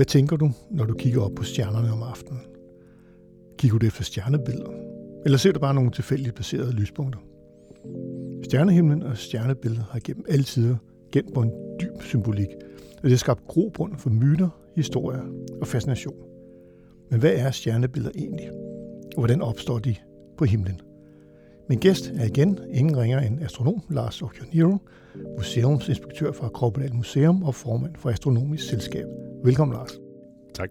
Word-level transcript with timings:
Hvad 0.00 0.06
tænker 0.06 0.36
du, 0.36 0.50
når 0.70 0.84
du 0.84 0.94
kigger 0.94 1.22
op 1.22 1.34
på 1.34 1.44
stjernerne 1.44 1.92
om 1.92 2.02
aftenen? 2.02 2.40
Kigger 3.58 3.78
du 3.78 3.86
efter 3.86 4.04
stjernebilleder? 4.04 4.70
Eller 5.24 5.38
ser 5.38 5.52
du 5.52 5.60
bare 5.60 5.74
nogle 5.74 5.90
tilfældigt 5.90 6.34
placerede 6.34 6.72
lyspunkter? 6.72 7.20
Stjernehimlen 8.44 9.02
og 9.02 9.16
stjernebilleder 9.16 9.84
har 9.90 10.00
gennem 10.04 10.24
alle 10.28 10.44
tider 10.44 10.76
gemt 11.12 11.34
på 11.34 11.42
en 11.42 11.52
dyb 11.80 12.02
symbolik, 12.02 12.46
og 12.96 13.02
det 13.02 13.10
har 13.10 13.16
skabt 13.16 13.46
grobund 13.48 13.96
for 13.96 14.10
myter, 14.10 14.48
historier 14.76 15.22
og 15.60 15.66
fascination. 15.66 16.14
Men 17.10 17.20
hvad 17.20 17.32
er 17.32 17.50
stjernebilleder 17.50 18.12
egentlig? 18.14 18.50
Og 19.16 19.18
hvordan 19.18 19.42
opstår 19.42 19.78
de 19.78 19.94
på 20.38 20.44
himlen? 20.44 20.80
Min 21.68 21.78
gæst 21.78 22.12
er 22.16 22.24
igen 22.24 22.58
ingen 22.70 22.96
ringer 22.96 23.20
end 23.20 23.42
astronom 23.42 23.82
Lars 23.90 24.22
Occhionero, 24.22 24.78
museumsinspektør 25.36 26.32
fra 26.32 26.48
Kroppedal 26.48 26.94
Museum 26.94 27.42
og 27.42 27.54
formand 27.54 27.96
for 27.96 28.10
Astronomisk 28.10 28.68
Selskab. 28.68 29.06
Velkommen, 29.44 29.76
Lars. 29.76 29.90
Tak. 30.54 30.70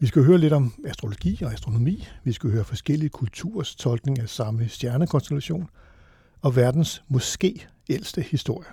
Vi 0.00 0.06
skal 0.06 0.24
høre 0.24 0.38
lidt 0.38 0.52
om 0.52 0.74
astrologi 0.86 1.42
og 1.42 1.52
astronomi. 1.52 2.08
Vi 2.24 2.32
skal 2.32 2.50
høre 2.50 2.64
forskellige 2.64 3.10
kulturers 3.10 3.74
tolkning 3.76 4.18
af 4.18 4.28
samme 4.28 4.68
stjernekonstellation 4.68 5.68
og 6.40 6.56
verdens 6.56 7.04
måske 7.08 7.68
ældste 7.90 8.22
historie. 8.22 8.68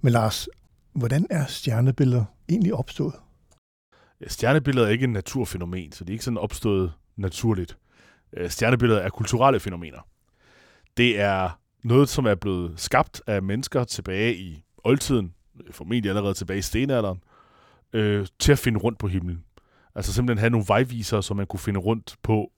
Men 0.00 0.12
Lars, 0.12 0.48
hvordan 0.92 1.26
er 1.30 1.46
stjernebilleder 1.46 2.24
egentlig 2.48 2.74
opstået? 2.74 3.14
Stjernebilleder 4.26 4.86
er 4.86 4.90
ikke 4.90 5.04
en 5.04 5.12
naturfænomen, 5.12 5.92
så 5.92 6.04
det 6.04 6.10
er 6.10 6.14
ikke 6.14 6.24
sådan 6.24 6.38
opstået 6.38 6.92
naturligt. 7.16 7.78
Øh, 8.36 8.50
stjernebilleder 8.50 9.00
er 9.00 9.10
kulturelle 9.10 9.60
fænomener. 9.60 10.06
Det 10.96 11.20
er 11.20 11.60
noget, 11.84 12.08
som 12.08 12.26
er 12.26 12.34
blevet 12.34 12.80
skabt 12.80 13.22
af 13.26 13.42
mennesker 13.42 13.84
tilbage 13.84 14.36
i 14.36 14.64
oldtiden, 14.84 15.34
formentlig 15.70 16.08
allerede 16.08 16.34
tilbage 16.34 16.58
i 16.58 16.62
stenalderen, 16.62 17.22
øh, 17.92 18.26
til 18.38 18.52
at 18.52 18.58
finde 18.58 18.78
rundt 18.78 18.98
på 18.98 19.08
himlen. 19.08 19.44
Altså 19.94 20.12
simpelthen 20.12 20.38
have 20.38 20.50
nogle 20.50 20.66
vejvisere, 20.68 21.22
så 21.22 21.34
man 21.34 21.46
kunne 21.46 21.60
finde 21.60 21.80
rundt 21.80 22.16
på, 22.22 22.52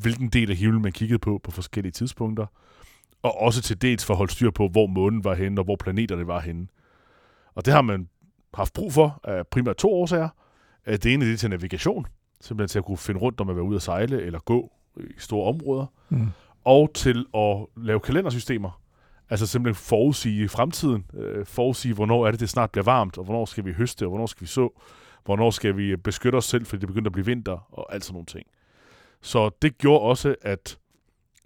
hvilken 0.00 0.28
del 0.28 0.50
af 0.50 0.56
himlen 0.56 0.82
man 0.82 0.92
kiggede 0.92 1.18
på 1.18 1.40
på 1.44 1.50
forskellige 1.50 1.92
tidspunkter, 1.92 2.46
og 3.22 3.40
også 3.40 3.62
til 3.62 3.82
dels 3.82 4.04
for 4.04 4.14
at 4.14 4.18
holde 4.18 4.32
styr 4.32 4.50
på, 4.50 4.68
hvor 4.68 4.86
månen 4.86 5.24
var 5.24 5.34
henne, 5.34 5.60
og 5.60 5.64
hvor 5.64 5.76
planeterne 5.76 6.26
var 6.26 6.40
henne. 6.40 6.66
Og 7.54 7.64
det 7.64 7.74
har 7.74 7.82
man 7.82 8.08
haft 8.54 8.72
brug 8.72 8.92
for 8.92 9.20
af 9.24 9.46
primært 9.46 9.76
to 9.76 9.92
årsager. 9.92 10.28
Det 10.86 11.06
ene 11.06 11.26
det 11.26 11.32
er 11.32 11.36
til 11.36 11.50
navigation, 11.50 12.06
simpelthen 12.40 12.68
til 12.68 12.78
at 12.78 12.84
kunne 12.84 12.98
finde 12.98 13.20
rundt, 13.20 13.38
når 13.38 13.46
man 13.46 13.56
var 13.56 13.62
ude 13.62 13.76
at 13.76 13.82
sejle 13.82 14.22
eller 14.22 14.38
gå 14.38 14.72
i 14.96 15.12
store 15.18 15.48
områder, 15.48 15.86
mm. 16.08 16.28
og 16.64 16.90
til 16.94 17.26
at 17.34 17.66
lave 17.76 18.00
kalendersystemer, 18.00 18.80
altså 19.30 19.46
simpelthen 19.46 19.84
forudsige 19.84 20.48
fremtiden, 20.48 21.06
øh, 21.14 21.46
forudsige, 21.46 21.94
hvornår 21.94 22.26
er 22.26 22.30
det, 22.30 22.40
det 22.40 22.48
snart 22.48 22.70
bliver 22.70 22.84
varmt, 22.84 23.18
og 23.18 23.24
hvornår 23.24 23.44
skal 23.44 23.64
vi 23.64 23.72
høste, 23.72 24.04
og 24.04 24.08
hvornår 24.08 24.26
skal 24.26 24.40
vi 24.40 24.46
så, 24.46 24.80
hvornår 25.24 25.50
skal 25.50 25.76
vi 25.76 25.96
beskytte 25.96 26.36
os 26.36 26.44
selv, 26.44 26.66
fordi 26.66 26.80
det 26.80 26.86
begynder 26.86 27.08
at 27.08 27.12
blive 27.12 27.26
vinter, 27.26 27.68
og 27.72 27.94
alt 27.94 28.04
sådan 28.04 28.14
nogle 28.14 28.26
ting. 28.26 28.46
Så 29.20 29.50
det 29.62 29.78
gjorde 29.78 30.00
også, 30.00 30.34
at 30.42 30.78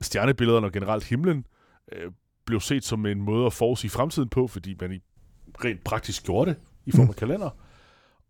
stjernebillederne 0.01 0.67
og 0.67 0.73
generelt 0.73 1.05
himlen 1.05 1.47
øh, 1.93 2.13
blev 2.45 2.61
set 2.61 2.85
som 2.85 3.07
en 3.07 3.23
måde 3.23 3.47
at 3.47 3.53
forudsige 3.53 3.91
fremtiden 3.91 4.29
på, 4.29 4.47
fordi 4.47 4.77
man 4.81 4.93
i 4.93 5.01
rent 5.65 5.85
praktisk 5.85 6.25
gjorde 6.25 6.51
det 6.51 6.61
i 6.87 6.93
form 6.93 7.09
af 7.09 7.17
kalender 7.17 7.51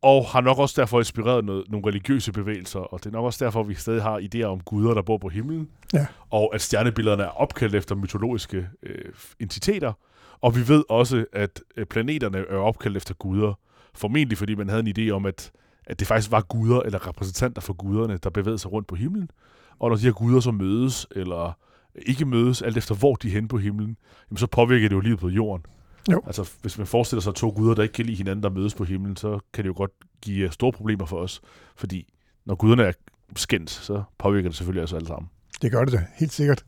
og 0.02 0.26
har 0.26 0.40
nok 0.40 0.58
også 0.58 0.80
derfor 0.80 0.98
inspireret 0.98 1.44
noget, 1.44 1.64
nogle 1.68 1.86
religiøse 1.86 2.32
bevægelser, 2.32 2.80
og 2.80 2.98
det 2.98 3.06
er 3.06 3.10
nok 3.10 3.24
også 3.24 3.44
derfor, 3.44 3.62
vi 3.62 3.74
stadig 3.74 4.02
har 4.02 4.20
idéer 4.20 4.44
om 4.44 4.60
guder, 4.60 4.94
der 4.94 5.02
bor 5.02 5.18
på 5.18 5.28
himlen, 5.28 5.68
ja. 5.92 6.06
og 6.30 6.54
at 6.54 6.60
stjernebillederne 6.60 7.22
er 7.22 7.28
opkaldt 7.28 7.74
efter 7.74 7.94
mytologiske 7.94 8.68
øh, 8.82 9.12
entiteter, 9.40 9.92
og 10.40 10.56
vi 10.56 10.68
ved 10.68 10.84
også, 10.88 11.24
at 11.32 11.60
øh, 11.76 11.86
planeterne 11.86 12.38
er 12.38 12.56
opkaldt 12.56 12.96
efter 12.96 13.14
guder, 13.14 13.54
formentlig 13.94 14.38
fordi 14.38 14.54
man 14.54 14.68
havde 14.68 14.82
en 14.86 14.94
idé 14.98 15.10
om, 15.10 15.26
at, 15.26 15.50
at 15.86 16.00
det 16.00 16.08
faktisk 16.08 16.30
var 16.30 16.40
guder 16.40 16.80
eller 16.80 17.08
repræsentanter 17.08 17.60
for 17.60 17.72
guderne, 17.72 18.16
der 18.16 18.30
bevægede 18.30 18.58
sig 18.58 18.72
rundt 18.72 18.88
på 18.88 18.94
himlen, 18.94 19.30
og 19.78 19.88
når 19.88 19.96
de 19.96 20.02
her 20.02 20.12
guder 20.12 20.40
så 20.40 20.50
mødes, 20.50 21.06
eller 21.10 21.58
ikke 21.94 22.24
mødes, 22.24 22.62
alt 22.62 22.76
efter 22.76 22.94
hvor 22.94 23.14
de 23.14 23.28
er 23.28 23.32
henne 23.32 23.48
på 23.48 23.58
himlen, 23.58 23.96
jamen 24.30 24.38
så 24.38 24.46
påvirker 24.46 24.88
det 24.88 24.96
jo 24.96 25.00
livet 25.00 25.18
på 25.18 25.28
jorden. 25.28 25.64
Jo. 26.10 26.22
Altså, 26.26 26.50
hvis 26.62 26.78
man 26.78 26.86
forestiller 26.86 27.20
sig 27.20 27.34
to 27.34 27.50
guder, 27.50 27.74
der 27.74 27.82
ikke 27.82 27.92
kan 27.92 28.06
lide 28.06 28.16
hinanden, 28.16 28.42
der 28.42 28.50
mødes 28.50 28.74
på 28.74 28.84
himlen, 28.84 29.16
så 29.16 29.38
kan 29.52 29.64
det 29.64 29.68
jo 29.68 29.74
godt 29.76 29.90
give 30.20 30.50
store 30.50 30.72
problemer 30.72 31.06
for 31.06 31.16
os. 31.16 31.40
Fordi 31.76 32.12
når 32.44 32.54
guderne 32.54 32.82
er 32.82 32.92
skændt, 33.36 33.70
så 33.70 34.02
påvirker 34.18 34.48
det 34.48 34.56
selvfølgelig 34.56 34.82
os 34.82 34.92
alle 34.92 35.06
sammen. 35.06 35.30
Det 35.62 35.72
gør 35.72 35.84
det 35.84 35.92
da, 35.92 36.06
helt 36.18 36.32
sikkert. 36.32 36.64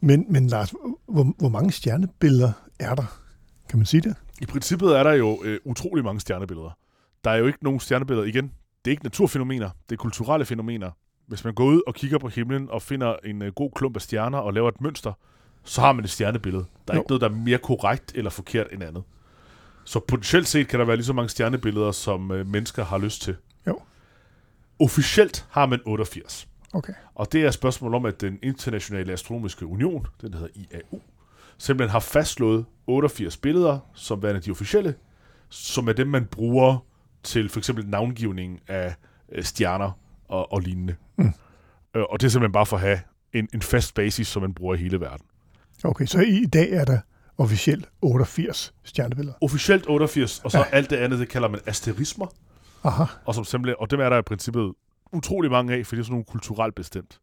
Men, 0.00 0.26
men 0.28 0.46
Lars, 0.46 0.74
hvor, 1.06 1.34
hvor 1.38 1.48
mange 1.48 1.72
stjernebilleder 1.72 2.52
er 2.80 2.94
der? 2.94 3.20
Kan 3.68 3.78
man 3.78 3.86
sige 3.86 4.00
det? 4.00 4.14
I 4.40 4.46
princippet 4.46 4.98
er 4.98 5.02
der 5.02 5.12
jo 5.12 5.42
øh, 5.44 5.58
utrolig 5.64 6.04
mange 6.04 6.20
stjernebilleder. 6.20 6.70
Der 7.24 7.30
er 7.30 7.36
jo 7.36 7.46
ikke 7.46 7.64
nogen 7.64 7.80
stjernebilleder 7.80 8.26
igen. 8.28 8.44
Det 8.84 8.90
er 8.90 8.90
ikke 8.90 9.04
naturfænomener, 9.04 9.70
det 9.88 9.96
er 9.96 9.96
kulturelle 9.96 10.46
fænomener. 10.46 10.90
Hvis 11.26 11.44
man 11.44 11.54
går 11.54 11.64
ud 11.64 11.82
og 11.86 11.94
kigger 11.94 12.18
på 12.18 12.28
himlen 12.28 12.70
og 12.70 12.82
finder 12.82 13.16
en 13.24 13.42
øh, 13.42 13.52
god 13.52 13.70
klump 13.76 13.96
af 13.96 14.02
stjerner 14.02 14.38
og 14.38 14.54
laver 14.54 14.68
et 14.68 14.80
mønster, 14.80 15.12
så 15.64 15.80
har 15.80 15.92
man 15.92 16.04
et 16.04 16.10
stjernebillede. 16.10 16.64
Der 16.88 16.94
er 16.94 16.96
jo. 16.96 17.02
ikke 17.02 17.10
noget, 17.10 17.20
der 17.20 17.28
er 17.28 17.32
mere 17.32 17.58
korrekt 17.58 18.12
eller 18.14 18.30
forkert 18.30 18.66
end 18.72 18.82
andet. 18.82 19.02
Så 19.84 20.00
potentielt 20.00 20.48
set 20.48 20.68
kan 20.68 20.80
der 20.80 20.86
være 20.86 20.96
lige 20.96 21.06
så 21.06 21.12
mange 21.12 21.28
stjernebilleder, 21.28 21.92
som 21.92 22.30
øh, 22.30 22.46
mennesker 22.46 22.84
har 22.84 22.98
lyst 22.98 23.22
til. 23.22 23.36
Jo. 23.66 23.80
Officielt 24.80 25.46
har 25.50 25.66
man 25.66 25.80
88. 25.84 26.48
Okay. 26.72 26.92
Og 27.14 27.32
det 27.32 27.42
er 27.42 27.48
et 27.48 27.54
spørgsmål 27.54 27.94
om, 27.94 28.04
at 28.04 28.20
den 28.20 28.38
internationale 28.42 29.12
astronomiske 29.12 29.66
union, 29.66 30.06
den 30.20 30.32
der 30.32 30.38
hedder 30.38 30.52
IAU, 30.54 31.00
simpelthen 31.58 31.90
har 31.90 32.00
fastslået 32.00 32.64
88 32.86 33.36
billeder, 33.36 33.78
som 33.94 34.22
værende 34.22 34.40
de 34.40 34.50
officielle, 34.50 34.94
som 35.48 35.88
er 35.88 35.92
dem, 35.92 36.06
man 36.06 36.26
bruger 36.26 36.78
til 37.22 37.48
for 37.48 37.60
eksempel 37.60 37.88
navngivning 37.88 38.60
af 38.68 38.94
øh, 39.32 39.44
stjerner 39.44 39.90
og, 40.28 40.52
og 40.52 40.60
lignende. 40.60 40.96
Mm. 41.16 41.32
Øh, 41.94 42.02
og 42.10 42.20
det 42.20 42.26
er 42.26 42.30
simpelthen 42.30 42.52
bare 42.52 42.66
for 42.66 42.76
at 42.76 42.82
have 42.82 43.00
en, 43.32 43.48
en 43.54 43.62
fast 43.62 43.94
basis, 43.94 44.28
som 44.28 44.42
man 44.42 44.54
bruger 44.54 44.74
i 44.74 44.78
hele 44.78 45.00
verden. 45.00 45.26
Okay, 45.84 46.06
så 46.06 46.20
i 46.20 46.44
dag 46.44 46.70
er 46.72 46.84
der 46.84 46.98
officielt 47.38 47.88
88 48.02 48.74
stjernebilleder. 48.84 49.36
Officielt 49.40 49.84
88, 49.88 50.40
og 50.44 50.50
så 50.50 50.58
ja. 50.58 50.64
alt 50.72 50.90
det 50.90 50.96
andet, 50.96 51.18
det 51.18 51.28
kalder 51.28 51.48
man 51.48 51.60
asterismer. 51.66 52.26
Aha. 52.84 53.04
Og, 53.24 53.34
som 53.34 53.44
simpelthen, 53.44 53.76
og 53.78 53.90
dem 53.90 54.00
er 54.00 54.08
der 54.08 54.18
i 54.18 54.22
princippet 54.22 54.72
utrolig 55.12 55.50
mange 55.50 55.74
af, 55.74 55.86
for 55.86 55.94
det 55.94 56.00
er 56.00 56.04
sådan 56.04 56.12
nogle 56.12 56.24
kulturelt 56.24 56.74
bestemt. 56.74 57.20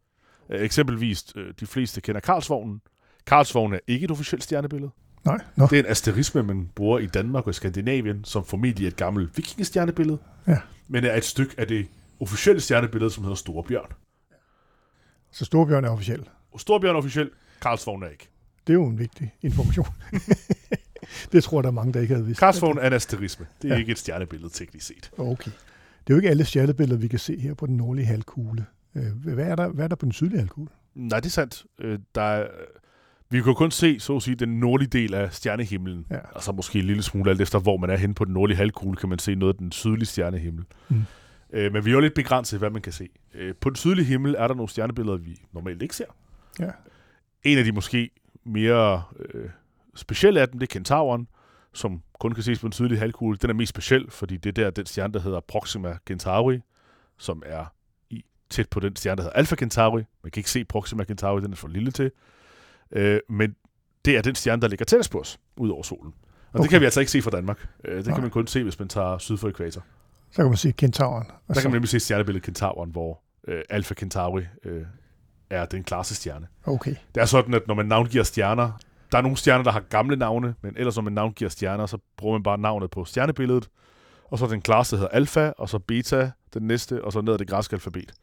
Uh, 0.49 0.55
eksempelvis, 0.61 1.35
uh, 1.35 1.43
de 1.59 1.65
fleste 1.65 2.01
kender 2.01 2.21
Karlsvognen. 2.21 2.81
Karlsvognen 3.25 3.73
er 3.73 3.79
ikke 3.87 4.05
et 4.05 4.11
officielt 4.11 4.43
stjernebillede. 4.43 4.91
Nej. 5.25 5.39
No. 5.55 5.67
Det 5.69 5.79
er 5.79 5.83
en 5.83 5.89
asterisme, 5.89 6.43
man 6.43 6.69
bruger 6.75 6.99
i 6.99 7.05
Danmark 7.05 7.47
og 7.47 7.55
Skandinavien, 7.55 8.23
som 8.23 8.45
formentlig 8.45 8.83
er 8.83 8.87
et 8.87 8.95
gammelt 8.95 9.37
vikingestjernebillede. 9.37 10.17
Ja. 10.47 10.57
Men 10.87 11.05
er 11.05 11.15
et 11.15 11.25
stykke 11.25 11.55
af 11.57 11.67
det 11.67 11.87
officielle 12.19 12.61
stjernebillede, 12.61 13.11
som 13.11 13.23
hedder 13.23 13.35
Storebjørn. 13.35 13.91
Så 15.31 15.45
Storebjørn 15.45 15.85
er 15.85 15.89
officiel? 15.89 16.29
Storebjørn 16.57 16.95
er 16.95 16.99
officiel, 16.99 17.29
Karlsvognen 17.61 18.07
er 18.07 18.11
ikke. 18.11 18.29
Det 18.67 18.73
er 18.73 18.77
jo 18.77 18.87
en 18.87 18.99
vigtig 18.99 19.33
information. 19.41 19.87
det 21.31 21.43
tror 21.43 21.57
jeg, 21.57 21.63
der 21.63 21.69
er 21.69 21.73
mange, 21.73 21.93
der 21.93 22.01
ikke 22.01 22.13
havde 22.13 22.25
vidst. 22.25 22.39
Karsvogn 22.39 22.77
er 22.77 22.87
en 22.87 22.93
asterisme. 22.93 23.45
Det 23.61 23.69
er 23.69 23.73
ja. 23.73 23.79
ikke 23.79 23.91
et 23.91 23.97
stjernebillede 23.97 24.53
teknisk 24.53 24.87
set. 24.87 25.11
Okay. 25.17 25.51
Det 26.07 26.13
er 26.13 26.15
jo 26.15 26.15
ikke 26.15 26.29
alle 26.29 26.45
stjernebilleder, 26.45 26.99
vi 27.01 27.07
kan 27.07 27.19
se 27.19 27.39
her 27.39 27.53
på 27.53 27.65
den 27.65 27.77
nordlige 27.77 28.05
halvkugle. 28.05 28.65
Øh, 28.95 29.03
hvad 29.23 29.45
er 29.45 29.55
der, 29.55 29.67
hvad 29.67 29.83
er 29.83 29.87
der 29.87 29.95
på 29.95 30.05
den 30.05 30.13
sydlige 30.13 30.37
halvkugle? 30.37 30.69
Nej, 30.95 31.19
det 31.19 31.25
er 31.25 31.31
sandt. 31.31 31.65
Øh, 31.79 31.99
der 32.15 32.21
er, 32.21 32.47
vi 33.29 33.41
kan 33.41 33.55
kun 33.55 33.71
se, 33.71 33.99
så 33.99 34.15
at 34.15 34.23
sige, 34.23 34.35
den 34.35 34.59
nordlige 34.59 34.89
del 34.89 35.13
af 35.13 35.33
stjernehimlen. 35.33 36.05
Ja. 36.09 36.19
Altså 36.35 36.51
måske 36.51 36.79
en 36.79 36.85
lille 36.85 37.03
smule 37.03 37.31
alt 37.31 37.41
efter, 37.41 37.59
hvor 37.59 37.77
man 37.77 37.89
er 37.89 37.97
henne 37.97 38.15
på 38.15 38.25
den 38.25 38.33
nordlige 38.33 38.57
halvkugle, 38.57 38.97
kan 38.97 39.09
man 39.09 39.19
se 39.19 39.35
noget 39.35 39.53
af 39.53 39.57
den 39.57 39.71
sydlige 39.71 40.05
stjernehimmel. 40.05 40.63
Mm. 40.89 41.03
Øh, 41.53 41.73
men 41.73 41.85
vi 41.85 41.89
er 41.89 41.93
jo 41.93 41.99
lidt 41.99 42.13
begrænset, 42.13 42.59
hvad 42.59 42.69
man 42.69 42.81
kan 42.81 42.93
se. 42.93 43.09
På 43.61 43.69
den 43.69 43.75
sydlige 43.75 44.05
himmel 44.05 44.35
er 44.37 44.47
der 44.47 44.55
nogle 44.55 44.69
stjernebilleder, 44.69 45.17
vi 45.17 45.41
normalt 45.53 45.81
ikke 45.81 45.95
ser. 45.95 46.05
Ja. 46.59 46.69
En 47.43 47.57
af 47.57 47.63
de 47.63 47.71
måske 47.71 48.09
mere 48.47 49.03
øh, 49.19 49.49
specielle 49.95 50.41
af 50.41 50.47
dem, 50.49 50.59
det 50.59 50.67
er 50.67 50.73
Kentauren, 50.73 51.27
som 51.73 52.01
kun 52.19 52.31
kan 52.31 52.43
ses 52.43 52.59
på 52.59 52.67
en 52.67 52.71
tydelig 52.71 52.99
halvkugle. 52.99 53.37
Den 53.37 53.49
er 53.49 53.53
mest 53.53 53.69
speciel, 53.69 54.11
fordi 54.11 54.37
det 54.37 54.49
er 54.49 54.63
der 54.63 54.69
den 54.69 54.85
stjerne, 54.85 55.13
der 55.13 55.19
hedder 55.19 55.39
Proxima 55.39 55.97
Centauri, 56.07 56.59
som 57.17 57.43
er 57.45 57.65
i 58.09 58.25
tæt 58.49 58.69
på 58.69 58.79
den 58.79 58.95
stjerne, 58.95 59.17
der 59.17 59.23
hedder 59.23 59.37
Alpha 59.37 59.55
Centauri. 59.55 60.03
Man 60.23 60.31
kan 60.31 60.39
ikke 60.39 60.51
se 60.51 60.65
Proxima 60.65 61.03
Centauri, 61.03 61.41
den 61.41 61.51
er 61.51 61.55
for 61.55 61.67
lille 61.67 61.91
til. 61.91 62.11
Øh, 62.91 63.19
men 63.29 63.55
det 64.05 64.17
er 64.17 64.21
den 64.21 64.35
stjerne, 64.35 64.61
der 64.61 64.67
ligger 64.67 64.85
tættest 64.85 65.11
på 65.11 65.19
os, 65.19 65.39
ud 65.57 65.69
over 65.69 65.83
solen. 65.83 66.13
okay. 66.53 66.63
det 66.63 66.69
kan 66.69 66.79
vi 66.79 66.85
altså 66.85 66.99
ikke 66.99 67.11
se 67.11 67.21
fra 67.21 67.31
Danmark. 67.31 67.67
Øh, 67.83 67.97
det 67.97 68.05
Nej. 68.05 68.15
kan 68.15 68.21
man 68.21 68.31
kun 68.31 68.47
se, 68.47 68.63
hvis 68.63 68.79
man 68.79 68.87
tager 68.87 69.17
syd 69.17 69.37
for 69.37 69.49
ekvator. 69.49 69.83
Så 70.31 70.35
kan 70.37 70.45
man 70.45 70.57
se 70.57 70.71
Kentauren. 70.71 71.27
Der 71.47 71.53
så... 71.53 71.61
kan 71.61 71.69
man 71.69 71.75
nemlig 71.75 71.89
se 71.89 71.99
stjernebilledet 71.99 72.45
Kentauren, 72.45 72.91
hvor 72.91 73.21
øh, 73.47 73.61
Alpha 73.69 73.93
Centauri 73.93 74.45
øh, 74.63 74.81
er 75.49 75.65
den 75.65 75.83
klareste 75.83 76.15
stjerne. 76.15 76.47
Okay. 76.65 76.95
Det 77.15 77.21
er 77.21 77.25
sådan, 77.25 77.53
at 77.53 77.67
når 77.67 77.75
man 77.75 77.85
navngiver 77.85 78.23
stjerner, 78.23 78.71
der 79.11 79.17
er 79.17 79.21
nogle 79.21 79.37
stjerner, 79.37 79.63
der 79.63 79.71
har 79.71 79.79
gamle 79.79 80.15
navne, 80.15 80.55
men 80.61 80.73
ellers 80.77 80.95
når 80.95 81.03
man 81.03 81.13
navngiver 81.13 81.49
stjerner, 81.49 81.85
så 81.85 81.97
bruger 82.17 82.37
man 82.37 82.43
bare 82.43 82.57
navnet 82.57 82.91
på 82.91 83.05
stjernebilledet, 83.05 83.69
og 84.23 84.39
så 84.39 84.47
den 84.47 84.61
klareste 84.61 84.95
hedder 84.95 85.09
alfa, 85.09 85.51
og 85.57 85.69
så 85.69 85.79
beta, 85.79 86.31
den 86.53 86.63
næste, 86.63 87.03
og 87.03 87.13
så 87.13 87.21
ned 87.21 87.33
ad 87.33 87.37
det 87.37 87.47
græske 87.47 87.73
alfabet. 87.73 88.13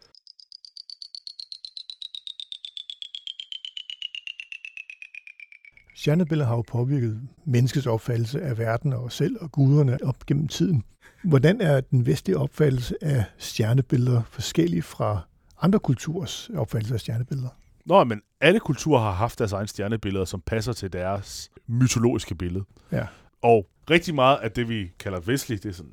Stjernebilleder 5.96 6.48
har 6.48 6.56
jo 6.56 6.62
påvirket 6.62 7.28
menneskets 7.44 7.86
opfattelse 7.86 8.42
af 8.42 8.58
verden 8.58 8.92
og 8.92 9.04
os 9.04 9.14
selv 9.14 9.36
og 9.40 9.52
guderne 9.52 9.98
op 10.02 10.26
gennem 10.26 10.48
tiden. 10.48 10.84
Hvordan 11.24 11.60
er 11.60 11.80
den 11.80 12.06
vestlige 12.06 12.38
opfattelse 12.38 12.96
af 13.04 13.24
stjernebilleder 13.38 14.22
forskellig 14.30 14.84
fra 14.84 15.20
andre 15.62 15.78
kulturers 15.78 16.50
opfattelse 16.56 16.94
af 16.94 17.00
stjernebilleder? 17.00 17.48
Nå, 17.86 18.04
men 18.04 18.22
alle 18.40 18.60
kulturer 18.60 19.00
har 19.00 19.10
haft 19.10 19.38
deres 19.38 19.52
egne 19.52 19.68
stjernebilleder, 19.68 20.24
som 20.24 20.40
passer 20.40 20.72
til 20.72 20.92
deres 20.92 21.50
mytologiske 21.66 22.34
billede. 22.34 22.64
Ja. 22.92 23.06
Og 23.42 23.66
rigtig 23.90 24.14
meget 24.14 24.36
af 24.36 24.50
det, 24.50 24.68
vi 24.68 24.92
kalder 24.98 25.20
vestligt, 25.20 25.62
det 25.62 25.68
er 25.68 25.72
sådan... 25.72 25.92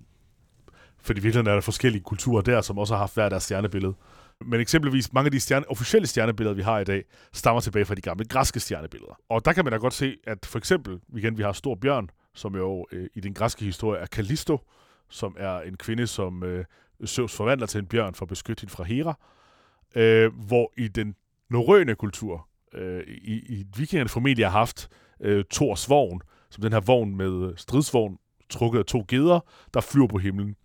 Fordi 0.98 1.22
virkelig 1.22 1.48
er 1.48 1.54
der 1.54 1.62
forskellige 1.62 2.04
kulturer 2.04 2.42
der, 2.42 2.62
som 2.62 2.78
også 2.78 2.94
har 2.94 3.00
haft 3.00 3.14
hver 3.14 3.30
deres 3.30 3.44
stjernebillede. 3.44 3.94
Men 4.46 4.60
eksempelvis 4.60 5.14
mange 5.14 5.26
af 5.26 5.32
de 5.32 5.40
stjerne, 5.40 5.70
officielle 5.70 6.08
stjernebilleder, 6.08 6.56
vi 6.56 6.62
har 6.62 6.80
i 6.80 6.84
dag, 6.84 7.04
stammer 7.34 7.62
tilbage 7.62 7.86
fra 7.86 7.96
de 7.96 8.02
gamle 8.02 8.26
græske 8.26 8.60
stjernebilleder. 8.60 9.20
Og 9.30 9.46
der 9.46 9.54
kan 9.54 9.66
man 9.66 9.72
da 9.72 9.78
godt 9.78 9.94
se, 9.94 10.16
at 10.28 10.46
for 10.46 10.58
eksempel, 10.58 11.00
igen, 11.16 11.38
vi 11.38 11.44
har 11.44 11.52
Stor 11.52 11.76
Bjørn, 11.76 12.10
som 12.34 12.56
jo 12.56 12.86
øh, 12.92 13.08
i 13.14 13.20
den 13.20 13.34
græske 13.34 13.66
historie 13.66 14.02
er 14.02 14.06
Callisto, 14.06 14.60
som 15.10 15.36
er 15.40 15.60
en 15.60 15.78
kvinde, 15.78 16.08
som 16.08 16.44
øh, 16.44 16.66
Zeus 17.06 17.36
forvandler 17.36 17.68
til 17.68 17.80
en 17.80 17.86
bjørn 17.86 18.14
for 18.16 18.26
at 18.26 18.30
beskytte 18.30 18.62
hende 18.62 18.74
fra 18.74 18.84
Hera. 18.84 19.18
Øh, 19.96 20.34
hvor 20.34 20.74
i 20.78 20.88
den 20.88 21.16
norrøne 21.50 21.96
kultur, 21.96 22.48
øh, 22.74 23.04
i, 23.08 23.34
i 23.34 23.66
vikingerne 23.78 24.10
formentlig 24.10 24.46
har 24.46 24.52
haft 24.52 24.90
øh, 25.22 25.44
Thors 25.52 25.90
vogn, 25.90 26.22
som 26.50 26.62
den 26.62 26.74
her 26.74 26.80
vogn 26.80 27.16
med 27.16 27.54
stridsvogn, 27.58 28.18
trukket 28.50 28.80
af 28.80 28.86
to 28.86 29.06
geder, 29.08 29.40
der 29.74 29.82
flyver 29.82 30.08
på 30.08 30.18
himlen 30.18 30.56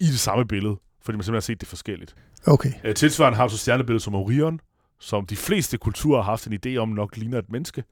i 0.00 0.04
det 0.04 0.20
samme 0.20 0.46
billede, 0.46 0.76
fordi 1.02 1.16
man 1.16 1.24
simpelthen 1.24 1.34
har 1.34 1.40
set 1.40 1.60
det 1.60 1.68
forskelligt. 1.68 2.14
Okay. 2.46 2.72
Øh, 2.84 2.94
tilsvarende 2.94 3.36
har 3.36 3.46
du 3.46 3.52
så 3.52 3.58
stjernebilledet 3.58 4.02
som 4.02 4.14
Orion, 4.14 4.60
som 5.00 5.26
de 5.26 5.36
fleste 5.36 5.78
kulturer 5.78 6.22
har 6.22 6.30
haft 6.30 6.46
en 6.46 6.58
idé 6.66 6.76
om 6.76 6.88
nok 6.88 7.16
ligner 7.16 7.38
et 7.38 7.50
menneske, 7.50 7.84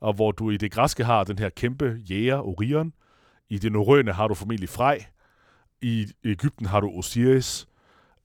og 0.00 0.12
hvor 0.12 0.32
du 0.32 0.50
i 0.50 0.56
det 0.56 0.72
græske 0.72 1.04
har 1.04 1.24
den 1.24 1.38
her 1.38 1.48
kæmpe 1.48 1.98
jæger, 2.10 2.38
Orion, 2.38 2.92
i 3.50 3.58
det 3.58 3.72
norrøne 3.72 4.12
har 4.12 4.28
du 4.28 4.34
formentlig 4.34 4.68
Frej, 4.68 5.06
i 5.82 6.06
Ægypten 6.24 6.66
har 6.66 6.80
du 6.80 6.88
Osiris, 6.88 7.68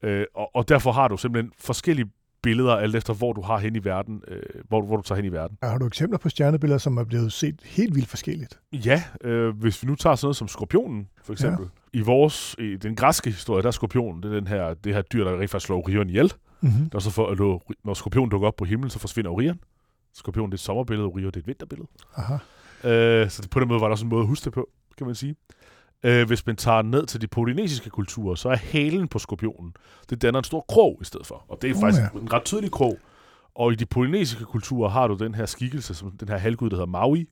øh, 0.03 0.25
og, 0.35 0.55
og 0.55 0.69
derfor 0.69 0.91
har 0.91 1.07
du 1.07 1.17
simpelthen 1.17 1.51
forskellige 1.59 2.11
billeder, 2.43 2.75
alt 2.75 2.95
efter 2.95 3.13
hvor 3.13 3.33
du 3.33 3.41
har 3.41 3.57
hen 3.57 3.75
i 3.75 3.83
verden, 3.83 4.21
øh, 4.27 4.41
hvor, 4.67 4.81
hvor 4.81 4.95
du 4.95 5.01
tager 5.01 5.15
hen 5.15 5.25
i 5.25 5.31
verden. 5.31 5.57
Har 5.63 5.77
du 5.77 5.85
eksempler 5.85 6.17
på 6.17 6.29
stjernebilleder, 6.29 6.77
som 6.77 6.97
er 6.97 7.03
blevet 7.03 7.33
set 7.33 7.61
helt 7.65 7.95
vildt 7.95 8.09
forskelligt? 8.09 8.59
Ja, 8.73 9.03
øh, 9.21 9.57
hvis 9.57 9.83
vi 9.83 9.87
nu 9.87 9.95
tager 9.95 10.15
sådan 10.15 10.25
noget 10.25 10.35
som 10.35 10.47
skorpionen, 10.47 11.07
for 11.23 11.33
eksempel. 11.33 11.67
Ja. 11.93 11.99
I 11.99 12.01
vores, 12.01 12.55
i 12.59 12.75
den 12.75 12.95
græske 12.95 13.29
historie, 13.29 13.61
der 13.61 13.67
er 13.67 13.71
skorpionen, 13.71 14.23
det 14.23 14.31
er 14.31 14.35
den 14.35 14.47
her, 14.47 14.73
det 14.73 14.93
her 14.93 15.01
dyr, 15.01 15.23
der 15.23 15.31
rigtig 15.33 15.49
faktisk 15.49 15.65
slår 15.65 15.77
Orion 15.77 16.09
ihjel. 16.09 16.33
Mm-hmm. 16.61 16.89
Der 16.89 16.99
så 16.99 17.11
for, 17.11 17.35
når, 17.35 17.63
når 17.83 17.93
skorpionen 17.93 18.29
dukker 18.29 18.47
op 18.47 18.55
på 18.55 18.65
himlen, 18.65 18.89
så 18.89 18.99
forsvinder 18.99 19.31
Orion. 19.31 19.59
Skorpionen 20.13 20.51
det 20.51 20.55
er 20.55 20.57
et 20.57 20.59
sommerbillede, 20.59 21.07
Orion 21.07 21.25
det 21.25 21.35
er 21.35 21.39
et 21.39 21.47
vinterbillede. 21.47 21.87
Aha. 22.15 22.33
Øh, 22.83 23.29
så 23.29 23.41
det, 23.41 23.49
på 23.49 23.59
den 23.59 23.67
måde 23.67 23.81
var 23.81 23.87
der 23.87 23.91
også 23.91 24.05
en 24.05 24.09
måde 24.09 24.21
at 24.21 24.27
huske 24.27 24.45
det 24.45 24.53
på, 24.53 24.69
kan 24.97 25.05
man 25.07 25.15
sige. 25.15 25.35
Øh, 26.03 26.27
hvis 26.27 26.45
man 26.45 26.55
tager 26.55 26.81
ned 26.81 27.05
til 27.05 27.21
de 27.21 27.27
polynesiske 27.27 27.89
kulturer, 27.89 28.35
så 28.35 28.49
er 28.49 28.55
halen 28.55 29.07
på 29.07 29.19
skorpionen, 29.19 29.73
det 30.09 30.21
danner 30.21 30.39
en 30.39 30.43
stor 30.43 30.65
krog 30.69 30.97
i 31.01 31.05
stedet 31.05 31.27
for. 31.27 31.45
Og 31.47 31.61
det 31.61 31.69
er 31.69 31.75
oh, 31.75 31.81
faktisk 31.81 32.01
ja. 32.13 32.19
en 32.19 32.33
ret 32.33 32.43
tydelig 32.43 32.71
krog. 32.71 32.97
Og 33.55 33.71
i 33.71 33.75
de 33.75 33.85
polynesiske 33.85 34.45
kulturer 34.45 34.89
har 34.89 35.07
du 35.07 35.15
den 35.15 35.35
her 35.35 35.45
skikkelse, 35.45 35.93
som 35.93 36.11
den 36.11 36.29
her 36.29 36.37
halvgud, 36.37 36.69
der 36.69 36.75
hedder 36.75 36.87
Maui, 36.87 37.25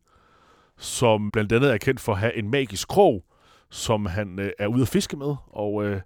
som 0.78 1.32
blandt 1.32 1.52
andet 1.52 1.74
er 1.74 1.78
kendt 1.78 2.00
for 2.00 2.12
at 2.12 2.20
have 2.20 2.36
en 2.36 2.50
magisk 2.52 2.88
krog, 2.88 3.24
som 3.70 4.06
han 4.06 4.40
øh, 4.40 4.52
er 4.60 4.68
ude 4.68 4.82
at 4.82 4.88
fiske 4.88 5.18
med. 5.18 5.36
Og 5.48 5.86
øh, 5.86 6.02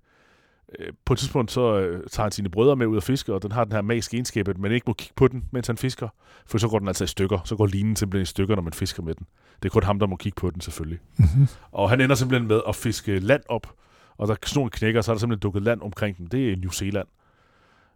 øh, 0.79 0.93
på 1.05 1.13
et 1.13 1.19
tidspunkt 1.19 1.51
så 1.51 1.79
øh, 1.79 2.03
tager 2.11 2.25
han 2.25 2.31
sine 2.31 2.49
brødre 2.49 2.75
med 2.75 2.87
ud 2.87 2.97
at 2.97 3.03
fiske, 3.03 3.33
og 3.33 3.43
den 3.43 3.51
har 3.51 3.63
den 3.63 3.73
her 3.73 3.81
magiske 3.81 4.15
egenskab, 4.15 4.47
at 4.47 4.57
man 4.57 4.71
ikke 4.71 4.83
må 4.87 4.93
kigge 4.93 5.13
på 5.15 5.27
den, 5.27 5.45
mens 5.51 5.67
han 5.67 5.77
fisker, 5.77 6.07
for 6.45 6.57
så 6.57 6.67
går 6.67 6.79
den 6.79 6.87
altså 6.87 7.03
i 7.03 7.07
stykker. 7.07 7.39
Så 7.45 7.55
går 7.55 7.67
linen 7.67 7.95
simpelthen 7.95 8.21
i 8.21 8.25
stykker, 8.25 8.55
når 8.55 8.63
man 8.63 8.73
fisker 8.73 9.03
med 9.03 9.15
den. 9.15 9.27
Det 9.63 9.69
er 9.69 9.73
kun 9.73 9.83
ham, 9.83 9.99
der 9.99 10.07
må 10.07 10.15
kigge 10.15 10.35
på 10.35 10.49
den 10.49 10.61
selvfølgelig. 10.61 10.99
Mm-hmm. 11.17 11.47
Og 11.71 11.89
han 11.89 12.01
ender 12.01 12.15
simpelthen 12.15 12.47
med 12.47 12.61
at 12.67 12.75
fiske 12.75 13.19
land 13.19 13.41
op, 13.49 13.73
og 14.17 14.27
der 14.27 14.35
sådan 14.45 14.69
knækker, 14.69 15.01
så 15.01 15.11
er 15.11 15.15
der 15.15 15.19
simpelthen 15.19 15.41
dukket 15.41 15.63
land 15.63 15.81
omkring 15.81 16.17
den. 16.17 16.25
Det 16.25 16.51
er 16.51 16.55
New 16.57 16.69
Zealand. 16.69 17.07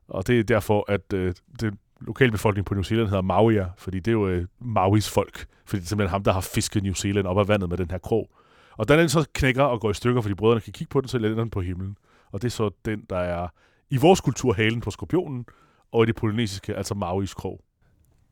Og 0.08 0.28
det 0.28 0.40
er 0.40 0.44
derfor, 0.44 0.86
at 0.88 1.14
øh, 1.14 1.34
det 1.60 1.74
lokalbefolkningen 2.02 2.66
på 2.66 2.74
New 2.74 2.84
Zealand 2.84 3.08
hedder 3.08 3.22
Mauier, 3.22 3.68
fordi 3.78 4.00
det 4.00 4.08
er 4.08 4.14
jo 4.14 4.28
øh, 4.28 4.48
Mauis 4.60 5.10
folk. 5.10 5.46
Fordi 5.66 5.80
det 5.80 5.86
er 5.86 5.90
simpelthen 5.90 6.12
ham, 6.12 6.24
der 6.24 6.34
har 6.34 6.42
fisket 6.42 6.84
New 6.84 6.94
Zealand 6.94 7.28
op 7.28 7.40
af 7.40 7.48
vandet 7.48 7.70
med 7.70 7.78
den 7.78 7.92
her 7.92 7.98
krog. 7.98 8.30
Og 8.78 8.88
da 8.88 8.98
den 8.98 9.10
så 9.10 9.26
knækker 9.34 9.64
og 9.64 9.82
går 9.82 9.92
i 9.92 9.94
stykker, 9.94 10.22
fordi 10.22 10.36
brødrene 10.36 10.62
kan 10.62 10.74
kigge 10.74 10.92
på 10.92 11.02
den, 11.02 11.08
så 11.08 11.18
lander 11.18 11.38
den 11.38 11.50
på 11.50 11.62
himlen. 11.62 11.98
Og 12.36 12.42
det 12.42 12.48
er 12.48 12.52
så 12.52 12.70
den, 12.86 13.02
der 13.10 13.18
er 13.18 13.48
i 13.90 13.98
vores 13.98 14.22
kultur 14.22 14.54
halen 14.54 14.82
på 14.82 14.92
skorpionen, 14.92 15.46
og 15.92 16.04
i 16.04 16.06
det 16.06 16.16
polynesiske, 16.16 16.76
altså 16.76 16.94
Mauis 16.94 17.34
krog. 17.34 17.62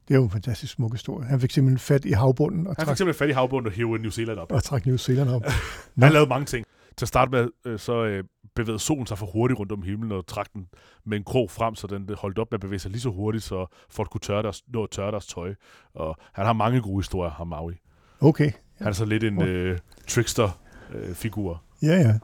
Det 0.07 0.13
er 0.13 0.17
jo 0.17 0.23
en 0.23 0.29
fantastisk 0.29 0.73
smuk 0.73 0.91
historie. 0.91 1.27
Han 1.27 1.39
fik 1.39 1.51
simpelthen 1.51 1.79
fat 1.79 2.05
i 2.05 2.11
havbunden. 2.11 2.67
Og 2.67 2.75
han 2.77 2.88
fik 2.88 2.97
simpelthen 2.97 3.19
fat 3.19 3.29
i 3.29 3.31
havbunden 3.31 3.67
og 3.67 3.73
hævde 3.73 4.01
New 4.01 4.11
Zealand 4.11 4.39
op. 4.39 4.51
Og 4.51 4.63
trak 4.63 4.85
New 4.85 4.97
Zealand 4.97 5.29
op. 5.29 5.44
han 6.01 6.11
lavede 6.11 6.29
mange 6.29 6.45
ting. 6.45 6.65
Til 6.97 7.05
at 7.05 7.07
starte 7.07 7.31
med, 7.31 7.50
øh, 7.65 7.79
så 7.79 8.03
øh, 8.03 8.23
bevægede 8.55 8.79
solen 8.79 9.07
sig 9.07 9.17
for 9.17 9.25
hurtigt 9.25 9.59
rundt 9.59 9.71
om 9.71 9.81
himlen 9.81 10.11
og 10.11 10.27
trak 10.27 10.53
den 10.53 10.67
med 11.05 11.17
en 11.17 11.23
krog 11.23 11.51
frem, 11.51 11.75
så 11.75 11.88
den 11.88 12.09
holdt 12.17 12.39
op 12.39 12.51
med 12.51 12.57
at 12.57 12.61
bevæge 12.61 12.79
sig 12.79 12.91
lige 12.91 13.01
så 13.01 13.09
hurtigt, 13.09 13.44
så 13.44 13.65
at 14.00 14.09
kunne 14.09 14.21
tørre 14.21 14.44
deres, 14.44 14.63
nå 14.67 14.83
at 14.83 14.89
tørre 14.89 15.11
deres 15.11 15.27
tøj. 15.27 15.55
Og 15.94 16.15
han 16.33 16.45
har 16.45 16.53
mange 16.53 16.81
gode 16.81 17.00
historier, 17.00 17.31
ham 17.31 17.47
Maui. 17.47 17.73
Okay. 18.21 18.51
Han 18.77 18.88
er 18.88 18.91
så 18.91 19.05
lidt 19.05 19.23
en 19.23 19.41
øh, 19.41 19.77
trickster-figur. 20.07 21.63
Øh, 21.83 21.89
ja, 21.89 21.95
ja. 21.95 22.19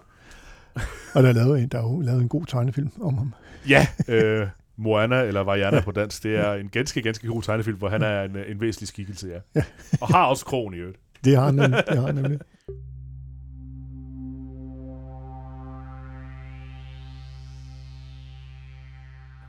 Og 1.15 1.23
der 1.23 1.29
er 1.29 1.33
lavet 1.33 1.61
en, 1.61 1.67
der 1.67 1.77
er 1.77 2.01
lavet 2.01 2.21
en 2.21 2.29
god 2.29 2.45
tegnefilm 2.45 2.91
om 3.01 3.17
ham. 3.17 3.33
Ja, 3.69 3.87
øh, 4.07 4.47
Moana, 4.77 5.21
eller 5.21 5.41
Vajana 5.41 5.81
på 5.81 5.91
dansk, 5.91 6.23
det 6.23 6.35
er 6.35 6.53
en 6.53 6.69
ganske, 6.69 7.01
ganske 7.01 7.27
god 7.27 7.41
tegnefilm, 7.41 7.77
hvor 7.77 7.89
han 7.89 8.01
er 8.01 8.23
en, 8.23 8.35
en 8.47 8.61
væsentlig 8.61 8.87
skikkelse, 8.87 9.27
ja. 9.27 9.39
ja. 9.55 9.63
Og 10.01 10.07
har 10.07 10.25
også 10.25 10.45
krogen 10.45 10.73
i 10.73 10.77
øvrigt. 10.77 10.99
Det 11.23 11.35
har 11.35 11.45
han 11.45 11.55
nemlig. 11.55 11.83
Det 11.87 11.97
har 11.97 12.05
han 12.05 12.15
nemlig. 12.15 12.39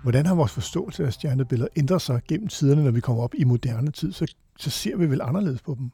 Hvordan 0.02 0.26
har 0.26 0.34
vores 0.34 0.52
forståelse 0.52 1.06
af 1.06 1.12
stjernebilleder 1.12 1.68
ændret 1.76 2.02
sig 2.02 2.20
gennem 2.28 2.48
tiderne, 2.48 2.84
når 2.84 2.90
vi 2.90 3.00
kommer 3.00 3.22
op 3.22 3.34
i 3.34 3.44
moderne 3.44 3.90
tid? 3.90 4.12
Så, 4.12 4.34
så 4.58 4.70
ser 4.70 4.96
vi 4.96 5.10
vel 5.10 5.20
anderledes 5.22 5.62
på 5.62 5.74
dem? 5.78 5.90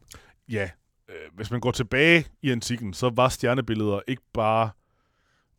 Ja, 0.49 0.71
øh, 1.09 1.37
hvis 1.37 1.51
man 1.51 1.61
går 1.61 1.71
tilbage 1.71 2.27
i 2.43 2.51
antikken, 2.51 2.93
så 2.95 3.11
var 3.11 3.29
stjernebilleder 3.29 4.01
ikke 4.09 4.23
bare 4.35 4.71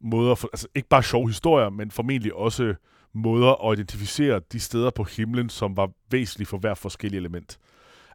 måder, 0.02 0.36
for, 0.36 0.50
altså 0.54 0.68
ikke 0.76 0.90
bare 0.90 1.04
sjove 1.04 1.28
historier, 1.28 1.70
men 1.70 1.92
formentlig 1.92 2.34
også 2.34 2.76
måder 3.14 3.70
at 3.70 3.78
identificere 3.78 4.42
de 4.52 4.60
steder 4.60 4.90
på 4.90 5.04
himlen, 5.04 5.50
som 5.50 5.78
var 5.78 5.90
væsentlige 6.12 6.48
for 6.48 6.58
hver 6.58 6.74
forskellig 6.74 7.18
element. 7.18 7.60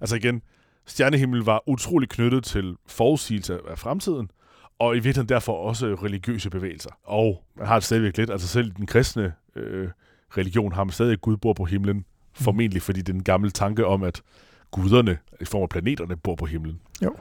Altså 0.01 0.17
igen, 0.17 0.43
stjernehimmel 0.87 1.41
var 1.41 1.63
utrolig 1.67 2.09
knyttet 2.09 2.45
til 2.45 2.77
forudsigelse 2.87 3.59
af 3.69 3.79
fremtiden, 3.79 4.31
og 4.79 4.93
i 4.93 4.99
virkeligheden 4.99 5.29
derfor 5.29 5.53
også 5.53 5.87
religiøse 5.87 6.51
bevægelser. 6.51 6.91
Og 7.05 7.45
man 7.57 7.67
har 7.67 7.75
det 7.75 7.85
stadigvæk 7.85 8.17
lidt, 8.17 8.31
altså 8.31 8.49
selv 8.49 8.73
den 8.73 8.87
kristne 8.87 9.33
øh, 9.57 9.89
religion 10.37 10.73
har 10.73 10.85
man 10.85 10.93
stadig 10.93 11.21
Gud 11.21 11.37
bor 11.37 11.53
på 11.53 11.65
himlen, 11.65 11.97
mm. 11.97 12.05
formentlig 12.33 12.83
fordi 12.83 13.01
det 13.01 13.09
er 13.09 13.13
den 13.13 13.25
gamle 13.25 13.51
tanke 13.51 13.87
om, 13.87 14.03
at 14.03 14.23
guderne 14.71 15.19
i 15.41 15.45
form 15.45 15.63
af 15.63 15.69
planeterne 15.69 16.17
bor 16.17 16.35
på 16.35 16.47
himlen. 16.47 16.81
Jo. 17.03 17.17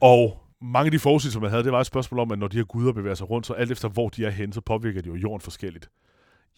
Og 0.00 0.40
mange 0.62 0.86
af 0.86 0.90
de 0.90 0.98
forudsigelser, 0.98 1.40
man 1.40 1.50
havde, 1.50 1.64
det 1.64 1.72
var 1.72 1.80
et 1.80 1.86
spørgsmål 1.86 2.20
om, 2.20 2.32
at 2.32 2.38
når 2.38 2.48
de 2.48 2.56
her 2.56 2.64
guder 2.64 2.92
bevæger 2.92 3.14
sig 3.14 3.30
rundt, 3.30 3.46
så 3.46 3.52
alt 3.52 3.70
efter 3.70 3.88
hvor 3.88 4.08
de 4.08 4.24
er 4.24 4.30
henne, 4.30 4.52
så 4.52 4.60
påvirker 4.60 5.02
de 5.02 5.08
jo 5.08 5.14
jorden 5.14 5.40
forskelligt. 5.40 5.90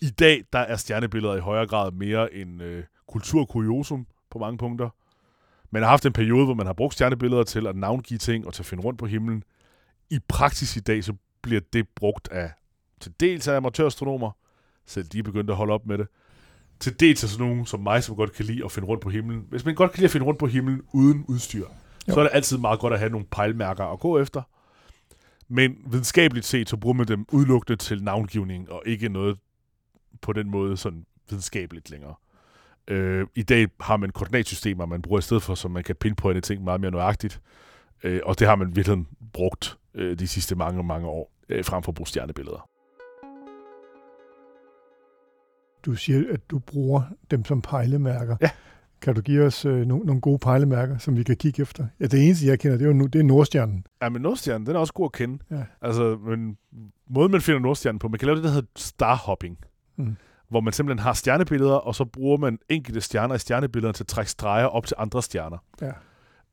I 0.01 0.11
dag, 0.11 0.45
der 0.53 0.59
er 0.59 0.77
stjernebilleder 0.77 1.37
i 1.37 1.41
højere 1.41 1.67
grad 1.67 1.93
mere 1.93 2.35
en 2.35 2.61
øh, 2.61 2.85
kulturkuriosum 3.09 4.07
på 4.31 4.39
mange 4.39 4.59
punkter. 4.59 4.89
Man 5.71 5.83
har 5.83 5.91
haft 5.91 6.07
en 6.07 6.13
periode, 6.13 6.45
hvor 6.45 6.55
man 6.55 6.67
har 6.67 6.73
brugt 6.73 6.95
stjernebilleder 6.95 7.43
til 7.43 7.67
at 7.67 7.77
navngive 7.77 8.19
ting 8.19 8.47
og 8.47 8.55
til 8.55 8.63
at 8.63 8.67
finde 8.67 8.85
rundt 8.85 8.99
på 8.99 9.07
himlen. 9.07 9.43
I 10.11 10.19
praksis 10.29 10.77
i 10.77 10.81
dag, 10.81 11.05
så 11.05 11.15
bliver 11.43 11.61
det 11.73 11.89
brugt 11.97 12.29
af 12.29 12.53
til 13.01 13.13
dels 13.21 13.49
af 13.49 13.57
amatørastronomer, 13.57 14.31
selv 14.87 15.07
de 15.07 15.19
er 15.19 15.23
begyndt 15.23 15.51
at 15.51 15.57
holde 15.57 15.73
op 15.73 15.87
med 15.87 15.99
det, 15.99 16.07
til 16.81 17.01
dels 17.01 17.25
af 17.25 17.31
sådan 17.31 17.47
nogen 17.47 17.67
som 17.67 17.81
mig, 17.81 18.05
som 18.05 18.17
godt 18.17 18.33
kan 18.33 18.45
lide 18.45 18.65
at 18.65 18.73
finde 18.73 18.89
rundt 18.89 19.03
på 19.03 19.11
himlen. 19.11 19.47
Hvis 19.49 19.65
man 19.65 19.75
godt 19.75 19.91
kan 19.91 19.99
lide 19.99 20.05
at 20.05 20.11
finde 20.11 20.27
rundt 20.27 20.39
på 20.39 20.47
himlen 20.47 20.83
uden 20.93 21.25
udstyr, 21.29 21.67
jo. 22.09 22.15
så 22.15 22.21
er 22.21 22.25
det 22.25 22.31
altid 22.35 22.59
meget 22.59 22.81
godt 22.81 22.93
at 22.93 22.99
have 22.99 23.11
nogle 23.11 23.27
pejlmærker 23.31 23.85
at 23.85 24.01
gå 24.01 24.19
efter. 24.19 24.43
Men 25.49 25.77
videnskabeligt 25.87 26.47
set, 26.47 26.69
så 26.69 26.77
bruger 26.77 26.95
man 26.95 27.09
dem 27.09 27.27
udelukkende 27.33 27.77
til 27.77 28.03
navngivning, 28.03 28.73
og 28.73 28.83
ikke 28.87 29.09
noget 29.09 29.39
på 30.21 30.33
den 30.33 30.51
måde 30.51 30.77
sådan 30.77 31.07
videnskabeligt 31.31 31.91
længere. 31.91 32.15
Øh, 32.89 33.27
I 33.35 33.43
dag 33.43 33.69
har 33.81 33.97
man 33.97 34.11
koordinatsystemer, 34.11 34.87
man 34.87 35.03
bruger 35.03 35.19
i 35.19 35.23
stedet 35.23 35.43
for, 35.43 35.55
så 35.55 35.69
man 35.69 35.85
kan 35.85 35.97
pinpointe 35.97 36.41
ting 36.41 36.65
meget 36.65 36.81
mere 36.81 36.91
nøjagtigt. 36.91 37.41
Øh, 38.03 38.21
og 38.25 38.39
det 38.39 38.49
har 38.49 38.57
man 38.57 38.77
virkelig 38.77 39.05
brugt 39.33 39.79
øh, 39.95 40.19
de 40.19 40.29
sidste 40.29 40.55
mange, 40.55 40.83
mange 40.83 41.09
år, 41.09 41.33
øh, 41.49 41.65
frem 41.65 41.83
for 41.83 41.93
at 41.93 41.95
bruge 41.95 42.07
stjernebilleder. 42.07 42.69
Du 45.87 45.95
siger, 45.95 46.33
at 46.33 46.51
du 46.51 46.59
bruger 46.59 47.03
dem 47.31 47.45
som 47.45 47.63
pejlemærker. 47.63 48.37
Ja. 48.41 48.51
Kan 49.03 49.15
du 49.15 49.21
give 49.21 49.45
os 49.45 49.65
øh, 49.65 49.87
nogle, 49.87 50.07
nogle 50.07 50.21
gode 50.21 50.39
pejlemærker, 50.39 50.99
som 50.99 51.17
vi 51.17 51.23
kan 51.23 51.37
kigge 51.37 51.63
efter? 51.63 51.87
Ja, 52.01 52.07
det 52.07 52.25
eneste, 52.27 52.47
jeg 52.47 52.59
kender, 52.59 52.77
det 52.79 52.87
er 52.87 52.95
jo 52.95 53.07
det 53.07 53.19
er 53.19 53.23
Nordstjernen. 53.23 53.87
Ja, 54.03 54.09
men 54.09 54.23
Nordstjernen, 54.23 54.67
den 54.67 54.77
er 54.77 54.81
også 54.81 54.93
god 54.93 55.05
at 55.05 55.13
kende. 55.13 55.39
Ja. 55.51 55.63
Altså, 55.81 56.19
men 56.27 56.57
måden 57.11 57.33
man 57.33 57.41
finder 57.41 57.61
Nordstjernen 57.61 57.99
på, 57.99 58.09
man 58.09 58.19
kan 58.19 58.27
lave 58.27 58.37
det, 58.37 58.45
der 58.45 58.51
hedder 58.51 58.69
starhopping. 58.77 59.59
Mm. 59.97 60.17
Hvor 60.49 60.61
man 60.61 60.73
simpelthen 60.73 61.03
har 61.03 61.13
stjernebilleder, 61.13 61.75
og 61.75 61.95
så 61.95 62.05
bruger 62.05 62.37
man 62.37 62.59
enkelte 62.69 63.01
stjerner 63.01 63.35
i 63.35 63.39
stjernebillederne 63.39 63.93
til 63.93 64.03
at 64.03 64.09
trække 64.09 64.31
streger 64.31 64.67
op 64.67 64.87
til 64.87 64.97
andre 64.99 65.23
stjerner. 65.23 65.59
Ja. 65.81 65.91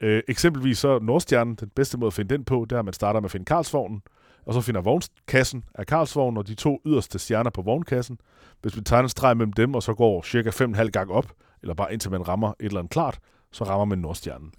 Øh, 0.01 0.24
eksempelvis 0.27 0.77
så 0.77 1.00
Nordstjernen, 1.00 1.56
den 1.56 1.70
bedste 1.75 1.98
måde 1.98 2.08
at 2.08 2.13
finde 2.13 2.36
den 2.36 2.46
på, 2.46 2.65
det 2.70 2.75
er, 2.75 2.79
at 2.79 2.86
man 2.86 2.94
starter 2.94 3.20
med 3.20 3.27
at 3.27 3.32
finde 3.32 3.46
Karlsvognen, 3.46 4.01
og 4.46 4.53
så 4.53 4.62
finder 4.62 4.82
vognkassen 4.82 5.63
af 5.75 5.86
Karlsvognen 5.86 6.38
og 6.38 6.48
de 6.48 6.56
to 6.56 6.82
yderste 6.86 7.20
stjerner 7.20 7.50
på 7.50 7.62
vognkassen. 7.62 8.20
Hvis 8.62 8.75
vi 8.75 8.82
tegner 8.82 9.03
en 9.03 9.10
streg 9.10 9.38
mellem 9.38 9.53
dem, 9.53 9.75
og 9.75 9.84
så 9.84 9.94
går 9.94 10.22
cirka 10.24 10.50
5,5 10.50 10.89
gange 10.89 11.13
op, 11.13 11.34
eller 11.62 11.74
bare 11.74 11.94
indtil 11.94 12.12
man 12.12 12.28
rammer 12.28 12.48
et 12.48 12.66
eller 12.66 12.80
andet 12.80 12.92
klart, 12.92 13.20
så 13.51 13.63
rammer 13.63 13.86
man 13.86 14.00
Nordstjernen. 14.00 14.54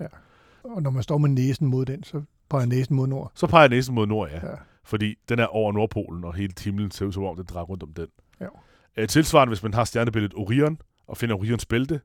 Og 0.64 0.82
når 0.82 0.90
man 0.90 1.02
står 1.02 1.18
med 1.18 1.28
næsen 1.28 1.66
mod 1.66 1.86
den, 1.86 2.04
så 2.04 2.22
peger 2.50 2.66
næsen 2.66 2.96
mod 2.96 3.06
nord. 3.06 3.32
Så 3.34 3.46
peger 3.46 3.68
næsen 3.68 3.94
mod 3.94 4.06
nord, 4.06 4.28
ja. 4.30 4.46
Ja. 4.46 4.54
Fordi 4.84 5.14
den 5.28 5.38
er 5.38 5.46
over 5.46 5.72
Nordpolen, 5.72 6.24
og 6.24 6.34
hele 6.34 6.52
himlen 6.64 6.90
ser 6.90 7.06
ud 7.06 7.12
som 7.12 7.24
om, 7.24 7.36
den 7.36 7.44
drejer 7.44 7.64
rundt 7.64 7.82
om 7.82 7.92
den. 7.92 8.06
Ja. 8.40 8.46
Øh, 8.96 9.08
tilsvarende, 9.08 9.50
hvis 9.50 9.62
man 9.62 9.74
har 9.74 9.84
stjernebilledet 9.84 10.34
Orion, 10.36 10.78
og 11.06 11.16
finder 11.16 11.36
Orions 11.36 11.66
bælte. 11.66 12.00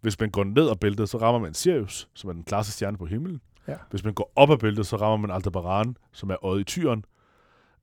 Hvis 0.00 0.20
man 0.20 0.30
går 0.30 0.44
ned 0.44 0.70
ad 0.70 0.76
bæltet, 0.76 1.08
så 1.08 1.18
rammer 1.18 1.40
man 1.40 1.54
Sirius, 1.54 2.08
som 2.14 2.30
er 2.30 2.34
den 2.34 2.44
klareste 2.44 2.72
stjerne 2.72 2.96
på 2.96 3.06
himlen. 3.06 3.40
Ja. 3.68 3.74
Hvis 3.90 4.04
man 4.04 4.14
går 4.14 4.32
op 4.36 4.50
ad 4.50 4.58
bæltet, 4.58 4.86
så 4.86 4.96
rammer 4.96 5.26
man 5.26 5.36
Aldebaran, 5.36 5.96
som 6.12 6.30
er 6.30 6.44
øjet 6.44 6.60
i 6.60 6.64
tyren. 6.64 7.04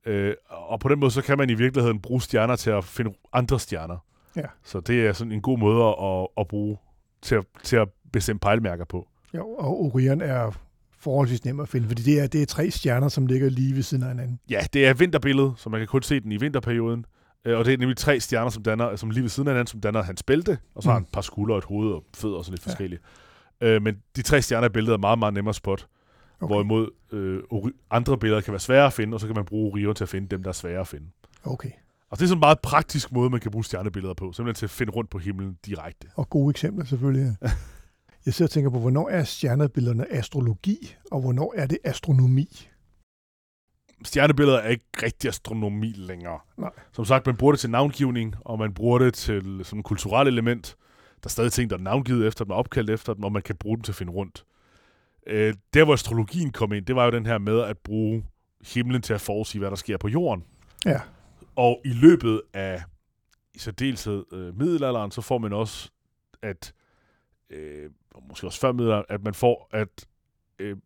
Øh, 0.06 0.34
og 0.50 0.80
på 0.80 0.90
den 0.90 1.00
måde, 1.00 1.12
så 1.12 1.22
kan 1.22 1.38
man 1.38 1.50
i 1.50 1.54
virkeligheden 1.54 2.00
bruge 2.00 2.22
stjerner 2.22 2.56
til 2.56 2.70
at 2.70 2.84
finde 2.84 3.14
andre 3.34 3.60
stjerner. 3.60 3.98
Ja. 4.36 4.46
Så 4.64 4.80
det 4.80 5.06
er 5.08 5.14
sådan 5.14 5.32
en 5.32 5.42
god 5.42 5.58
måde 5.60 5.84
at, 5.86 6.28
at 6.38 6.48
bruge 6.48 6.78
til 7.22 7.36
at, 7.36 7.46
til 7.64 7.76
at 7.76 7.88
bestemme 8.14 8.40
pejlemærker 8.40 8.86
på. 8.86 9.08
Jo, 9.34 9.48
og 9.48 9.82
Orion 9.82 10.22
er 10.22 10.52
forholdsvis 11.00 11.46
nem 11.46 11.60
at 11.60 11.70
finde, 11.70 11.88
fordi 11.88 12.02
det 12.02 12.20
er, 12.20 12.28
det 12.28 12.42
er 12.42 12.46
tre 12.46 12.72
stjerner, 12.72 13.08
som 13.08 13.26
ligger 13.28 13.50
lige 13.50 13.76
ved 13.76 13.84
siden 13.84 14.04
af 14.04 14.10
hinanden. 14.10 14.40
Ja, 14.50 14.60
det 14.74 14.86
er 14.88 14.92
et 14.92 15.00
vinterbillede, 15.00 15.54
så 15.58 15.70
man 15.70 15.80
kan 15.80 15.88
kun 15.88 16.02
se 16.02 16.20
den 16.20 16.32
i 16.32 16.38
vinterperioden. 16.38 17.06
Øh, 17.46 17.58
Og 17.58 17.66
det 17.66 17.74
er 17.74 17.78
nemlig 17.78 17.98
tre 17.98 18.20
stjerner, 18.20 18.50
som, 18.50 18.64
danner, 18.64 18.96
som 18.96 19.10
lige 19.10 19.22
ved 19.24 19.30
siden 19.30 19.48
af 19.48 19.54
hinanden, 19.54 19.68
som 19.72 19.82
danner 19.82 20.04
hans 20.04 20.24
bælte. 20.24 20.58
Og 20.76 20.84
så 20.84 20.90
har 20.90 21.00
Mm. 21.00 21.04
han 21.04 21.08
et 21.08 21.12
par 21.14 21.22
skuldre, 21.22 21.58
et 21.58 21.64
hoved 21.64 21.92
og 21.92 22.04
fødder 22.16 22.38
og 22.38 22.46
sådan 22.46 22.54
lidt 22.54 22.66
Ja. 22.66 22.72
forskellige. 22.72 23.00
Øh, 23.62 23.82
men 23.82 23.96
de 24.16 24.22
tre 24.22 24.42
stjerner 24.42 24.68
i 24.68 24.72
billedet 24.72 24.94
er 24.94 24.98
meget, 25.00 25.20
meget 25.20 25.34
nemmere 25.34 25.50
at 25.52 25.56
spotte. 25.56 25.84
Okay. 26.42 26.54
Hvorimod 26.54 26.90
øh, 27.12 27.42
andre 27.92 28.18
billeder 28.18 28.42
kan 28.42 28.52
være 28.52 28.60
svære 28.60 28.86
at 28.86 28.94
finde, 28.94 29.16
og 29.16 29.20
så 29.20 29.28
kan 29.28 29.36
man 29.36 29.46
bruge 29.46 29.72
Orion 29.74 29.96
til 29.96 30.04
at 30.04 30.10
finde 30.10 30.28
dem, 30.28 30.44
der 30.44 30.50
er 30.50 30.54
svære 30.54 30.80
at 30.80 30.88
finde. 30.88 31.06
Okay. 31.44 31.70
Og 32.14 32.20
det 32.20 32.24
er 32.24 32.28
sådan 32.28 32.38
en 32.38 32.40
meget 32.40 32.60
praktisk 32.60 33.12
måde, 33.12 33.30
man 33.30 33.40
kan 33.40 33.52
bruge 33.52 33.66
stjernebilleder 33.66 34.14
på. 34.14 34.32
Simpelthen 34.32 34.60
til 34.60 34.66
at 34.66 34.70
finde 34.70 34.92
rundt 34.92 35.10
på 35.10 35.18
himlen 35.18 35.58
direkte. 35.66 36.08
Og 36.16 36.30
gode 36.30 36.50
eksempler 36.50 36.86
selvfølgelig. 36.86 37.36
Jeg 38.26 38.34
sidder 38.34 38.48
og 38.48 38.52
tænker 38.52 38.70
på, 38.70 38.80
hvornår 38.80 39.10
er 39.10 39.24
stjernebillederne 39.24 40.14
astrologi, 40.14 40.96
og 41.12 41.22
hvornår 41.22 41.54
er 41.58 41.66
det 41.68 41.78
astronomi? 41.84 42.70
Stjernebilleder 44.04 44.58
er 44.58 44.70
ikke 44.70 44.86
rigtig 45.04 45.28
astronomi 45.28 45.94
længere. 45.96 46.40
Nej. 46.58 46.70
Som 46.92 47.06
sagt, 47.06 47.26
man 47.26 47.38
bruger 47.38 47.54
det 47.54 47.60
til 47.60 47.70
navngivning, 47.70 48.36
og 48.40 48.60
man 48.60 48.74
bruger 48.74 49.00
det 49.00 49.14
til 49.14 49.62
som 49.64 49.80
et 49.80 49.86
kulturelt 49.86 50.28
element. 50.28 50.76
Der 51.24 51.28
er 51.28 51.30
stadig 51.30 51.52
ting, 51.52 51.70
der 51.70 51.78
er 51.78 51.82
navngivet 51.82 52.28
efter 52.28 52.46
dem, 52.46 52.52
og 52.52 52.58
opkaldt 52.58 52.90
efter 52.90 53.14
dem, 53.14 53.24
og 53.24 53.32
man 53.32 53.42
kan 53.42 53.56
bruge 53.56 53.78
dem 53.78 53.84
til 53.84 53.92
at 53.92 53.96
finde 53.96 54.12
rundt. 54.12 54.46
Øh, 55.28 55.54
der, 55.74 55.84
hvor 55.84 55.94
astrologien 55.94 56.52
kom 56.52 56.74
ind, 56.74 56.86
det 56.86 56.96
var 56.96 57.06
jo 57.06 57.12
den 57.12 57.26
her 57.26 57.38
med 57.38 57.62
at 57.62 57.78
bruge 57.78 58.24
himlen 58.74 59.02
til 59.02 59.14
at 59.14 59.22
forudsige, 59.22 59.60
hvad 59.60 59.70
der 59.70 59.76
sker 59.76 59.98
på 59.98 60.08
jorden. 60.08 60.44
Ja. 60.86 61.00
Og 61.56 61.82
i 61.86 61.90
løbet 61.90 62.42
af 62.54 62.84
i 63.54 63.60
særdeleshed 63.60 64.24
øh, 64.34 64.58
middelalderen, 64.58 65.12
så 65.12 65.22
får 65.22 65.38
man 65.38 65.54
også, 65.54 65.90
at 66.42 66.74
øh, 67.50 67.90
og 68.16 68.24
måske 68.30 68.48
også 68.48 68.60
før 68.60 68.72
middelalderen, 68.72 69.06
at 69.10 69.24
man 69.24 69.34
får, 69.34 69.70
at 69.72 70.06
øh, 70.60 70.78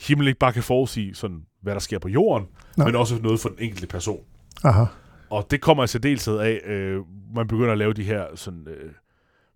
himlen 0.00 0.28
ikke 0.28 0.38
bare 0.38 0.52
kan 0.52 0.62
forudsige, 0.62 1.14
sådan, 1.14 1.46
hvad 1.60 1.74
der 1.74 1.80
sker 1.80 1.98
på 1.98 2.08
jorden, 2.08 2.48
Nej. 2.76 2.86
men 2.86 2.96
også 2.96 3.18
noget 3.22 3.40
for 3.40 3.48
den 3.48 3.58
enkelte 3.60 3.86
person. 3.86 4.24
Aha. 4.64 4.84
Og 5.30 5.46
det 5.50 5.60
kommer 5.60 5.84
i 5.84 5.86
særdeleshed 5.86 6.38
af, 6.38 6.60
øh, 6.64 7.02
man 7.34 7.48
begynder 7.48 7.72
at 7.72 7.78
lave 7.78 7.92
de 7.92 8.04
her 8.04 8.26
sådan, 8.36 8.68
øh, 8.68 8.92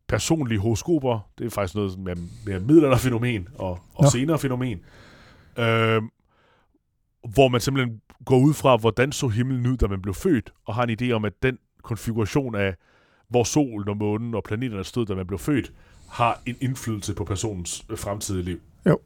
personlige 0.09 0.59
horoskoper. 0.59 1.31
Det 1.39 1.47
er 1.47 1.51
faktisk 1.51 1.75
noget 1.75 1.91
sådan 1.91 2.05
mere, 2.05 2.17
mere 2.47 2.61
middelalderfænomen 2.61 3.49
og, 3.55 3.71
og 3.95 4.03
Nå. 4.05 4.11
senere 4.11 4.39
fænomen. 4.39 4.81
Øh, 5.59 6.03
hvor 7.35 7.49
man 7.49 7.61
simpelthen 7.61 8.01
går 8.25 8.39
ud 8.39 8.55
fra, 8.55 8.77
hvordan 8.77 9.13
så 9.13 9.29
himlen 9.29 9.67
ud, 9.67 9.77
da 9.77 9.87
man 9.87 10.03
blev 10.03 10.15
født, 10.15 10.53
og 10.65 10.75
har 10.75 10.83
en 10.83 10.97
idé 11.03 11.13
om, 11.13 11.25
at 11.25 11.33
den 11.43 11.59
konfiguration 11.83 12.55
af, 12.55 12.75
hvor 13.29 13.45
solen 13.45 13.89
og 13.89 13.97
månen 13.97 14.35
og 14.35 14.45
planeterne 14.45 14.85
stod, 14.85 15.07
da 15.07 15.15
man 15.15 15.27
blev 15.27 15.39
født, 15.39 15.73
har 16.09 16.43
en 16.47 16.57
indflydelse 16.61 17.15
på 17.15 17.25
personens 17.25 17.87
øh, 17.89 17.99
fremtidige 17.99 18.45
liv. 18.45 18.61
Jo. 18.87 18.99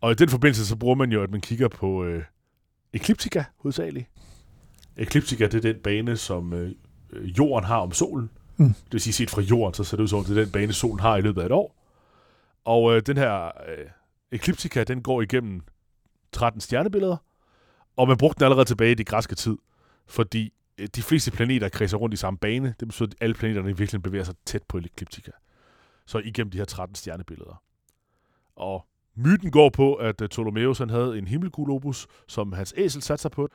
Og 0.00 0.12
i 0.12 0.14
den 0.14 0.28
forbindelse, 0.28 0.66
så 0.66 0.76
bruger 0.76 0.94
man 0.94 1.12
jo, 1.12 1.22
at 1.22 1.30
man 1.30 1.40
kigger 1.40 1.68
på 1.68 2.04
øh, 2.04 2.22
ekliptika 2.92 3.44
hovedsageligt. 3.56 4.06
Ekliptika, 4.96 5.46
det 5.46 5.54
er 5.54 5.72
den 5.72 5.82
bane, 5.82 6.16
som 6.16 6.52
øh, 6.52 6.72
øh, 7.12 7.38
jorden 7.38 7.64
har 7.64 7.76
om 7.76 7.92
solen. 7.92 8.30
Mm. 8.56 8.68
Det 8.68 8.92
vil 8.92 9.00
sige, 9.00 9.14
set 9.14 9.30
fra 9.30 9.42
jorden, 9.42 9.74
så 9.74 9.84
ser 9.84 9.96
det 9.96 10.02
ud 10.02 10.08
som 10.08 10.18
om, 10.18 10.24
det 10.24 10.38
er 10.38 10.42
den 10.42 10.52
bane, 10.52 10.72
solen 10.72 11.00
har 11.00 11.16
i 11.16 11.20
løbet 11.20 11.40
af 11.40 11.46
et 11.46 11.52
år. 11.52 11.76
Og 12.64 12.96
øh, 12.96 13.02
den 13.06 13.16
her 13.16 13.44
øh, 13.46 13.86
ekliptika, 14.32 14.84
den 14.84 15.02
går 15.02 15.22
igennem 15.22 15.62
13 16.34 16.60
stjernebilleder, 16.60 17.16
og 17.96 18.08
man 18.08 18.16
brugte 18.16 18.38
den 18.38 18.44
allerede 18.44 18.64
tilbage 18.64 18.90
i 18.90 18.94
det 18.94 19.06
græske 19.06 19.34
tid, 19.34 19.56
fordi 20.06 20.52
øh, 20.78 20.88
de 20.94 21.02
fleste 21.02 21.30
planeter 21.30 21.68
kredser 21.68 21.96
rundt 21.96 22.14
i 22.14 22.16
samme 22.16 22.38
bane. 22.38 22.74
Det 22.80 22.88
betyder, 22.88 23.08
at 23.08 23.14
alle 23.20 23.34
planeterne 23.34 23.68
i 23.68 23.72
virkeligheden 23.72 24.02
bevæger 24.02 24.24
sig 24.24 24.34
tæt 24.44 24.62
på 24.62 24.78
ekliptika. 24.78 25.30
Så 26.06 26.18
igennem 26.18 26.50
de 26.50 26.58
her 26.58 26.64
13 26.64 26.94
stjernebilleder. 26.94 27.62
Og 28.56 28.86
myten 29.14 29.50
går 29.50 29.68
på, 29.68 29.94
at 29.94 30.20
uh, 30.20 30.28
Ptolemæus 30.28 30.78
han 30.78 30.90
havde 30.90 31.18
en 31.18 31.26
himmelkuglobus, 31.26 32.06
som 32.28 32.52
hans 32.52 32.74
æsel 32.76 33.02
satte 33.02 33.22
sig 33.22 33.30
på, 33.30 33.48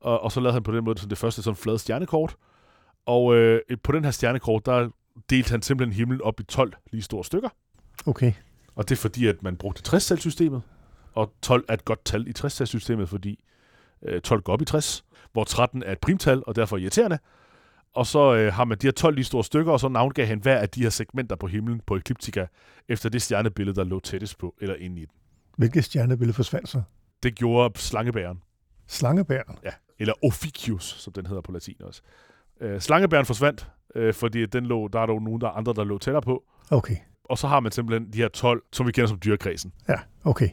og, 0.00 0.22
og 0.22 0.32
så 0.32 0.40
lavede 0.40 0.52
han 0.52 0.62
på 0.62 0.72
den 0.72 0.84
måde 0.84 0.98
sådan 0.98 1.10
det 1.10 1.18
første 1.18 1.42
sådan 1.42 1.56
flade 1.56 1.78
stjernekort. 1.78 2.36
Og 3.06 3.34
øh, 3.34 3.60
på 3.82 3.92
den 3.92 4.04
her 4.04 4.10
stjernekort, 4.10 4.66
der 4.66 4.88
delte 5.30 5.50
han 5.50 5.62
simpelthen 5.62 5.96
himlen 5.96 6.22
op 6.22 6.40
i 6.40 6.42
12 6.42 6.72
lige 6.90 7.02
store 7.02 7.24
stykker. 7.24 7.48
Okay. 8.06 8.32
Og 8.74 8.88
det 8.88 8.94
er 8.94 9.00
fordi, 9.00 9.26
at 9.26 9.42
man 9.42 9.56
brugte 9.56 9.82
60 9.82 10.20
systemet 10.20 10.62
og 11.14 11.32
12 11.42 11.64
er 11.68 11.74
et 11.74 11.84
godt 11.84 12.04
tal 12.04 12.28
i 12.28 12.32
60 12.32 12.68
systemet 12.68 13.08
fordi 13.08 13.44
øh, 14.02 14.20
12 14.20 14.42
går 14.42 14.52
op 14.52 14.62
i 14.62 14.64
60, 14.64 15.04
hvor 15.32 15.44
13 15.44 15.82
er 15.82 15.92
et 15.92 15.98
primtal, 15.98 16.42
og 16.46 16.56
derfor 16.56 16.76
irriterende. 16.76 17.18
Og 17.94 18.06
så 18.06 18.34
øh, 18.34 18.52
har 18.52 18.64
man 18.64 18.78
de 18.78 18.86
her 18.86 18.92
12 18.92 19.14
lige 19.14 19.24
store 19.24 19.44
stykker, 19.44 19.72
og 19.72 19.80
så 19.80 19.88
navngav 19.88 20.26
han 20.26 20.38
hver 20.38 20.58
af 20.58 20.68
de 20.68 20.82
her 20.82 20.90
segmenter 20.90 21.36
på 21.36 21.46
himlen 21.46 21.80
på 21.86 21.96
ekliptika, 21.96 22.46
efter 22.88 23.08
det 23.08 23.22
stjernebillede, 23.22 23.76
der 23.76 23.84
lå 23.84 24.00
tættest 24.00 24.38
på, 24.38 24.54
eller 24.60 24.74
inde 24.74 24.96
i 25.00 25.04
den. 25.04 25.14
Hvilket 25.56 25.84
stjernebillede 25.84 26.34
forsvandt 26.34 26.68
så? 26.68 26.82
Det 27.22 27.34
gjorde 27.34 27.78
slangebæren. 27.78 28.42
Slangebæren. 28.86 29.58
Ja, 29.64 29.70
eller 29.98 30.14
Ophiuchus, 30.24 30.84
som 30.84 31.12
den 31.12 31.26
hedder 31.26 31.42
på 31.42 31.52
latin 31.52 31.76
også. 31.80 32.02
Øh, 32.60 32.80
slangebæren 32.80 33.26
forsvandt, 33.26 33.68
øh, 33.94 34.14
fordi 34.14 34.46
den 34.46 34.66
lå, 34.66 34.88
der 34.88 35.00
er 35.00 35.06
jo 35.06 35.18
nogen 35.18 35.40
der 35.40 35.46
er 35.46 35.52
andre, 35.52 35.72
der 35.72 35.84
lå 35.84 35.98
tættere 35.98 36.22
på. 36.22 36.44
Okay. 36.70 36.96
Og 37.24 37.38
så 37.38 37.48
har 37.48 37.60
man 37.60 37.72
simpelthen 37.72 38.12
de 38.12 38.18
her 38.18 38.28
12, 38.28 38.62
som 38.72 38.86
vi 38.86 38.92
kender 38.92 39.08
som 39.08 39.18
dyrekredsen. 39.24 39.72
Ja, 39.88 39.98
okay. 40.24 40.48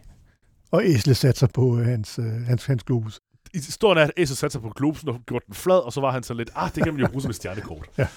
Og 0.71 0.85
Æsle 0.85 1.15
satte 1.15 1.39
sig 1.39 1.49
på 1.53 1.79
øh, 1.79 1.85
hans, 1.85 2.19
øh, 2.19 2.25
hans, 2.25 2.65
hans 2.65 2.83
globus. 2.83 3.19
I 3.53 3.57
historien 3.57 3.97
er, 3.97 4.09
at 4.21 4.27
satte 4.27 4.51
sig 4.51 4.61
på 4.61 4.69
globusen 4.69 5.09
og 5.09 5.19
gjorde 5.27 5.45
den 5.45 5.53
flad, 5.55 5.85
og 5.85 5.93
så 5.93 6.01
var 6.01 6.11
han 6.11 6.23
så 6.23 6.33
lidt, 6.33 6.49
ah, 6.55 6.69
det 6.75 6.83
kan 6.83 6.93
man 6.93 7.01
jo 7.01 7.07
bruge 7.07 7.21
som 7.21 7.29
et 7.29 7.35
stjernekort. 7.35 7.89
Ja. 7.97 8.07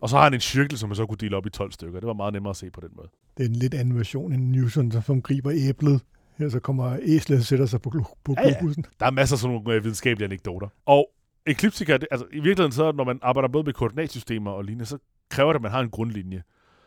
Og 0.00 0.08
så 0.08 0.16
har 0.16 0.24
han 0.24 0.34
en 0.34 0.40
cirkel, 0.40 0.78
som 0.78 0.88
man 0.88 0.96
så 0.96 1.06
kunne 1.06 1.16
dele 1.20 1.36
op 1.36 1.46
i 1.46 1.50
12 1.50 1.72
stykker. 1.72 2.00
Det 2.00 2.06
var 2.06 2.12
meget 2.12 2.32
nemmere 2.32 2.50
at 2.50 2.56
se 2.56 2.70
på 2.70 2.80
den 2.80 2.88
måde. 2.96 3.08
Det 3.36 3.44
er 3.44 3.48
en 3.48 3.56
lidt 3.56 3.74
anden 3.74 3.96
version 3.98 4.32
end 4.32 4.42
Newton, 4.50 5.02
som 5.02 5.22
griber 5.22 5.52
æblet. 5.54 6.00
Her 6.38 6.48
så 6.48 6.60
kommer 6.60 6.96
æslet 7.02 7.38
og 7.38 7.44
sætter 7.44 7.66
sig 7.66 7.82
på, 7.82 7.90
glo- 7.94 8.14
på 8.24 8.34
Ja, 8.38 8.48
ja. 8.48 8.54
globusen. 8.58 8.84
Der 9.00 9.06
er 9.06 9.10
masser 9.10 9.36
af 9.36 9.40
sådan 9.40 9.56
nogle 9.56 9.74
øh, 9.74 9.84
videnskabelige 9.84 10.24
anekdoter. 10.24 10.68
Og 10.86 11.10
ekliptika, 11.46 11.96
det, 11.96 12.08
altså 12.10 12.26
i 12.32 12.34
virkeligheden 12.40 12.72
så, 12.72 12.92
når 12.92 13.04
man 13.04 13.18
arbejder 13.22 13.48
både 13.48 13.64
med 13.64 13.72
koordinatsystemer 13.72 14.50
og 14.50 14.64
lignende, 14.64 14.86
så 14.86 14.98
kræver 15.30 15.52
det, 15.52 15.58
at 15.58 15.62
man 15.62 15.70
har 15.70 15.80
en 15.80 15.90
grundlinje. 15.90 16.42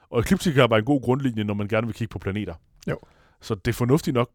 Og 0.10 0.20
ekliptika 0.20 0.62
er 0.62 0.68
bare 0.68 0.80
en 0.80 0.86
god 0.86 1.02
grundlinje, 1.02 1.44
når 1.44 1.54
man 1.54 1.68
gerne 1.68 1.88
vil 1.88 1.96
kigge 1.96 2.12
på 2.12 2.20
planeter. 2.20 2.54
Jo. 2.90 2.98
Så 3.42 3.56
det 3.56 3.68
er 3.68 3.74
fornuftigt 3.74 4.14
nok 4.14 4.30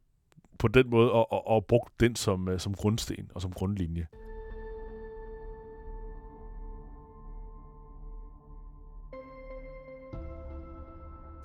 på 0.58 0.68
den 0.68 0.90
måde 0.90 1.10
at, 1.14 1.26
at, 1.32 1.56
at 1.56 1.66
bruge 1.66 1.86
den 2.00 2.16
som, 2.16 2.48
øh, 2.48 2.60
som 2.60 2.74
grundsten 2.74 3.30
og 3.34 3.42
som 3.42 3.52
grundlinje. 3.52 4.06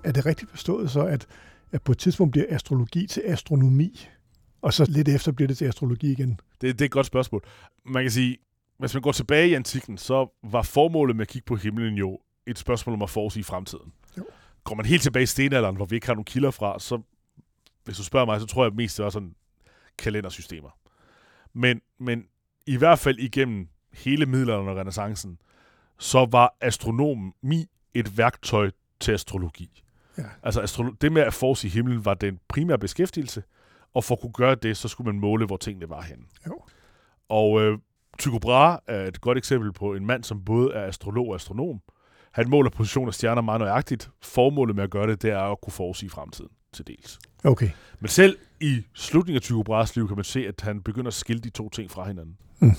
Er 0.03 0.11
det 0.11 0.25
rigtigt 0.25 0.51
forstået 0.51 0.91
så, 0.91 1.05
at, 1.05 1.27
at 1.71 1.81
på 1.81 1.91
et 1.91 1.97
tidspunkt 1.97 2.31
bliver 2.31 2.45
astrologi 2.49 3.07
til 3.07 3.23
astronomi, 3.25 4.07
og 4.61 4.73
så 4.73 4.85
lidt 4.89 5.09
efter 5.09 5.31
bliver 5.31 5.47
det 5.47 5.57
til 5.57 5.65
astrologi 5.65 6.11
igen? 6.11 6.39
Det, 6.61 6.79
det 6.79 6.81
er 6.81 6.85
et 6.85 6.91
godt 6.91 7.05
spørgsmål. 7.05 7.43
Man 7.85 8.03
kan 8.03 8.11
sige, 8.11 8.37
hvis 8.77 8.93
man 8.93 9.01
går 9.01 9.11
tilbage 9.11 9.49
i 9.49 9.53
antikken, 9.53 9.97
så 9.97 10.27
var 10.43 10.61
formålet 10.61 11.15
med 11.15 11.21
at 11.21 11.27
kigge 11.27 11.45
på 11.45 11.55
himlen 11.55 11.93
jo 11.93 12.19
et 12.47 12.57
spørgsmål 12.59 12.93
om 12.93 13.01
at 13.01 13.09
forudsige 13.09 13.43
fremtiden. 13.43 13.93
Jo. 14.17 14.23
Går 14.63 14.75
man 14.75 14.85
helt 14.85 15.01
tilbage 15.01 15.23
i 15.23 15.25
stenalderen, 15.25 15.75
hvor 15.75 15.85
vi 15.85 15.95
ikke 15.95 16.07
har 16.07 16.13
nogen 16.13 16.25
kilder 16.25 16.51
fra, 16.51 16.79
så 16.79 17.01
hvis 17.83 17.97
du 17.97 18.03
spørger 18.03 18.25
mig, 18.25 18.39
så 18.39 18.45
tror 18.45 18.63
jeg 18.63 18.73
mest, 18.73 18.97
det 18.97 19.03
var 19.03 19.09
sådan 19.09 19.35
kalendersystemer. 19.97 20.69
Men, 21.53 21.81
men 21.99 22.25
i 22.65 22.77
hvert 22.77 22.99
fald 22.99 23.19
igennem 23.19 23.67
hele 23.93 24.25
middelalderen 24.25 24.67
og 24.67 24.77
renaissancen, 24.77 25.37
så 25.99 26.27
var 26.31 26.55
astronomi 26.61 27.65
et 27.93 28.17
værktøj 28.17 28.71
til 28.99 29.11
astrologi. 29.11 29.83
Ja. 30.17 30.23
Altså 30.43 30.61
astro- 30.61 30.95
det 31.01 31.11
med 31.11 31.21
at 31.21 31.33
forse 31.33 31.67
i 31.67 31.69
himlen 31.69 32.05
var 32.05 32.13
den 32.13 32.39
primære 32.47 32.79
beskæftigelse, 32.79 33.43
og 33.93 34.03
for 34.03 34.15
at 34.15 34.21
kunne 34.21 34.33
gøre 34.33 34.55
det, 34.55 34.77
så 34.77 34.87
skulle 34.87 35.11
man 35.13 35.19
måle, 35.19 35.45
hvor 35.45 35.57
tingene 35.57 35.89
var 35.89 36.01
henne. 36.01 36.23
Jo. 36.47 36.61
Og 37.29 37.61
øh, 37.61 37.77
Tycho 38.19 38.39
Brahe 38.39 38.79
er 38.87 39.07
et 39.07 39.21
godt 39.21 39.37
eksempel 39.37 39.73
på 39.73 39.93
en 39.93 40.05
mand, 40.05 40.23
som 40.23 40.45
både 40.45 40.73
er 40.73 40.85
astrolog 40.85 41.27
og 41.27 41.35
astronom. 41.35 41.81
Han 42.31 42.49
måler 42.49 42.69
position 42.69 43.07
af 43.07 43.13
stjerner 43.13 43.41
meget 43.41 43.59
nøjagtigt. 43.59 44.09
Formålet 44.21 44.75
med 44.75 44.83
at 44.83 44.89
gøre 44.89 45.07
det, 45.07 45.21
det 45.21 45.29
er 45.31 45.39
at 45.51 45.61
kunne 45.61 45.73
forudsige 45.73 46.09
fremtiden 46.09 46.51
til 46.73 46.87
dels. 46.87 47.19
Okay. 47.43 47.69
Men 47.99 48.07
selv 48.07 48.37
i 48.61 48.83
slutningen 48.93 49.35
af 49.35 49.41
Tycho 49.41 49.63
Brahes 49.63 49.95
liv 49.95 50.07
kan 50.07 50.15
man 50.17 50.23
se, 50.23 50.47
at 50.47 50.61
han 50.61 50.81
begynder 50.81 51.07
at 51.07 51.13
skille 51.13 51.41
de 51.41 51.49
to 51.49 51.69
ting 51.69 51.91
fra 51.91 52.07
hinanden. 52.07 52.37
Mm. 52.59 52.71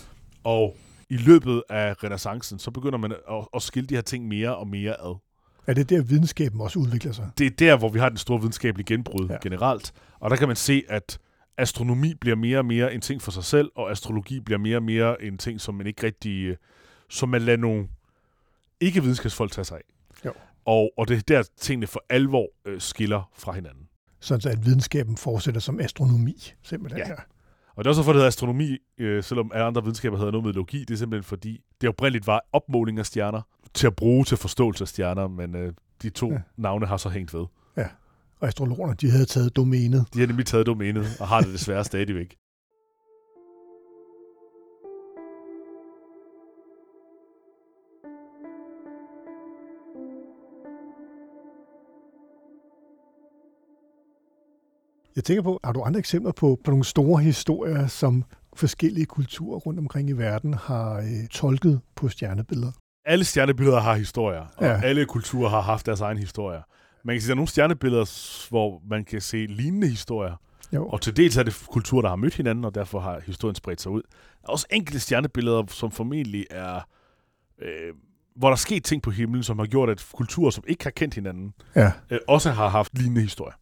Og 0.45 0.77
i 1.11 1.17
løbet 1.17 1.63
af 1.71 2.05
renaissancen, 2.05 2.59
så 2.59 2.71
begynder 2.71 2.99
man 2.99 3.13
at, 3.13 3.47
at 3.55 3.63
skille 3.63 3.87
de 3.87 3.95
her 3.95 4.03
ting 4.03 4.29
mere 4.29 4.57
og 4.57 4.69
mere 4.69 5.01
ad. 5.01 5.17
Er 5.67 5.75
det 5.75 5.91
der, 5.91 6.03
videnskaben 6.03 6.61
også 6.61 6.79
udvikler 6.79 7.13
sig? 7.13 7.31
Det 7.39 7.47
er 7.47 7.51
der, 7.51 7.77
hvor 7.77 7.89
vi 7.89 7.99
har 7.99 8.09
den 8.09 8.19
store 8.19 8.39
videnskabelige 8.41 8.87
genbrud 8.87 9.29
Ja. 9.29 9.37
generelt. 9.43 9.93
Og 10.21 10.31
der 10.31 10.37
kan 10.37 10.47
man 10.49 10.57
se, 10.57 10.83
at 10.89 11.19
astronomi 11.59 12.15
bliver 12.15 12.37
mere 12.37 12.59
og 12.59 12.65
mere 12.67 12.95
en 12.95 13.01
ting 13.01 13.23
for 13.23 13.31
sig 13.31 13.45
selv, 13.45 13.71
og 13.77 13.91
astrologi 13.91 14.41
bliver 14.41 14.59
mere 14.59 14.77
og 14.77 14.83
mere 14.83 15.23
en 15.23 15.39
ting, 15.39 15.61
som 15.61 15.75
man 15.75 15.87
ikke 15.87 16.07
rigtig... 16.07 16.57
Som 17.11 17.29
man 17.29 17.43
lader 17.43 17.59
nogle 17.59 17.89
ikke-videnskabsfolk 18.83 19.53
tage 19.53 19.65
sig 19.65 19.77
af. 19.77 19.83
Jo. 20.27 20.33
Og, 20.65 20.91
og 20.99 21.09
det 21.09 21.17
er 21.17 21.21
der, 21.29 21.43
tingene 21.61 21.87
for 21.87 22.05
alvor 22.11 22.49
øh, 22.65 22.81
skiller 22.81 23.31
fra 23.35 23.53
hinanden. 23.53 23.89
Sådan 24.21 24.41
så 24.41 24.49
at 24.49 24.65
videnskaben 24.67 25.17
fortsætter 25.17 25.61
som 25.61 25.81
astronomi, 25.81 26.53
simpelthen. 26.63 26.99
Ja. 27.03 27.09
Ja. 27.09 27.15
Og 27.77 27.85
det 27.85 27.87
er 27.87 27.91
også 27.91 28.03
for, 28.03 28.13
det 28.13 28.17
hedder 28.17 28.29
astronomi, 28.29 28.79
øh, 28.99 29.23
selvom 29.25 29.51
alle 29.55 29.65
andre 29.65 29.83
videnskaber 29.83 30.17
hedder 30.17 30.33
noget 30.33 30.45
med 30.47 30.53
logi. 30.53 30.81
Det 30.81 30.91
er 30.91 30.99
simpelthen 30.99 31.25
fordi, 31.25 31.61
det 31.81 31.89
oprindeligt 31.89 32.27
var 32.27 32.41
opmåling 32.53 32.99
af 32.99 33.07
stjerner 33.07 33.43
til 33.75 33.87
at 33.87 33.97
bruge 33.97 34.25
til 34.25 34.37
forståelse 34.37 34.85
af 34.85 34.89
stjerner, 34.89 35.29
men 35.29 35.57
øh, 35.57 35.73
de 36.03 36.11
to 36.11 36.27
Ja. 36.29 36.33
ja. 36.35 36.41
navne 36.57 36.87
har 36.87 36.97
så 36.97 37.09
hængt 37.09 37.35
ved. 37.35 37.47
Og 38.41 38.49
astrologerne, 38.49 38.95
de 38.95 39.11
havde 39.11 39.25
taget 39.25 39.57
domænet. 39.57 40.07
De 40.15 40.21
har 40.21 40.27
nemlig 40.27 40.47
taget 40.47 40.67
domænet 40.67 41.07
og 41.21 41.29
har 41.29 41.41
det 41.41 41.53
desværre 41.53 41.85
stadigvæk. 41.93 42.37
Jeg 55.17 55.25
tænker 55.25 55.43
på, 55.43 55.61
har 55.65 55.73
du 55.73 55.83
andre 55.83 55.99
eksempler 55.99 56.33
på, 56.33 56.59
på 56.65 56.71
nogle 56.71 56.85
store 56.85 57.23
historier, 57.23 57.87
som 57.87 58.25
forskellige 58.57 59.07
kulturer 59.07 59.59
rundt 59.59 59.79
omkring 59.79 60.09
i 60.11 60.13
verden 60.13 60.55
har 60.55 60.97
øh, 60.99 61.29
tolket 61.31 61.81
på 61.97 62.09
stjernebilleder? 62.09 62.73
Alle 63.05 63.25
stjernebilleder 63.25 63.81
har 63.81 63.95
historier, 63.95 64.47
og 64.57 64.65
Ja. 64.67 64.81
alle 64.85 65.05
kulturer 65.07 65.49
har 65.49 65.61
haft 65.61 65.87
deres 65.87 66.01
egen 66.01 66.19
historier. 66.19 66.63
Man 67.05 67.15
kan 67.15 67.21
sige, 67.21 67.27
at 67.27 67.29
der 67.29 67.35
er 67.35 67.37
nogle 67.37 67.49
stjernebilleder, 67.49 68.49
hvor 68.49 68.83
man 68.91 69.05
kan 69.05 69.21
se 69.21 69.47
lignende 69.47 69.89
historier, 69.89 70.37
Jo. 70.75 70.87
og 70.89 71.01
til 71.01 71.17
dels 71.17 71.37
er 71.37 71.43
det 71.43 71.63
kulturer, 71.71 72.03
der 72.03 72.09
har 72.09 72.17
mødt 72.17 72.35
hinanden, 72.35 72.65
og 72.65 72.75
derfor 72.75 73.01
har 73.01 73.21
historien 73.27 73.55
spredt 73.55 73.81
sig 73.81 73.93
ud. 73.93 74.03
Der 74.43 74.49
er 74.49 74.53
også 74.53 74.67
enkelte 74.71 75.01
stjernebilleder, 75.01 75.63
som 75.69 75.91
formentlig 75.91 76.47
er... 76.51 76.81
Øh, 77.63 77.95
hvor 78.37 78.49
der 78.49 78.53
er 78.53 78.57
sket 78.57 78.85
ting 78.85 79.03
på 79.03 79.11
himlen, 79.11 79.43
som 79.43 79.59
har 79.59 79.67
gjort, 79.67 79.91
at 79.91 80.07
kulturer, 80.13 80.51
som 80.51 80.65
ikke 80.67 80.85
har 80.85 80.91
kendt 80.91 81.15
hinanden, 81.15 81.55
Ja. 81.77 81.93
øh, 82.11 82.19
også 82.29 82.51
har 82.51 82.69
haft 82.69 82.99
lignende 82.99 83.21
historier. 83.23 83.55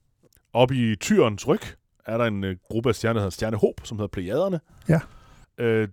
Oppe 0.52 0.75
i 0.75 0.97
Tyrens 0.97 1.49
ryg 1.49 1.61
er 2.07 2.19
der 2.19 2.25
en 2.25 2.45
øh, 2.45 2.57
gruppe 2.64 2.88
af 2.88 2.95
stjerner, 2.95 3.14
der 3.14 3.21
hedder 3.21 3.30
Stjernehåb, 3.30 3.80
som 3.85 3.99
hedder 3.99 4.09
Plejaderne. 4.09 4.61
Ja. 4.88 5.00
Øh, 5.59 5.88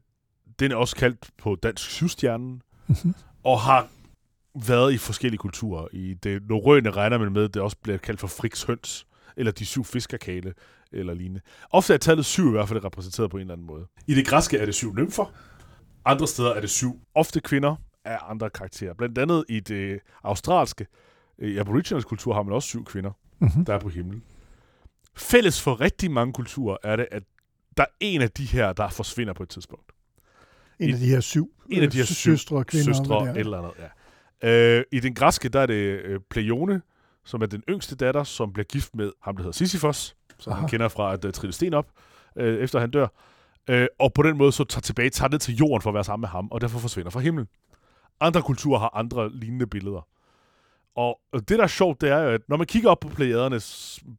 den 0.60 0.72
er 0.72 0.76
også 0.76 0.96
kaldt 0.96 1.30
på 1.38 1.56
dansk 1.64 1.90
syvstjernen, 1.90 2.62
Mhm. 2.88 3.14
og 3.44 3.60
har 3.60 3.88
været 4.68 4.94
i 4.94 4.98
forskellige 4.98 5.38
kulturer. 5.38 5.88
I 5.92 6.14
det 6.14 6.42
norrøne 6.50 6.92
regner 6.92 7.18
man 7.18 7.32
med, 7.34 7.44
at 7.44 7.54
det 7.54 7.62
også 7.62 7.78
bliver 7.84 7.98
kaldt 7.98 8.20
for 8.20 8.28
Friks 8.28 8.64
høns, 8.64 9.08
eller 9.38 9.52
de 9.52 9.66
syv 9.66 9.84
fiskerkale, 9.86 10.54
eller 10.92 11.14
lignende. 11.14 11.42
Ofte 11.72 11.94
er 11.94 11.98
tallet 11.98 12.26
syv 12.26 12.48
i 12.48 12.52
hvert 12.52 12.68
fald 12.70 12.84
repræsenteret 12.86 13.32
på 13.32 13.38
en 13.38 13.42
eller 13.42 13.54
anden 13.54 13.68
måde. 13.68 13.86
I 14.08 14.14
det 14.14 14.28
græske 14.28 14.58
er 14.58 14.66
det 14.66 14.76
syv 14.76 14.94
nymfer. 14.96 15.26
Andre 16.06 16.28
steder 16.28 16.54
er 16.54 16.62
det 16.62 16.70
syv 16.70 17.02
ofte 17.16 17.40
kvinder 17.42 17.76
af 18.06 18.18
andre 18.30 18.50
karakterer. 18.50 18.94
Blandt 18.94 19.18
andet 19.18 19.46
i 19.50 19.60
det 19.60 20.00
australske, 20.24 20.88
i 21.40 21.58
aboriginals 21.58 22.06
kultur 22.06 22.34
har 22.34 22.44
man 22.44 22.54
også 22.54 22.68
syv 22.68 22.86
kvinder, 22.86 23.12
Mm-hmm. 23.40 23.66
der 23.66 23.74
er 23.74 23.80
på 23.80 23.90
himlen. 23.90 24.24
Fælles 25.18 25.62
for 25.62 25.82
rigtig 25.82 26.12
mange 26.12 26.34
kulturer 26.34 26.78
er 26.84 26.96
det, 26.96 27.08
at 27.12 27.24
der 27.78 27.84
er 27.84 27.88
en 28.00 28.22
af 28.22 28.32
de 28.32 28.46
her, 28.46 28.74
der 28.74 28.90
forsvinder 28.90 29.34
på 29.34 29.44
et 29.44 29.50
tidspunkt. 29.50 29.92
En 30.80 30.94
af 30.94 31.00
de 31.00 31.06
her 31.06 31.20
syv, 31.20 31.52
En 31.70 31.84
af 31.84 31.92
de 31.92 31.98
her 31.98 32.04
øh, 32.04 32.08
syv 32.08 32.32
søstre, 32.32 32.64
kvinder. 32.64 32.86
søstre 32.94 33.28
er. 33.28 33.34
eller 33.34 33.58
andet, 33.58 33.72
ja. 34.44 34.78
Øh, 34.78 34.84
I 34.92 35.00
den 35.00 35.16
græske, 35.16 35.50
der 35.50 35.60
er 35.60 35.66
det 35.66 35.74
øh, 35.74 36.20
Pleione, 36.30 36.82
som 37.26 37.42
er 37.42 37.46
den 37.46 37.64
yngste 37.70 37.96
datter, 37.96 38.24
som 38.24 38.54
bliver 38.54 38.66
gift 38.66 38.96
med 38.96 39.12
ham, 39.24 39.36
der 39.36 39.44
hedder 39.44 39.52
Sisyfos, 39.58 40.16
som 40.40 40.54
Aha. 40.54 40.60
han 40.60 40.70
kender 40.70 40.88
fra 40.88 41.14
at 41.14 41.26
uh, 41.26 41.32
trille 41.32 41.54
sten 41.54 41.74
op, 41.74 41.88
øh, 42.36 42.60
efter 42.64 42.80
han 42.80 42.92
dør. 42.92 43.08
Øh, 43.70 43.88
og 44.00 44.14
på 44.14 44.24
den 44.24 44.38
måde 44.38 44.52
så 44.52 44.64
tager 44.64 44.82
tilbage, 44.82 45.10
tager 45.10 45.30
ned 45.30 45.40
til 45.40 45.56
jorden 45.56 45.82
for 45.82 45.90
at 45.90 45.94
være 45.94 46.04
sammen 46.04 46.22
med 46.22 46.30
ham, 46.30 46.48
og 46.52 46.62
derfor 46.62 46.80
forsvinder 46.80 47.12
fra 47.12 47.20
himlen. 47.20 47.48
Andre 48.20 48.42
kulturer 48.42 48.80
har 48.80 48.92
andre 48.94 49.32
lignende 49.34 49.68
billeder. 49.68 50.08
Og 50.98 51.20
det, 51.34 51.50
der 51.50 51.64
er 51.64 51.68
sjovt, 51.68 52.02
det 52.02 52.10
er 52.10 52.18
jo, 52.20 52.30
at 52.30 52.42
når 52.50 52.58
man 52.58 52.68
kigger 52.68 52.90
op 52.90 53.00
på 53.00 53.08
plejaderne 53.10 53.60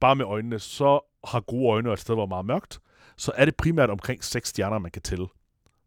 bare 0.00 0.16
med 0.16 0.24
øjnene, 0.24 0.58
så 0.58 1.00
har 1.24 1.40
gode 1.40 1.68
øjne 1.72 1.88
og 1.88 1.92
et 1.92 1.98
sted, 2.00 2.14
hvor 2.14 2.26
meget 2.26 2.46
mørkt, 2.46 2.80
så 3.16 3.32
er 3.34 3.44
det 3.44 3.56
primært 3.56 3.90
omkring 3.90 4.24
seks 4.24 4.48
stjerner, 4.48 4.78
man 4.78 4.90
kan 4.90 5.02
tælle. 5.02 5.26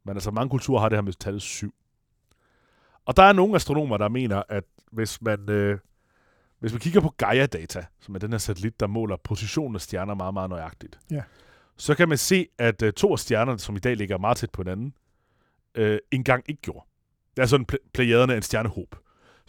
Men 0.05 0.15
altså 0.15 0.31
mange 0.31 0.49
kulturer 0.49 0.79
har 0.81 0.89
det 0.89 0.97
her 0.97 1.01
med 1.01 1.13
tallet 1.13 1.41
syv. 1.41 1.73
Og 3.05 3.17
der 3.17 3.23
er 3.23 3.33
nogle 3.33 3.55
astronomer, 3.55 3.97
der 3.97 4.09
mener, 4.09 4.43
at 4.49 4.63
hvis 4.91 5.21
man, 5.21 5.49
øh, 5.49 5.79
hvis 6.59 6.71
man 6.73 6.79
kigger 6.79 7.01
på 7.01 7.13
Gaia-data, 7.17 7.85
som 7.99 8.15
er 8.15 8.19
den 8.19 8.31
her 8.31 8.37
satellit, 8.37 8.79
der 8.79 8.87
måler 8.87 9.15
positionen 9.23 9.75
af 9.75 9.81
stjerner 9.81 10.13
meget, 10.13 10.33
meget 10.33 10.49
nøjagtigt, 10.49 10.99
Ja. 11.11 11.23
så 11.77 11.95
kan 11.95 12.09
man 12.09 12.17
se, 12.17 12.47
at 12.57 12.81
øh, 12.81 12.93
to 12.93 13.11
af 13.11 13.19
stjernerne, 13.19 13.59
som 13.59 13.75
i 13.75 13.79
dag 13.79 13.95
ligger 13.97 14.17
meget 14.17 14.37
tæt 14.37 14.49
på 14.51 14.61
hinanden, 14.61 14.93
øh, 15.75 15.99
engang 16.11 16.43
ikke 16.47 16.61
gjorde. 16.61 16.85
Det 17.35 17.41
er 17.41 17.45
sådan, 17.45 17.65
pl- 17.71 17.89
plejaderne 17.93 18.33
er 18.33 18.37
en 18.37 18.43
stjernehåb. 18.43 18.95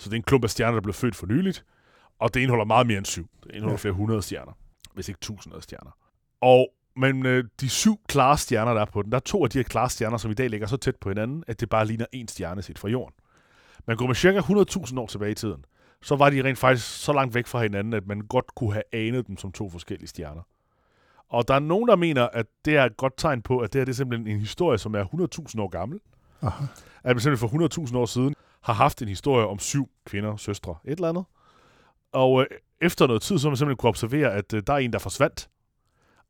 Så 0.02 0.08
det 0.10 0.14
er 0.14 0.16
en 0.16 0.22
klump 0.22 0.44
af 0.44 0.50
stjerner, 0.50 0.72
der 0.74 0.80
blev 0.80 0.94
født 0.94 1.16
for 1.16 1.26
nyligt, 1.26 1.64
og 2.18 2.34
det 2.34 2.40
indeholder 2.40 2.64
meget 2.64 2.86
mere 2.86 2.98
end 2.98 3.06
syv. 3.06 3.28
Det 3.42 3.50
indeholder 3.50 3.72
Ja. 3.72 3.76
flere 3.76 3.92
hundrede 3.92 4.22
stjerner, 4.22 4.52
hvis 4.94 5.08
ikke 5.08 5.20
tusinder 5.20 5.56
af 5.56 5.62
stjerner. 5.62 5.90
Og 6.40 6.68
men 6.96 7.26
øh, 7.26 7.44
de 7.60 7.68
syv 7.68 8.00
klare 8.08 8.38
stjerner, 8.38 8.74
der 8.74 8.80
er 8.80 8.84
på 8.84 9.02
den, 9.02 9.10
der 9.12 9.16
er 9.16 9.20
to 9.20 9.44
af 9.44 9.50
de 9.50 9.58
her 9.58 9.62
klare 9.64 9.90
stjerner, 9.90 10.16
som 10.16 10.30
i 10.30 10.34
dag 10.34 10.50
ligger 10.50 10.66
så 10.66 10.76
tæt 10.76 10.96
på 10.96 11.08
hinanden, 11.08 11.44
at 11.46 11.60
det 11.60 11.68
bare 11.68 11.86
ligner 11.86 12.06
en 12.12 12.28
stjerne 12.28 12.62
set 12.62 12.78
fra 12.78 12.88
jorden. 12.88 13.14
Man 13.86 13.96
går 13.96 14.06
med 14.06 14.14
cirka 14.14 14.38
100.000 14.38 14.98
år 15.00 15.06
tilbage 15.06 15.30
i 15.30 15.34
tiden, 15.34 15.64
så 16.02 16.16
var 16.16 16.30
de 16.30 16.42
rent 16.44 16.58
faktisk 16.58 16.86
så 17.04 17.12
langt 17.12 17.34
væk 17.34 17.46
fra 17.46 17.62
hinanden, 17.62 17.92
at 17.92 18.06
man 18.06 18.20
godt 18.20 18.54
kunne 18.54 18.72
have 18.72 18.82
anet 18.92 19.26
dem 19.26 19.36
som 19.36 19.52
to 19.52 19.70
forskellige 19.70 20.08
stjerner. 20.08 20.42
Og 21.28 21.48
der 21.48 21.54
er 21.54 21.58
nogen, 21.58 21.88
der 21.88 21.96
mener, 21.96 22.28
at 22.32 22.46
det 22.64 22.76
er 22.76 22.84
et 22.84 22.96
godt 22.96 23.12
tegn 23.16 23.42
på, 23.42 23.58
at 23.58 23.72
det 23.72 23.78
her 23.78 23.84
det 23.84 23.92
er 23.92 23.96
simpelthen 23.96 24.26
en 24.28 24.38
historie, 24.40 24.78
som 24.78 24.94
er 24.94 25.04
100.000 25.04 25.60
år 25.62 25.68
gammel. 25.68 26.00
Aha. 26.42 26.64
At 27.04 27.16
man 27.16 27.20
simpelthen 27.20 27.50
for 27.70 27.86
100.000 27.88 27.96
år 27.96 28.06
siden 28.06 28.34
har 28.62 28.72
haft 28.72 29.02
en 29.02 29.08
historie 29.08 29.46
om 29.46 29.58
syv 29.58 29.90
kvinder, 30.04 30.36
søstre, 30.36 30.76
et 30.84 30.90
eller 30.90 31.08
andet. 31.08 31.24
Og 32.12 32.40
øh, 32.40 32.46
efter 32.80 33.06
noget 33.06 33.22
tid, 33.22 33.38
så 33.38 33.46
har 33.46 33.50
man 33.50 33.56
simpelthen 33.56 33.76
kunne 33.76 33.88
observere, 33.88 34.32
at 34.32 34.54
øh, 34.54 34.62
der 34.66 34.72
er 34.72 34.78
en, 34.78 34.92
der 34.92 34.98
forsvandt. 34.98 35.48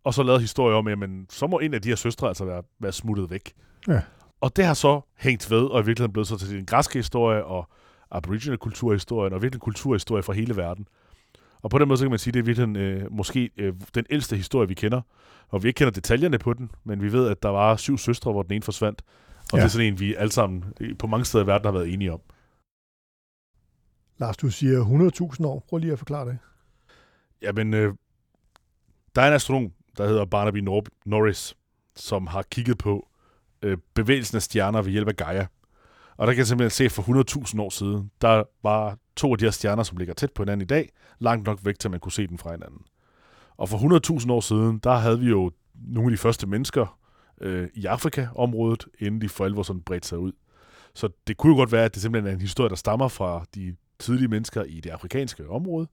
Og 0.04 0.14
så 0.14 0.22
lavet 0.22 0.40
historie 0.40 0.76
om, 0.76 0.86
at 0.86 0.90
jamen, 0.90 1.26
så 1.30 1.46
må 1.46 1.58
en 1.58 1.74
af 1.74 1.82
de 1.82 1.88
her 1.88 1.96
søstre 1.96 2.28
altså 2.28 2.44
være, 2.44 2.62
være 2.78 2.92
smuttet 2.92 3.30
væk. 3.30 3.52
Ja. 3.88 4.00
Og 4.40 4.56
det 4.56 4.64
har 4.64 4.74
så 4.74 5.00
hængt 5.16 5.50
ved, 5.50 5.64
og 5.64 5.80
i 5.80 5.84
virkeligheden 5.86 6.12
blevet 6.12 6.28
så 6.28 6.38
til 6.38 6.50
den 6.50 6.66
græske 6.66 6.98
historie, 6.98 7.44
og 7.44 7.68
aboriginal 8.10 8.58
kulturhistorien, 8.58 9.32
og 9.32 9.42
virkelig 9.42 9.60
kulturhistorie 9.60 10.22
fra 10.22 10.32
hele 10.32 10.56
verden. 10.56 10.88
Og 11.62 11.70
på 11.70 11.78
den 11.78 11.88
måde, 11.88 11.98
så 11.98 12.04
kan 12.04 12.10
man 12.10 12.18
sige, 12.18 12.30
at 12.30 12.34
det 12.34 12.40
er 12.40 12.44
virkelig 12.44 12.76
øh, 12.76 13.12
måske 13.12 13.50
øh, 13.56 13.74
den 13.94 14.04
ældste 14.10 14.36
historie, 14.36 14.68
vi 14.68 14.74
kender. 14.74 15.00
Og 15.48 15.62
vi 15.62 15.68
ikke 15.68 15.78
kender 15.78 15.90
detaljerne 15.90 16.38
på 16.38 16.52
den, 16.54 16.70
men 16.84 17.02
vi 17.02 17.12
ved, 17.12 17.28
at 17.28 17.42
der 17.42 17.48
var 17.48 17.76
syv 17.76 17.98
søstre, 17.98 18.32
hvor 18.32 18.42
den 18.42 18.52
ene 18.52 18.62
forsvandt. 18.62 19.02
Og 19.52 19.58
Ja. 19.58 19.62
det 19.62 19.64
er 19.64 19.68
sådan 19.72 19.86
en, 19.86 20.00
vi 20.00 20.14
alle 20.14 20.32
sammen 20.32 20.64
øh, 20.80 20.98
på 20.98 21.06
mange 21.06 21.24
steder 21.24 21.44
i 21.44 21.46
verden 21.46 21.64
har 21.64 21.72
været 21.72 21.92
enige 21.92 22.12
om. 22.12 22.20
Lars, 24.18 24.36
du 24.36 24.50
siger 24.50 24.84
100.000 25.34 25.46
år. 25.46 25.64
Prøv 25.68 25.78
lige 25.78 25.92
at 25.92 25.98
forklare 25.98 26.26
det. 26.28 26.38
Jamen, 27.42 27.74
øh, 27.74 27.94
der 29.14 29.22
er 29.22 29.28
en 29.28 29.34
astronom, 29.34 29.72
der 29.98 30.06
hedder 30.06 30.24
Barnaby 30.24 30.56
Nor- 30.68 31.00
Norris, 31.06 31.56
som 31.96 32.26
har 32.26 32.42
kigget 32.42 32.78
på 32.78 33.08
øh, 33.62 33.78
bevægelsen 33.94 34.36
af 34.36 34.42
stjerner 34.42 34.82
ved 34.82 34.92
hjælp 34.92 35.08
af 35.08 35.16
Gaia. 35.16 35.46
Og 36.16 36.26
der 36.26 36.32
kan 36.32 36.38
jeg 36.38 36.46
simpelthen 36.46 36.70
se, 36.70 36.84
at 36.84 36.92
for 36.92 37.02
100.000 37.54 37.60
år 37.60 37.70
siden, 37.70 38.10
der 38.20 38.42
var 38.62 38.98
to 39.16 39.32
af 39.32 39.38
de 39.38 39.44
her 39.44 39.50
stjerner, 39.50 39.82
som 39.82 39.96
ligger 39.98 40.14
tæt 40.14 40.32
på 40.32 40.42
hinanden 40.42 40.62
i 40.62 40.66
dag, 40.66 40.88
langt 41.18 41.46
nok 41.46 41.58
væk 41.62 41.78
til, 41.78 41.88
at 41.88 41.90
man 41.90 42.00
kunne 42.00 42.12
se 42.12 42.26
den 42.26 42.38
fra 42.38 42.50
hinanden. 42.50 42.78
Og 43.56 43.68
for 43.68 44.18
100.000 44.20 44.32
år 44.32 44.40
siden, 44.40 44.78
der 44.78 44.94
havde 44.94 45.20
vi 45.20 45.26
jo 45.28 45.50
nogle 45.74 46.08
af 46.08 46.16
de 46.16 46.18
første 46.18 46.46
mennesker 46.46 46.98
øh, 47.42 47.68
i 47.74 47.86
Afrika-området, 47.86 48.86
inden 48.98 49.20
de 49.20 49.28
for 49.28 49.44
alvor 49.44 49.62
sådan 49.62 49.82
bredte 49.82 50.08
sig 50.08 50.18
ud. 50.18 50.32
Så 50.94 51.08
det 51.26 51.36
kunne 51.36 51.52
jo 51.52 51.56
godt 51.56 51.72
være, 51.72 51.84
at 51.84 51.94
det 51.94 52.02
simpelthen 52.02 52.30
er 52.30 52.34
en 52.34 52.40
historie, 52.40 52.70
der 52.70 52.76
stammer 52.76 53.08
fra 53.08 53.44
de 53.54 53.76
tidlige 53.98 54.28
mennesker 54.28 54.62
i 54.62 54.80
det 54.80 54.90
afrikanske 54.90 55.48
område, 55.48 55.86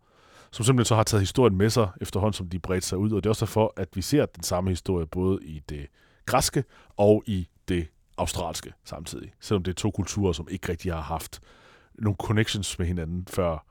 som 0.52 0.66
simpelthen 0.66 0.86
så 0.86 0.96
har 0.96 1.04
taget 1.04 1.22
historien 1.22 1.58
med 1.58 1.70
sig 1.70 1.90
efterhånden, 2.02 2.34
som 2.34 2.50
de 2.50 2.60
bredte 2.60 2.88
sig 2.88 2.98
ud. 2.98 3.12
Og 3.12 3.24
det 3.24 3.26
er 3.26 3.30
også 3.30 3.46
derfor, 3.46 3.74
at 3.78 3.88
vi 3.96 4.02
ser 4.02 4.26
den 4.26 4.44
samme 4.44 4.70
historie 4.70 5.06
både 5.06 5.40
i 5.42 5.62
det 5.70 5.88
græske 6.26 6.64
og 6.98 7.24
i 7.26 7.48
det 7.68 7.88
australske 8.18 8.74
samtidig. 8.86 9.34
Selvom 9.40 9.64
det 9.64 9.72
er 9.72 9.76
to 9.76 9.92
kulturer, 9.92 10.34
som 10.34 10.48
ikke 10.52 10.70
rigtig 10.70 10.94
har 10.94 11.02
haft 11.02 11.40
nogle 11.94 12.16
connections 12.16 12.80
med 12.80 12.88
hinanden 12.88 13.28
før 13.30 13.66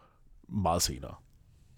meget 0.48 0.82
senere. 0.82 1.14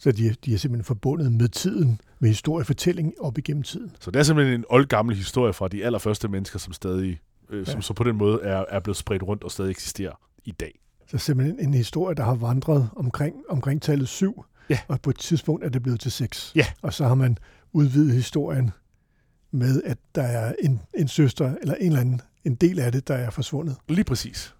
Så 0.00 0.12
de, 0.12 0.34
de 0.44 0.54
er 0.54 0.58
simpelthen 0.58 0.84
forbundet 0.84 1.32
med 1.32 1.48
tiden, 1.48 2.00
med 2.18 2.28
historiefortælling 2.28 3.14
op 3.20 3.38
igennem 3.38 3.62
tiden. 3.62 3.92
Så 4.00 4.10
det 4.10 4.18
er 4.18 4.22
simpelthen 4.22 4.54
en 4.60 4.64
oldgammel 4.68 5.16
historie 5.16 5.52
fra 5.52 5.68
de 5.68 5.84
allerførste 5.84 6.28
mennesker, 6.28 6.58
som 6.58 6.72
stadig, 6.72 7.20
øh, 7.50 7.68
ja. 7.68 7.72
som 7.72 7.82
så 7.82 7.94
på 7.94 8.04
den 8.04 8.16
måde 8.16 8.40
er, 8.42 8.64
er 8.68 8.80
blevet 8.80 8.96
spredt 8.96 9.22
rundt 9.22 9.44
og 9.44 9.50
stadig 9.50 9.70
eksisterer 9.70 10.12
i 10.44 10.50
dag. 10.50 10.80
Så 11.06 11.18
simpelthen 11.18 11.60
en 11.60 11.74
historie, 11.74 12.14
der 12.14 12.22
har 12.24 12.34
vandret 12.34 12.88
omkring, 12.96 13.36
omkring 13.48 13.82
tallet 13.82 14.08
7, 14.08 14.44
Ja. 14.70 14.78
og 14.88 15.00
på 15.00 15.10
et 15.10 15.18
tidspunkt 15.18 15.64
er 15.64 15.68
det 15.68 15.82
blevet 15.82 16.00
til 16.00 16.12
6. 16.12 16.52
Ja. 16.56 16.66
Og 16.82 16.92
så 16.92 17.06
har 17.08 17.14
man 17.14 17.38
udvidet 17.72 18.14
historien 18.14 18.70
med, 19.50 19.82
at 19.84 19.98
der 20.14 20.22
er 20.22 20.54
en, 20.62 20.80
en 20.98 21.08
søster, 21.08 21.54
eller 21.60 21.74
en 21.74 21.86
eller 21.86 22.00
anden, 22.00 22.20
en 22.44 22.54
del 22.54 22.78
af 22.78 22.92
det, 22.92 23.08
der 23.08 23.14
er 23.14 23.30
forsvundet. 23.30 23.76
Lige 23.88 24.04
præcis. 24.04 24.54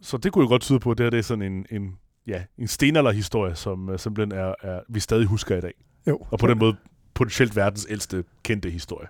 Så 0.00 0.16
det 0.16 0.32
kunne 0.32 0.42
jo 0.42 0.48
godt 0.48 0.62
tyde 0.62 0.80
på, 0.80 0.90
at 0.90 0.98
det 0.98 1.04
her 1.04 1.10
det 1.10 1.18
er 1.18 1.22
sådan 1.22 1.52
en, 1.52 1.66
en, 1.70 1.96
ja, 2.26 2.42
en 2.58 2.68
stenalderhistorie, 2.68 3.54
som 3.54 3.88
uh, 3.88 3.98
simpelthen 3.98 4.38
er, 4.38 4.54
er, 4.62 4.80
vi 4.88 5.00
stadig 5.00 5.26
husker 5.26 5.56
i 5.56 5.60
dag. 5.60 5.72
Jo, 6.06 6.18
Og 6.30 6.38
på 6.38 6.46
den 6.46 6.58
måde 6.58 6.76
potentielt 7.14 7.56
verdens 7.56 7.86
ældste 7.90 8.24
kendte 8.42 8.70
historie. 8.70 9.08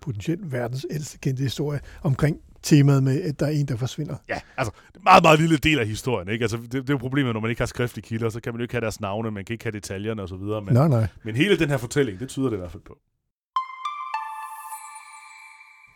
potentielt 0.00 0.52
verdens 0.52 0.86
ældste 0.90 1.18
kendte 1.18 1.42
historie 1.42 1.80
omkring 2.02 2.36
temaet 2.62 3.02
med, 3.02 3.22
at 3.22 3.40
der 3.40 3.46
er 3.46 3.50
en, 3.50 3.66
der 3.66 3.76
forsvinder. 3.76 4.16
Ja, 4.28 4.40
altså, 4.56 4.72
det 4.88 4.94
er 4.94 4.98
en 4.98 5.04
meget, 5.04 5.22
meget 5.22 5.40
lille 5.40 5.56
del 5.56 5.78
af 5.78 5.86
historien. 5.86 6.28
Ikke? 6.28 6.42
Altså, 6.42 6.56
det, 6.56 6.72
det 6.72 6.80
er 6.90 6.94
jo 6.94 6.96
problemet, 6.98 7.32
når 7.34 7.40
man 7.40 7.50
ikke 7.50 7.60
har 7.60 7.66
skriftlige 7.66 8.02
kilder, 8.06 8.28
så 8.28 8.40
kan 8.40 8.52
man 8.52 8.58
jo 8.60 8.62
ikke 8.62 8.74
have 8.74 8.80
deres 8.80 9.00
navne, 9.00 9.30
man 9.30 9.44
kan 9.44 9.54
ikke 9.54 9.64
have 9.64 9.72
detaljerne 9.72 10.22
osv. 10.22 10.34
Men, 10.36 10.64
Nej, 10.74 10.88
nej. 10.88 11.06
men 11.24 11.36
hele 11.36 11.58
den 11.58 11.68
her 11.68 11.76
fortælling, 11.76 12.20
det 12.20 12.28
tyder 12.28 12.48
det 12.48 12.56
i 12.56 12.58
hvert 12.58 12.72
fald 12.72 12.82
på. 12.82 12.98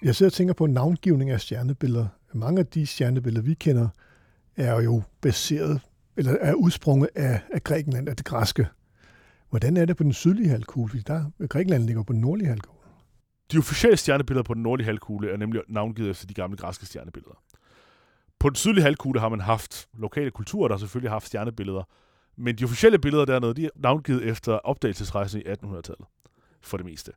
Jeg 0.03 0.15
sidder 0.15 0.31
og 0.31 0.33
tænker 0.35 0.55
på 0.55 0.67
navngivning 0.67 1.31
af 1.31 1.41
stjernebilleder. 1.41 2.07
Mange 2.35 2.59
af 2.61 2.67
de 2.67 2.87
stjernebilleder, 2.87 3.43
vi 3.47 3.55
kender, 3.55 3.89
er 4.57 4.81
jo 4.83 5.03
baseret, 5.21 5.81
eller 6.17 6.33
er 6.41 6.55
udsprunget 6.55 7.09
af, 7.15 7.41
af 7.53 7.65
Grækenland, 7.65 8.09
af 8.09 8.17
det 8.17 8.27
græske. 8.27 8.67
Hvordan 9.51 9.77
er 9.77 9.85
det 9.85 9.97
på 9.97 10.03
den 10.03 10.13
sydlige 10.13 10.49
halvkugle? 10.49 10.89
Fordi 10.89 11.03
der, 11.03 11.47
Grækenland 11.49 11.85
ligger 11.85 12.03
på 12.03 12.13
den 12.13 12.21
nordlige 12.21 12.49
halvkugle. 12.49 12.77
De 13.53 13.59
officielle 13.59 13.97
stjernebilleder 13.97 14.43
på 14.43 14.55
den 14.55 14.63
nordlige 14.63 14.85
halvkugle 14.87 15.31
er 15.31 15.37
nemlig 15.37 15.63
navngivet 15.69 16.11
efter 16.11 16.27
de 16.27 16.35
gamle 16.35 16.57
græske 16.57 16.87
stjernebilleder. 16.87 17.43
På 18.39 18.49
den 18.49 18.57
sydlige 18.57 18.83
halvkugle 18.83 19.21
har 19.21 19.29
man 19.29 19.41
haft 19.41 19.89
lokale 19.99 20.31
kulturer, 20.31 20.69
der 20.69 20.77
selvfølgelig 20.77 21.11
har 21.11 21.15
haft 21.15 21.27
stjernebilleder, 21.27 21.83
men 22.37 22.57
de 22.59 22.65
officielle 22.65 22.99
billeder 22.99 23.25
dernede, 23.25 23.55
de 23.55 23.65
er 23.65 23.71
navngivet 23.77 24.23
efter 24.25 24.53
opdagelsesrejsen 24.53 25.41
i 25.41 25.45
1800-tallet, 25.45 26.07
for 26.63 26.77
det 26.77 26.87
meste. 26.87 27.13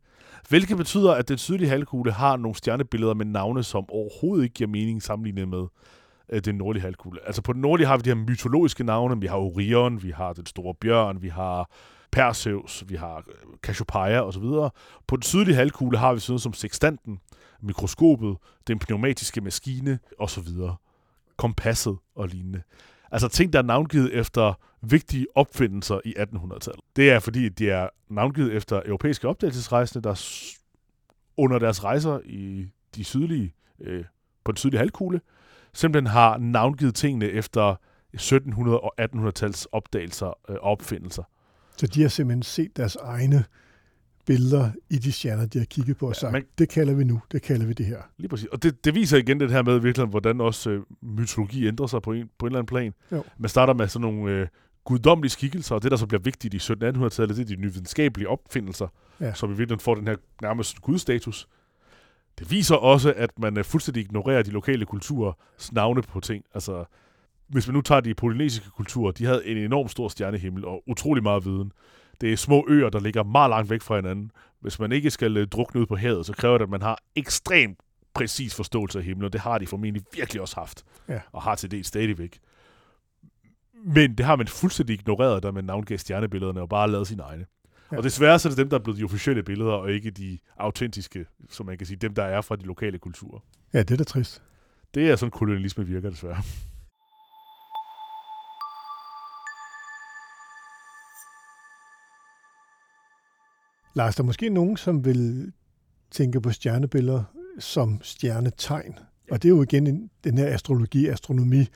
Hvilket 0.49 0.77
betyder, 0.77 1.11
at 1.11 1.27
den 1.27 1.37
sydlige 1.37 1.69
halvkugle 1.69 2.11
har 2.11 2.37
nogle 2.37 2.55
stjernebilleder 2.55 3.13
med 3.13 3.25
navne, 3.25 3.63
som 3.63 3.85
overhovedet 3.89 4.43
ikke 4.43 4.53
giver 4.53 4.69
mening 4.69 5.03
sammenlignet 5.03 5.47
med 5.47 5.67
øh, 6.29 6.41
den 6.45 6.55
nordlige 6.55 6.81
halvkugle. 6.81 7.19
Altså 7.25 7.41
på 7.41 7.53
den 7.53 7.61
nordlige 7.61 7.87
har 7.87 7.97
vi 7.97 8.01
de 8.01 8.09
her 8.09 8.15
mytologiske 8.15 8.83
navne, 8.83 9.21
vi 9.21 9.27
har 9.27 9.37
Orion, 9.37 10.03
vi 10.03 10.11
har 10.11 10.33
den 10.33 10.45
store 10.45 10.73
bjørn, 10.73 11.21
vi 11.21 11.29
har 11.29 11.69
Perseus, 12.11 12.83
vi 12.87 12.95
har 12.95 13.17
øh, 13.17 13.57
Cassiopeia 13.61 14.21
osv. 14.21 14.43
På 15.07 15.15
den 15.15 15.21
sydlige 15.21 15.55
halvkugle 15.55 15.97
har 15.97 16.13
vi 16.13 16.19
sådan 16.19 16.31
noget 16.31 16.41
som 16.41 16.53
sextanten, 16.53 17.19
mikroskopet, 17.61 18.37
den 18.67 18.79
pneumatiske 18.79 19.41
maskine 19.41 19.99
osv. 20.19 20.47
Kompasset 21.37 21.97
og 22.15 22.27
lignende. 22.27 22.61
Altså 23.11 23.27
ting, 23.27 23.53
der 23.53 23.59
er 23.59 23.63
navngivet 23.63 24.13
efter 24.13 24.53
vigtige 24.81 25.27
opfindelser 25.35 25.99
i 26.05 26.15
1800-tallet. 26.17 26.81
Det 26.95 27.11
er 27.11 27.19
fordi, 27.19 27.49
de 27.49 27.69
er 27.69 27.89
navngivet 28.09 28.53
efter 28.53 28.81
europæiske 28.85 29.27
opdagelsesrejsende, 29.27 30.03
der 30.03 30.21
under 31.37 31.59
deres 31.59 31.83
rejser 31.83 32.19
i 32.25 32.67
de 32.95 33.03
sydlige, 33.03 33.53
øh, 33.79 34.05
på 34.43 34.51
den 34.51 34.57
sydlige 34.57 34.79
halvkugle, 34.79 35.21
simpelthen 35.73 36.07
har 36.11 36.37
navngivet 36.37 36.95
tingene 36.95 37.25
efter 37.25 37.75
1700- 38.17 38.69
og 38.69 38.93
1800-tals 39.01 39.65
opdagelser 39.71 40.27
øh, 40.27 40.33
og 40.55 40.61
opfindelser. 40.61 41.23
Så 41.77 41.87
de 41.87 42.01
har 42.01 42.09
simpelthen 42.09 42.43
set 42.43 42.77
deres 42.77 42.95
egne 42.95 43.43
billeder 44.25 44.71
i 44.89 44.97
de 44.97 45.11
stjerner, 45.11 45.45
de 45.45 45.57
har 45.57 45.65
kigget 45.65 45.97
på 45.97 46.07
og 46.07 46.15
sagt, 46.15 46.33
men- 46.33 46.43
det 46.57 46.69
kalder 46.69 46.93
vi 46.93 47.03
nu, 47.03 47.21
det 47.31 47.41
kalder 47.41 47.65
vi 47.65 47.73
det 47.73 47.85
her. 47.85 48.01
Lige 48.17 48.29
præcis. 48.29 48.47
Og 48.47 48.63
det, 48.63 48.85
det 48.85 48.95
viser 48.95 49.17
igen 49.17 49.39
det 49.39 49.51
her 49.51 49.63
med 49.63 49.79
virkelig, 49.79 50.07
hvordan 50.07 50.41
også 50.41 50.69
øh, 50.69 50.81
mytologi 51.01 51.67
ændrer 51.67 51.87
sig 51.87 52.01
på 52.01 52.11
en, 52.13 52.29
på 52.39 52.45
en 52.45 52.47
eller 52.51 52.59
anden 52.59 52.67
plan. 52.67 52.93
Jo. 53.11 53.23
Man 53.37 53.49
starter 53.49 53.73
med 53.73 53.87
sådan 53.87 54.01
nogle 54.13 54.31
øh, 54.31 54.47
guddommelige 54.83 55.29
skikkelser, 55.31 55.75
og 55.75 55.83
det, 55.83 55.91
der 55.91 55.97
så 55.97 56.05
bliver 56.07 56.21
vigtigt 56.21 56.53
i 56.53 56.57
1700-1800-tallet, 56.57 57.37
det 57.37 57.39
er 57.39 57.45
de 57.45 57.55
nye 57.55 57.73
videnskabelige 57.73 58.29
opfindelser, 58.29 58.87
Ja. 59.21 59.33
som 59.33 59.49
i 59.49 59.51
virkeligheden 59.51 59.79
får 59.79 59.95
den 59.95 60.07
her 60.07 60.15
nærmest 60.41 60.81
gudstatus. 60.81 61.47
Det 62.39 62.51
viser 62.51 62.75
også, 62.75 63.13
at 63.15 63.39
man 63.39 63.57
øh, 63.57 63.63
fuldstændig 63.65 64.03
ignorerer 64.03 64.43
de 64.43 64.51
lokale 64.51 64.85
kulturers 64.85 65.71
navne 65.71 66.01
på 66.01 66.19
ting. 66.19 66.43
Altså, 66.53 66.85
hvis 67.47 67.67
man 67.67 67.73
nu 67.73 67.81
tager 67.81 68.01
de 68.01 68.13
polynesiske 68.13 68.69
kulturer, 68.69 69.11
de 69.11 69.25
havde 69.25 69.47
en 69.47 69.57
enorm 69.57 69.87
stor 69.87 70.07
stjernehimmel 70.07 70.65
og 70.65 70.83
utrolig 70.87 71.23
meget 71.23 71.45
viden. 71.45 71.71
Det 72.21 72.33
er 72.33 72.37
små 72.37 72.65
øer, 72.69 72.89
der 72.89 72.99
ligger 72.99 73.23
meget 73.23 73.49
langt 73.49 73.69
væk 73.69 73.81
fra 73.81 73.95
hinanden. 73.95 74.31
Hvis 74.61 74.79
man 74.79 74.91
ikke 74.91 75.11
skal 75.11 75.37
øh, 75.37 75.47
drukne 75.47 75.81
ud 75.81 75.85
på 75.85 75.95
havet, 75.95 76.25
så 76.25 76.33
kræver 76.33 76.57
det, 76.57 76.63
at 76.65 76.69
man 76.69 76.81
har 76.81 76.97
ekstremt 77.15 77.77
præcis 78.13 78.55
forståelse 78.55 78.99
af 78.99 79.05
himlen, 79.05 79.25
og 79.25 79.33
det 79.33 79.41
har 79.41 79.57
de 79.57 79.67
formentlig 79.67 80.03
virkelig 80.13 80.41
også 80.41 80.55
haft, 80.55 80.83
Ja. 81.07 81.19
og 81.31 81.41
har 81.41 81.55
til 81.55 81.71
det 81.71 81.85
stadigvæk. 81.85 82.39
Men 83.85 84.15
det 84.15 84.25
har 84.25 84.35
man 84.35 84.47
fuldstændig 84.47 84.93
ignoreret, 84.93 85.43
da 85.43 85.51
man 85.51 85.63
navngav 85.63 85.97
stjernebillederne 85.97 86.61
og 86.61 86.69
bare 86.69 86.91
lavet 86.91 87.07
sine 87.07 87.23
egne. 87.23 87.45
Ja. 87.91 87.97
Og 87.97 88.03
desværre 88.03 88.39
så 88.39 88.47
er 88.47 88.51
det 88.51 88.57
dem, 88.57 88.69
der 88.69 88.77
er 88.77 88.83
blevet 88.83 88.99
de 88.99 89.03
officielle 89.03 89.43
billeder, 89.43 89.71
og 89.71 89.91
ikke 89.91 90.11
de 90.11 90.39
autentiske, 90.57 91.25
som 91.49 91.65
man 91.65 91.77
kan 91.77 91.87
sige, 91.87 91.97
dem, 91.97 92.13
der 92.13 92.23
er 92.23 92.41
fra 92.41 92.55
de 92.55 92.63
lokale 92.63 92.99
kulturer. 92.99 93.39
Ja, 93.73 93.79
det 93.79 93.91
er 93.91 93.97
da 93.97 94.03
trist. 94.03 94.43
Det 94.93 95.09
er 95.09 95.15
sådan, 95.15 95.31
kolonialisme 95.31 95.85
virker 95.85 96.09
desværre. 96.09 96.43
Lars, 103.95 104.15
der 104.15 104.23
er 104.23 104.25
måske 104.25 104.49
nogen, 104.49 104.77
som 104.77 105.05
vil 105.05 105.51
tænke 106.11 106.41
på 106.41 106.51
stjernebilleder 106.51 107.23
som 107.59 107.99
stjernetegn. 108.01 108.99
Og 109.31 109.43
det 109.43 109.49
er 109.49 109.55
jo 109.55 109.63
igen 109.63 109.87
en, 109.87 110.09
den 110.23 110.37
her 110.37 110.53
astrologi, 110.53 111.07
astronomi 111.07 111.67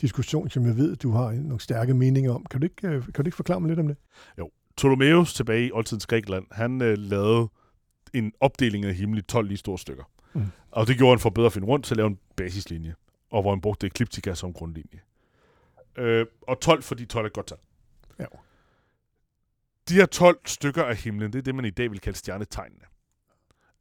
diskussion, 0.00 0.50
som 0.50 0.66
jeg 0.66 0.76
ved, 0.76 0.96
du 0.96 1.10
har 1.10 1.32
nogle 1.32 1.60
stærke 1.60 1.94
meninger 1.94 2.32
om. 2.34 2.46
Kan 2.50 2.60
du 2.60 2.64
ikke, 2.64 2.88
øh, 2.88 3.04
kan 3.04 3.24
du 3.24 3.28
ikke 3.28 3.36
forklare 3.36 3.60
mig 3.60 3.68
lidt 3.68 3.80
om 3.80 3.86
det? 3.86 3.96
Ptolemeus 4.86 5.34
tilbage 5.34 5.66
i 5.66 5.72
oldtidens 5.72 6.06
Grækenland, 6.06 6.46
han 6.50 6.82
øh, 6.82 6.98
lavede 6.98 7.48
en 8.14 8.32
opdeling 8.40 8.84
af 8.84 8.94
himlen 8.94 9.18
i 9.18 9.22
12 9.22 9.46
lige 9.48 9.58
store 9.58 9.78
stykker. 9.78 10.04
Mm. 10.32 10.42
Og 10.70 10.86
det 10.86 10.96
gjorde 10.96 11.12
han 11.12 11.18
for 11.18 11.30
bedre 11.30 11.46
at 11.46 11.52
finde 11.52 11.66
rundt 11.66 11.84
til 11.86 11.94
at 11.94 11.96
lave 11.96 12.06
en 12.06 12.18
basislinje, 12.36 12.94
og 13.30 13.42
hvor 13.42 13.50
han 13.50 13.60
brugte 13.60 13.86
ekliptika 13.86 14.34
som 14.34 14.52
grundlinje. 14.52 15.00
Øh, 15.98 16.26
og 16.48 16.60
12, 16.60 16.82
fordi 16.82 17.06
12 17.06 17.26
er 17.26 17.30
godt 17.30 17.46
tal. 17.46 17.58
Ja. 18.18 18.24
De 19.88 19.94
her 19.94 20.06
12 20.06 20.38
stykker 20.46 20.84
af 20.84 20.96
himlen, 20.96 21.32
det 21.32 21.38
er 21.38 21.42
det, 21.42 21.54
man 21.54 21.64
i 21.64 21.70
dag 21.70 21.90
vil 21.90 22.00
kalde 22.00 22.18
stjernetegnene. 22.18 22.84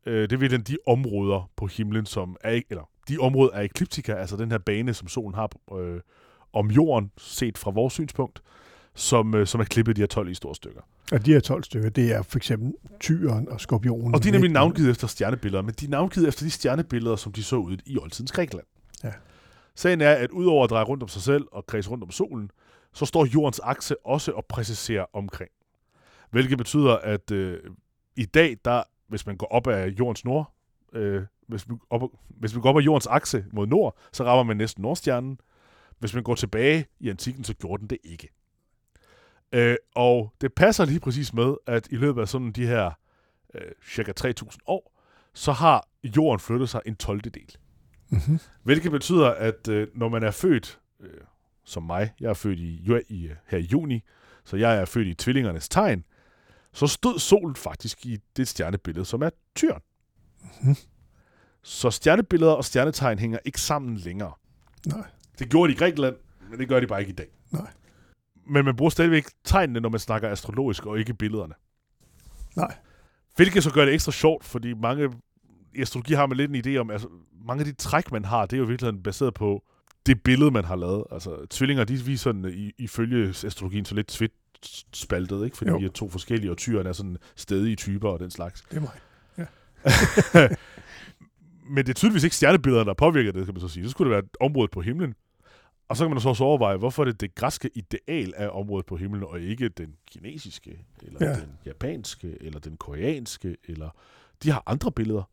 Øh, 0.06 0.30
det 0.30 0.42
vil 0.42 0.52
den 0.52 0.62
de 0.62 0.78
områder 0.88 1.50
på 1.56 1.68
himlen, 1.68 2.06
som 2.06 2.38
er, 2.42 2.52
ikke- 2.52 2.68
eller 2.70 2.90
de 3.08 3.18
områder 3.18 3.52
af 3.54 3.64
ekliptika, 3.64 4.14
altså 4.14 4.38
den 4.38 4.52
her 4.52 4.58
bane, 4.58 4.94
som 4.94 5.08
solen 5.08 5.34
har 5.36 5.50
øh, 5.78 6.02
om 6.54 6.72
jorden, 6.72 7.12
set 7.18 7.58
fra 7.58 7.72
vores 7.72 7.94
synspunkt, 7.94 8.42
som, 8.96 9.36
øh, 9.36 9.48
som 9.48 9.62
er 9.62 9.66
klippet 9.66 9.92
i 9.92 9.96
de 9.96 10.02
her 10.02 10.08
12 10.08 10.30
i 10.30 10.34
store 10.34 10.56
stykker. 10.56 10.82
Og 11.12 11.26
de 11.26 11.34
her 11.34 11.40
12 11.40 11.64
stykker, 11.64 11.90
det 11.90 12.12
er 12.12 12.22
for 12.22 12.38
eksempel 12.38 12.74
tyren 13.00 13.50
og 13.50 13.62
skorpionen. 13.62 14.16
Og 14.16 14.24
de 14.24 14.28
er 14.28 14.32
nemlig 14.32 14.52
navngivet 14.52 14.90
efter 14.90 15.08
stjernebilleder, 15.08 15.62
men 15.62 15.74
de 15.80 15.86
er 15.86 15.90
navngivet 15.90 16.28
efter 16.28 16.46
de 16.46 16.52
stjernebilleder, 16.52 17.16
som 17.16 17.32
de 17.32 17.44
så 17.44 17.56
ud 17.56 17.78
i 17.86 17.98
oldtidens 17.98 18.32
Grækenland. 18.32 18.68
Ja. 19.04 19.12
Sagen 19.76 20.02
er, 20.02 20.12
at 20.12 20.32
udover 20.32 20.64
at 20.64 20.70
dreje 20.70 20.84
rundt 20.84 21.04
om 21.04 21.10
sig 21.10 21.22
selv 21.22 21.48
og 21.52 21.66
kredse 21.66 21.90
rundt 21.90 22.04
om 22.04 22.12
solen, 22.12 22.52
så 22.94 23.06
står 23.06 23.26
jordens 23.26 23.60
akse 23.60 24.06
også 24.06 24.32
og 24.32 24.46
præciserer 24.46 25.06
omkring. 25.14 25.52
Hvilket 26.32 26.58
betyder, 26.58 26.98
at 26.98 27.32
øh, 27.32 27.60
i 28.16 28.26
dag, 28.26 28.58
der, 28.66 28.84
hvis 29.08 29.26
man 29.26 29.38
går 29.38 29.48
op 29.48 29.68
ad 29.68 29.90
jordens 29.90 30.26
nord, 30.26 30.54
øh, 30.94 31.22
hvis, 31.48 31.68
man 31.68 31.80
op, 31.90 32.02
hvis 32.30 32.54
man 32.54 32.62
går 32.62 32.70
op 32.70 32.78
ad 32.78 32.82
jordens 32.82 33.08
akse 33.08 33.46
mod 33.54 33.68
nord, 33.68 33.98
så 34.12 34.24
rammer 34.24 34.44
man 34.44 34.58
næsten 34.58 34.82
Nordstjernen. 34.82 35.40
Hvis 36.00 36.14
man 36.14 36.24
går 36.24 36.36
tilbage 36.36 36.86
i 37.00 37.10
antikken, 37.10 37.44
så 37.44 37.54
gjorde 37.54 37.82
den 37.82 37.90
det 37.90 37.98
ikke. 38.04 38.30
Øh, 39.52 39.76
og 39.96 40.34
det 40.42 40.54
passer 40.54 40.86
lige 40.86 41.00
præcis 41.00 41.34
med, 41.34 41.56
at 41.68 41.88
i 41.92 41.96
løbet 41.96 42.22
af 42.22 42.28
sådan 42.28 42.52
de 42.52 42.68
her 42.68 42.92
øh, 43.56 43.72
cirka 43.90 44.12
3.000 44.20 44.58
år, 44.66 44.98
så 45.34 45.52
har 45.52 45.88
jorden 46.04 46.40
flyttet 46.40 46.70
sig 46.70 46.82
en 46.86 46.96
12. 46.96 47.22
del. 47.22 47.56
Mm-hmm. 48.10 48.40
Hvilket 48.64 48.92
betyder, 48.92 49.30
at 49.30 49.68
øh, 49.68 49.88
når 49.96 50.10
man 50.10 50.24
er 50.24 50.32
født, 50.32 50.80
øh, 51.00 51.10
som 51.66 51.84
mig, 51.84 52.14
jeg 52.20 52.30
er 52.30 52.34
født 52.34 52.60
i, 52.60 52.92
i, 53.10 53.28
øh, 53.28 53.36
her 53.48 53.58
i 53.58 53.62
juni, 53.62 54.04
så 54.46 54.58
jeg 54.58 54.78
er 54.78 54.86
født 54.86 55.08
i 55.08 55.14
tvillingernes 55.14 55.70
tegn, 55.70 56.04
så 56.74 56.88
stod 56.88 57.20
solen 57.20 57.56
faktisk 57.56 58.06
i 58.06 58.20
det 58.38 58.48
stjernebillede, 58.48 59.06
som 59.06 59.22
er 59.22 59.30
tyren. 59.56 59.82
Mhm. 60.62 60.76
Så 61.64 61.92
stjernebilleder 61.92 62.52
og 62.52 62.66
stjernetegn 62.66 63.20
hænger 63.20 63.40
ikke 63.46 63.62
sammen 63.62 63.98
længere. 63.98 64.32
Nej. 64.88 65.08
Det 65.40 65.50
gjorde 65.50 65.74
de 65.74 65.76
i 65.76 65.80
Grækenland, 65.80 66.16
men 66.50 66.60
det 66.60 66.68
gør 66.68 66.80
de 66.80 66.88
bare 66.88 67.00
ikke 67.00 67.12
i 67.12 67.16
dag. 67.16 67.28
Nej. 67.52 67.72
Men 68.48 68.66
man 68.66 68.76
bruger 68.76 68.90
stadigvæk 68.90 69.26
tegnene, 69.44 69.80
når 69.80 69.90
man 69.90 70.00
snakker 70.00 70.30
astrologisk, 70.30 70.86
og 70.86 71.00
ikke 71.00 71.14
billederne. 71.14 71.54
Nej. 72.56 72.76
Hvilket 73.36 73.64
så 73.64 73.72
gør 73.72 73.86
det 73.86 73.94
ekstra 73.94 74.12
sjovt, 74.12 74.46
fordi 74.46 74.74
mange 74.74 75.10
i 75.76 75.82
astrologi 75.82 76.14
har 76.14 76.26
man 76.26 76.38
lidt 76.38 76.52
en 76.52 76.66
idé 76.66 76.78
om, 76.80 76.92
altså 76.92 77.08
mange 77.46 77.62
af 77.62 77.66
de 77.66 77.74
træk, 77.74 78.12
man 78.12 78.26
har, 78.26 78.46
det 78.46 78.54
er 78.54 78.60
jo 78.60 78.66
virkelig 78.66 79.04
baseret 79.04 79.34
på 79.34 79.64
det 80.06 80.24
billede, 80.24 80.52
man 80.52 80.66
har 80.66 80.76
lavet. 80.76 81.04
Altså 81.12 81.46
tvillinger, 81.50 81.84
de 81.84 81.94
viser 81.94 82.24
sådan, 82.24 82.46
i, 82.54 82.72
ifølge 82.78 83.30
astrologien 83.30 83.86
så 83.86 83.96
lidt 83.96 84.12
svidt 84.12 84.32
spaltet, 84.94 85.46
ikke? 85.46 85.58
fordi 85.58 85.72
Jo. 85.72 85.78
vi 85.78 85.86
er 85.86 85.90
to 85.90 86.10
forskellige, 86.10 86.52
og 86.52 86.58
tyren 86.58 86.88
er 86.88 86.92
sådan 86.94 87.18
stedige 87.36 87.76
typer 87.76 88.10
og 88.10 88.20
den 88.20 88.32
slags. 88.32 88.62
Det 88.62 88.78
er 88.78 88.82
mig. 88.82 88.92
Men 91.76 91.86
det 91.86 91.90
er 91.90 91.94
tydeligvis 91.94 92.24
ikke 92.24 92.36
stjernebillederne, 92.36 92.88
der 92.88 92.94
påvirker 92.94 93.32
det, 93.32 93.46
kan 93.46 93.54
man 93.54 93.62
så 93.62 93.68
sige. 93.68 93.86
Så 93.86 93.92
skulle 93.92 94.06
det 94.06 94.12
være 94.12 94.24
et 94.24 94.38
område 94.40 94.68
på 94.68 94.82
himlen. 94.82 95.14
Og 95.92 95.98
så 95.98 96.04
kan 96.06 96.12
man 96.12 96.22
så 96.22 96.30
også 96.30 96.44
overveje, 96.44 96.78
hvorfor 96.78 97.06
det 97.06 97.22
det 97.22 97.36
græske 97.36 97.70
ideal 97.76 98.34
er 98.36 98.50
området 98.50 98.86
på 98.86 98.96
himlen, 98.98 99.24
og 99.24 99.40
ikke 99.40 99.70
den 99.70 99.94
kinesiske, 100.12 100.86
eller 101.04 101.20
Ja. 101.28 101.34
den 101.36 101.50
japanske, 101.66 102.38
eller 102.42 102.60
den 102.60 102.78
koreanske, 102.78 103.58
eller 103.68 103.90
de 104.44 104.52
har 104.52 104.64
andre 104.66 104.92
billeder, 104.92 105.24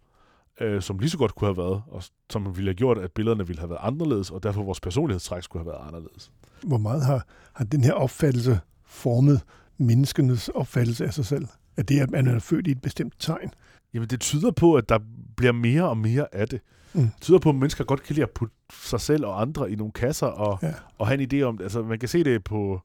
øh, 0.60 0.82
som 0.82 0.98
lige 0.98 1.10
så 1.10 1.18
godt 1.18 1.34
kunne 1.34 1.48
have 1.48 1.56
været, 1.56 1.82
og 1.88 2.02
som 2.30 2.56
ville 2.56 2.68
have 2.68 2.74
gjort, 2.74 2.98
at 2.98 3.12
billederne 3.12 3.46
ville 3.46 3.60
have 3.60 3.70
været 3.70 3.80
anderledes, 3.82 4.30
og 4.30 4.42
derfor 4.42 4.62
vores 4.62 4.80
personlighedstræk 4.80 5.42
skulle 5.42 5.64
have 5.64 5.72
været 5.72 5.86
anderledes. 5.86 6.30
Hvor 6.62 6.78
meget 6.78 7.04
har, 7.04 7.26
har 7.52 7.64
den 7.64 7.84
her 7.84 7.92
opfattelse 7.92 8.60
formet 8.84 9.40
menneskenes 9.78 10.48
opfattelse 10.48 11.04
af 11.04 11.14
sig 11.14 11.24
selv? 11.24 11.46
At 11.76 11.88
det, 11.88 12.00
at 12.00 12.10
man 12.10 12.26
er 12.26 12.38
født 12.38 12.66
i 12.66 12.70
et 12.70 12.82
bestemt 12.82 13.14
tegn? 13.18 13.50
Jamen, 13.94 14.08
det 14.08 14.20
tyder 14.20 14.50
på, 14.50 14.74
at 14.74 14.88
der 14.88 14.98
bliver 15.36 15.52
mere 15.52 15.88
og 15.88 15.96
mere 15.98 16.34
af 16.34 16.48
det. 16.48 16.60
Mm. 16.92 17.08
Tyder 17.20 17.38
på, 17.38 17.48
at 17.48 17.54
mennesker 17.54 17.84
godt 17.84 18.02
kan 18.02 18.14
lide 18.14 18.22
at 18.22 18.30
putte 18.30 18.54
sig 18.82 19.00
selv 19.00 19.24
og 19.26 19.40
andre 19.40 19.70
i 19.70 19.74
nogle 19.74 19.92
kasser, 19.92 20.26
og, 20.26 20.58
Ja. 20.62 20.72
og 20.98 21.06
have 21.08 21.22
en 21.22 21.28
idé 21.32 21.42
om 21.44 21.56
det. 21.56 21.64
Altså, 21.64 21.82
man 21.82 21.98
kan 21.98 22.08
se 22.08 22.24
det 22.24 22.44
på 22.44 22.80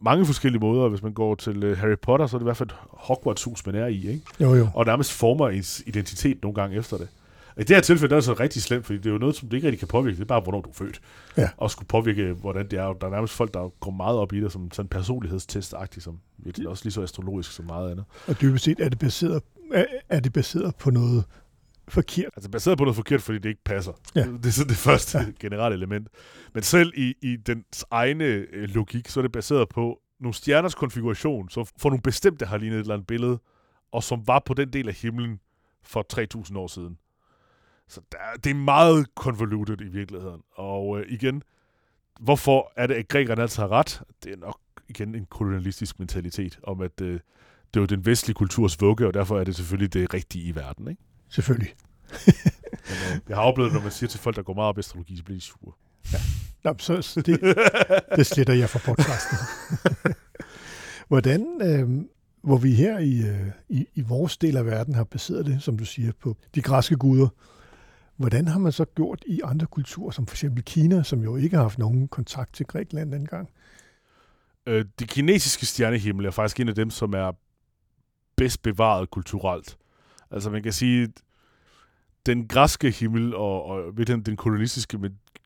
mange 0.00 0.26
forskellige 0.26 0.60
måder. 0.60 0.88
Hvis 0.88 1.02
man 1.02 1.12
går 1.12 1.34
til 1.34 1.70
uh, 1.70 1.78
Harry 1.78 1.98
Potter, 2.02 2.26
så 2.26 2.36
er 2.36 2.38
det 2.38 2.42
i 2.42 2.46
hvert 2.46 2.56
fald 2.56 2.68
et 2.70 2.76
Hogwarts-hus, 2.90 3.66
man 3.66 3.74
er 3.74 3.86
i, 3.86 4.08
ikke? 4.08 4.20
Jo, 4.40 4.54
jo. 4.54 4.68
Og 4.74 4.86
nærmest 4.86 5.12
former 5.12 5.48
ens 5.48 5.82
identitet 5.86 6.38
nogle 6.42 6.54
gange 6.54 6.76
efter 6.76 6.96
det. 6.96 7.08
I 7.56 7.60
det 7.60 7.76
her 7.76 7.80
tilfælde 7.80 8.10
der 8.10 8.16
er 8.16 8.20
det 8.20 8.24
så 8.24 8.32
rigtig 8.32 8.62
slemt, 8.62 8.86
fordi 8.86 8.98
det 8.98 9.06
er 9.06 9.10
jo 9.10 9.18
noget, 9.18 9.36
som 9.36 9.48
det 9.48 9.56
ikke 9.56 9.66
rigtig 9.66 9.78
kan 9.78 9.88
påvirke. 9.88 10.16
Det 10.16 10.22
er 10.22 10.26
bare, 10.26 10.40
hvornår 10.40 10.60
du 10.60 10.70
er 10.70 10.74
født. 10.74 11.00
Ja. 11.36 11.48
Og 11.56 11.70
skulle 11.70 11.88
påvirke, 11.88 12.32
hvordan 12.32 12.68
det 12.68 12.78
er. 12.78 12.92
Der 12.92 13.06
er 13.06 13.10
nærmest 13.10 13.34
folk, 13.34 13.54
der 13.54 13.68
går 13.80 13.90
meget 13.90 14.18
op 14.18 14.32
i 14.32 14.40
det, 14.40 14.52
som 14.52 14.70
sådan 14.72 14.88
personlighedstest-agtigt, 14.88 16.00
som 16.00 16.18
virkelig 16.38 16.68
også 16.68 16.84
lige 16.84 16.92
så 16.92 17.02
astrologisk 17.02 17.52
som 17.52 17.64
meget 17.64 17.90
andet. 17.90 18.04
Og 18.26 18.40
dybest 18.40 18.64
set 18.64 18.80
er 18.80 18.88
det 18.88 18.98
baseret, 18.98 19.42
er, 19.72 19.84
er 20.08 20.20
det 20.20 20.32
baseret 20.32 20.76
på 20.76 20.90
noget 20.90 21.24
forkert. 21.92 22.30
Altså 22.36 22.50
baseret 22.50 22.78
på 22.78 22.84
noget 22.84 22.96
forkert, 22.96 23.22
fordi 23.22 23.38
det 23.38 23.48
ikke 23.48 23.64
passer. 23.64 23.92
Ja. 24.14 24.20
Det 24.20 24.46
er 24.46 24.50
sådan 24.50 24.68
det 24.68 24.76
første 24.76 25.18
ja. 25.18 25.24
generelle 25.40 25.76
element. 25.76 26.08
Men 26.54 26.62
selv 26.62 26.92
i, 26.96 27.14
i 27.22 27.36
dens 27.36 27.84
egne 27.90 28.24
øh, 28.24 28.68
logik, 28.68 29.08
så 29.08 29.20
er 29.20 29.22
det 29.22 29.32
baseret 29.32 29.68
på 29.68 29.98
nogle 30.20 30.34
stjerners 30.34 30.74
konfiguration, 30.74 31.50
som 31.50 31.66
for 31.78 31.88
nogle 31.88 32.02
bestemte 32.02 32.46
har 32.46 32.56
lignet 32.56 32.76
et 32.76 32.80
eller 32.80 32.94
andet 32.94 33.06
billede, 33.06 33.38
og 33.92 34.02
som 34.02 34.26
var 34.26 34.42
på 34.46 34.54
den 34.54 34.72
del 34.72 34.88
af 34.88 34.94
himlen 34.94 35.40
for 35.82 36.06
3.000 36.44 36.58
år 36.58 36.66
siden. 36.66 36.98
Så 37.88 38.00
der, 38.12 38.18
det 38.44 38.50
er 38.50 38.54
meget 38.54 39.06
convoluted 39.14 39.80
i 39.80 39.88
virkeligheden. 39.88 40.42
Og 40.54 41.00
øh, 41.00 41.06
igen, 41.08 41.42
hvorfor 42.20 42.72
er 42.76 42.86
det, 42.86 42.94
at 42.94 43.08
grækerne 43.08 43.42
altid 43.42 43.62
har 43.62 43.72
ret? 43.72 44.02
Det 44.24 44.32
er 44.32 44.36
nok 44.36 44.58
igen 44.88 45.14
en 45.14 45.26
kolonialistisk 45.30 45.98
mentalitet 45.98 46.58
om, 46.62 46.80
at 46.80 47.00
øh, 47.00 47.20
det 47.74 47.76
er 47.76 47.80
jo 47.80 47.86
den 47.86 48.06
vestlige 48.06 48.34
kulturs 48.34 48.80
vugge, 48.80 49.06
og 49.06 49.14
derfor 49.14 49.40
er 49.40 49.44
det 49.44 49.56
selvfølgelig 49.56 49.94
det 49.94 50.14
rigtige 50.14 50.44
i 50.44 50.54
verden. 50.54 50.88
Ikke? 50.88 51.02
Selvfølgelig. 51.32 51.74
Men, 52.10 52.34
øh, 52.90 53.20
jeg 53.28 53.36
har 53.36 53.42
oplevet, 53.42 53.72
når 53.72 53.80
man 53.80 53.90
siger 53.90 54.08
til 54.08 54.20
folk, 54.20 54.36
der 54.36 54.42
går 54.42 54.54
meget 54.54 54.68
op 54.68 54.78
i 54.78 54.80
astrologi, 54.80 55.16
så 55.16 55.24
bliver 55.24 55.38
de 55.38 55.44
sure. 55.44 55.72
Nå, 56.64 56.74
så, 56.78 57.02
så 57.02 57.20
det, 57.20 57.40
det 58.16 58.26
sletter 58.26 58.54
jeg 58.54 58.70
fra 58.70 58.78
podcasten. 58.84 59.38
Hvordan, 61.10 61.46
øh, 61.62 62.04
hvor 62.42 62.56
vi 62.56 62.74
her 62.74 62.98
i, 62.98 63.18
øh, 63.18 63.46
i, 63.68 63.86
i 63.94 64.00
vores 64.00 64.36
del 64.36 64.56
af 64.56 64.66
verden 64.66 64.94
har 64.94 65.04
baseret 65.04 65.46
det, 65.46 65.62
som 65.62 65.78
du 65.78 65.84
siger, 65.84 66.12
på 66.20 66.36
de 66.54 66.62
græske 66.62 66.96
guder, 66.96 67.28
hvordan 68.16 68.48
har 68.48 68.58
man 68.58 68.72
så 68.72 68.84
gjort 68.84 69.24
i 69.26 69.40
andre 69.44 69.66
kulturer, 69.66 70.10
som 70.10 70.26
for 70.26 70.34
eksempel 70.34 70.64
Kina, 70.64 71.02
som 71.02 71.22
jo 71.22 71.36
ikke 71.36 71.56
har 71.56 71.62
haft 71.62 71.78
nogen 71.78 72.08
kontakt 72.08 72.54
til 72.54 72.66
Grækenland 72.66 73.12
dengang? 73.12 73.48
Øh, 74.66 74.84
det 74.98 75.08
kinesiske 75.08 75.66
stjernehimmel 75.66 76.26
er 76.26 76.30
faktisk 76.30 76.60
en 76.60 76.68
af 76.68 76.74
dem, 76.74 76.90
som 76.90 77.14
er 77.14 77.32
bedst 78.36 78.62
bevaret 78.62 79.10
kulturelt. 79.10 79.76
Altså 80.32 80.50
man 80.50 80.62
kan 80.62 80.72
sige, 80.72 81.08
den 82.26 82.48
græske 82.48 82.90
himmel 82.90 83.34
og, 83.34 83.64
og 83.64 83.96
ved 83.96 84.06
den, 84.06 84.22
den 84.22 84.36
kolonistiske 84.36 84.98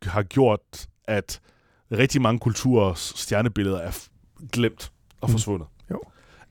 har 0.02 0.22
gjort, 0.22 0.86
at 1.04 1.40
rigtig 1.92 2.22
mange 2.22 2.38
kulturers 2.38 3.12
stjernebilleder 3.16 3.78
er 3.78 4.08
glemt 4.52 4.92
og 5.20 5.28
Mm. 5.28 5.32
forsvundet. 5.32 5.68
Jo. 5.90 6.00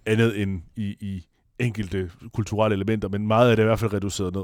Andet 0.06 0.42
end 0.42 0.62
i, 0.76 0.84
i 1.00 1.28
enkelte 1.60 2.12
kulturelle 2.34 2.76
elementer, 2.76 3.10
men 3.10 3.28
meget 3.28 3.50
af 3.50 3.56
det 3.56 3.64
er 3.64 3.66
i 3.66 3.70
hvert 3.70 3.80
fald 3.80 3.94
reduceret 3.94 4.34
ned. 4.36 4.44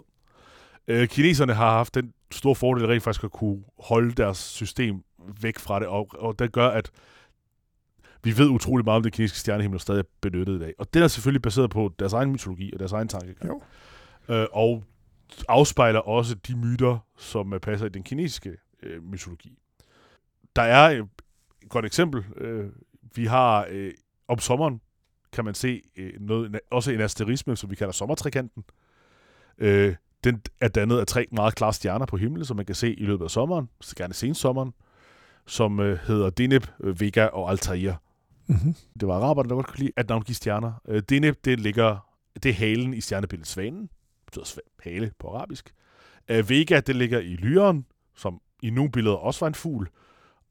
Øh, 0.87 1.07
kineserne 1.07 1.53
har 1.53 1.71
haft 1.71 1.95
den 1.95 2.13
store 2.31 2.55
fordel 2.55 2.85
rent 2.87 3.03
faktisk 3.03 3.23
at 3.23 3.31
kunne 3.31 3.63
holde 3.79 4.11
deres 4.11 4.37
system 4.37 5.03
væk 5.41 5.59
fra 5.59 5.79
det, 5.79 5.87
og, 5.87 6.07
og 6.19 6.39
det 6.39 6.51
gør, 6.51 6.67
at 6.67 6.91
vi 8.23 8.37
ved 8.37 8.49
utrolig 8.49 8.85
meget 8.85 8.95
om 8.95 9.03
det 9.03 9.13
kinesiske 9.13 9.39
stjernehimmel, 9.39 9.75
og 9.75 9.81
stadig 9.81 10.05
benyttet 10.21 10.55
i 10.55 10.59
dag. 10.59 10.73
Og 10.79 10.93
det 10.93 11.01
er 11.01 11.07
selvfølgelig 11.07 11.41
baseret 11.41 11.69
på 11.69 11.93
deres 11.99 12.13
egen 12.13 12.31
mytologi 12.31 12.73
og 12.73 12.79
deres 12.79 12.91
egen 12.91 13.07
tankegang. 13.07 13.49
Jo. 13.49 13.61
Øh, 14.35 14.47
og 14.51 14.83
afspejler 15.47 15.99
også 15.99 16.35
de 16.35 16.55
myter, 16.55 16.97
som 17.17 17.53
øh, 17.53 17.59
passer 17.59 17.85
i 17.85 17.89
den 17.89 18.03
kinesiske 18.03 18.57
øh, 18.83 19.03
mytologi. 19.03 19.57
Der 20.55 20.61
er 20.61 20.91
øh, 20.91 21.07
et 21.63 21.69
godt 21.69 21.85
eksempel. 21.85 22.25
Øh, 22.37 22.69
vi 23.15 23.25
har 23.25 23.67
øh, 23.69 23.91
om 24.27 24.39
sommeren, 24.39 24.81
kan 25.33 25.45
man 25.45 25.53
se 25.53 25.81
øh, 25.97 26.13
noget, 26.19 26.59
også 26.71 26.91
en 26.91 27.01
asterisme, 27.01 27.55
som 27.55 27.69
vi 27.69 27.75
kalder 27.75 27.91
sommertrikanten. 27.91 28.63
Øh, 29.57 29.95
den 30.23 30.41
er 30.61 30.67
dannet 30.67 30.99
af 30.99 31.07
tre 31.07 31.27
meget 31.31 31.55
klare 31.55 31.73
stjerner 31.73 32.05
på 32.05 32.17
himlen, 32.17 32.45
som 32.45 32.57
man 32.57 32.65
kan 32.65 32.75
se 32.75 32.93
i 32.93 33.05
løbet 33.05 33.25
af 33.25 33.31
sommeren, 33.31 33.69
så 33.81 33.95
gerne 33.95 34.13
sensommeren, 34.13 34.73
som 35.45 35.79
øh, 35.79 35.99
hedder 36.07 36.29
Deneb, 36.29 36.65
øh, 36.79 37.01
Vega 37.01 37.25
og 37.25 37.49
Altair. 37.49 37.93
Mm-hmm. 38.47 38.75
Det 38.99 39.07
var 39.07 39.15
araberne, 39.15 39.49
der 39.49 39.55
godt 39.55 39.67
kunne 39.67 39.79
lide 39.79 39.91
at 39.97 40.09
navngive 40.09 40.35
stjerner. 40.35 40.73
Øh, 40.87 41.03
Deneb, 41.09 41.45
det 41.45 41.59
ligger, 41.59 42.11
det 42.43 42.49
er 42.49 42.53
halen 42.53 42.93
i 42.93 43.01
stjernebilledet 43.01 43.47
Svanen. 43.47 43.81
Det 43.81 44.25
betyder 44.25 44.45
sv- 44.45 44.77
hale 44.83 45.11
på 45.19 45.27
arabisk. 45.27 45.73
Øh, 46.29 46.49
Vega, 46.49 46.79
det 46.79 46.95
ligger 46.95 47.19
i 47.19 47.35
lyren, 47.35 47.85
som 48.15 48.41
i 48.63 48.69
nogle 48.69 48.91
billeder 48.91 49.15
også 49.15 49.39
var 49.39 49.47
en 49.47 49.55
fugl. 49.55 49.89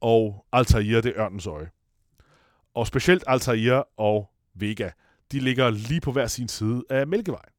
Og 0.01 0.45
Altair, 0.51 1.01
det 1.01 1.05
er 1.05 1.23
ørnens 1.25 1.47
øje. 1.47 1.69
Og 2.73 2.87
specielt 2.87 3.23
Altair 3.27 3.83
og 3.97 4.29
Vega, 4.53 4.89
de 5.31 5.39
ligger 5.39 5.69
lige 5.69 6.01
på 6.01 6.11
hver 6.11 6.27
sin 6.27 6.47
side 6.47 6.83
af 6.89 7.07
Mælkevejen. 7.07 7.53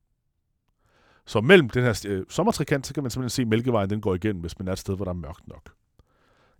Så 1.27 1.41
mellem 1.41 1.71
den 1.71 1.83
her 1.83 2.05
øh, 2.09 2.25
sommertrikant, 2.29 2.87
så 2.87 2.95
kan 2.95 3.03
man 3.03 3.11
simpelthen 3.11 3.31
se, 3.31 3.43
at 3.43 3.49
Mælkevejen 3.49 3.91
den 3.91 4.01
går 4.01 4.15
igennem, 4.15 4.41
hvis 4.41 4.59
man 4.59 4.69
er 4.69 4.73
et 4.73 4.79
sted, 4.79 4.97
hvor 4.97 5.05
der 5.05 5.13
er 5.13 5.17
mørkt 5.17 5.49
nok. 5.49 5.75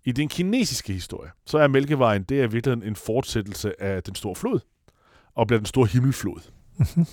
I 0.05 0.13
den 0.13 0.29
kinesiske 0.29 0.93
historie, 0.93 1.31
så 1.47 1.59
er 1.59 1.69
Mælkevejen, 1.69 2.23
det 2.23 2.41
er 2.41 2.45
i 2.45 2.51
virkeligheden 2.51 2.89
en 2.89 2.97
fortsættelse 2.97 3.83
af 3.83 4.03
den 4.03 4.15
store 4.15 4.35
flod, 4.35 4.61
og 5.35 5.47
bliver 5.47 5.59
den 5.59 5.67
store 5.67 5.87
himmelflod, 5.87 6.51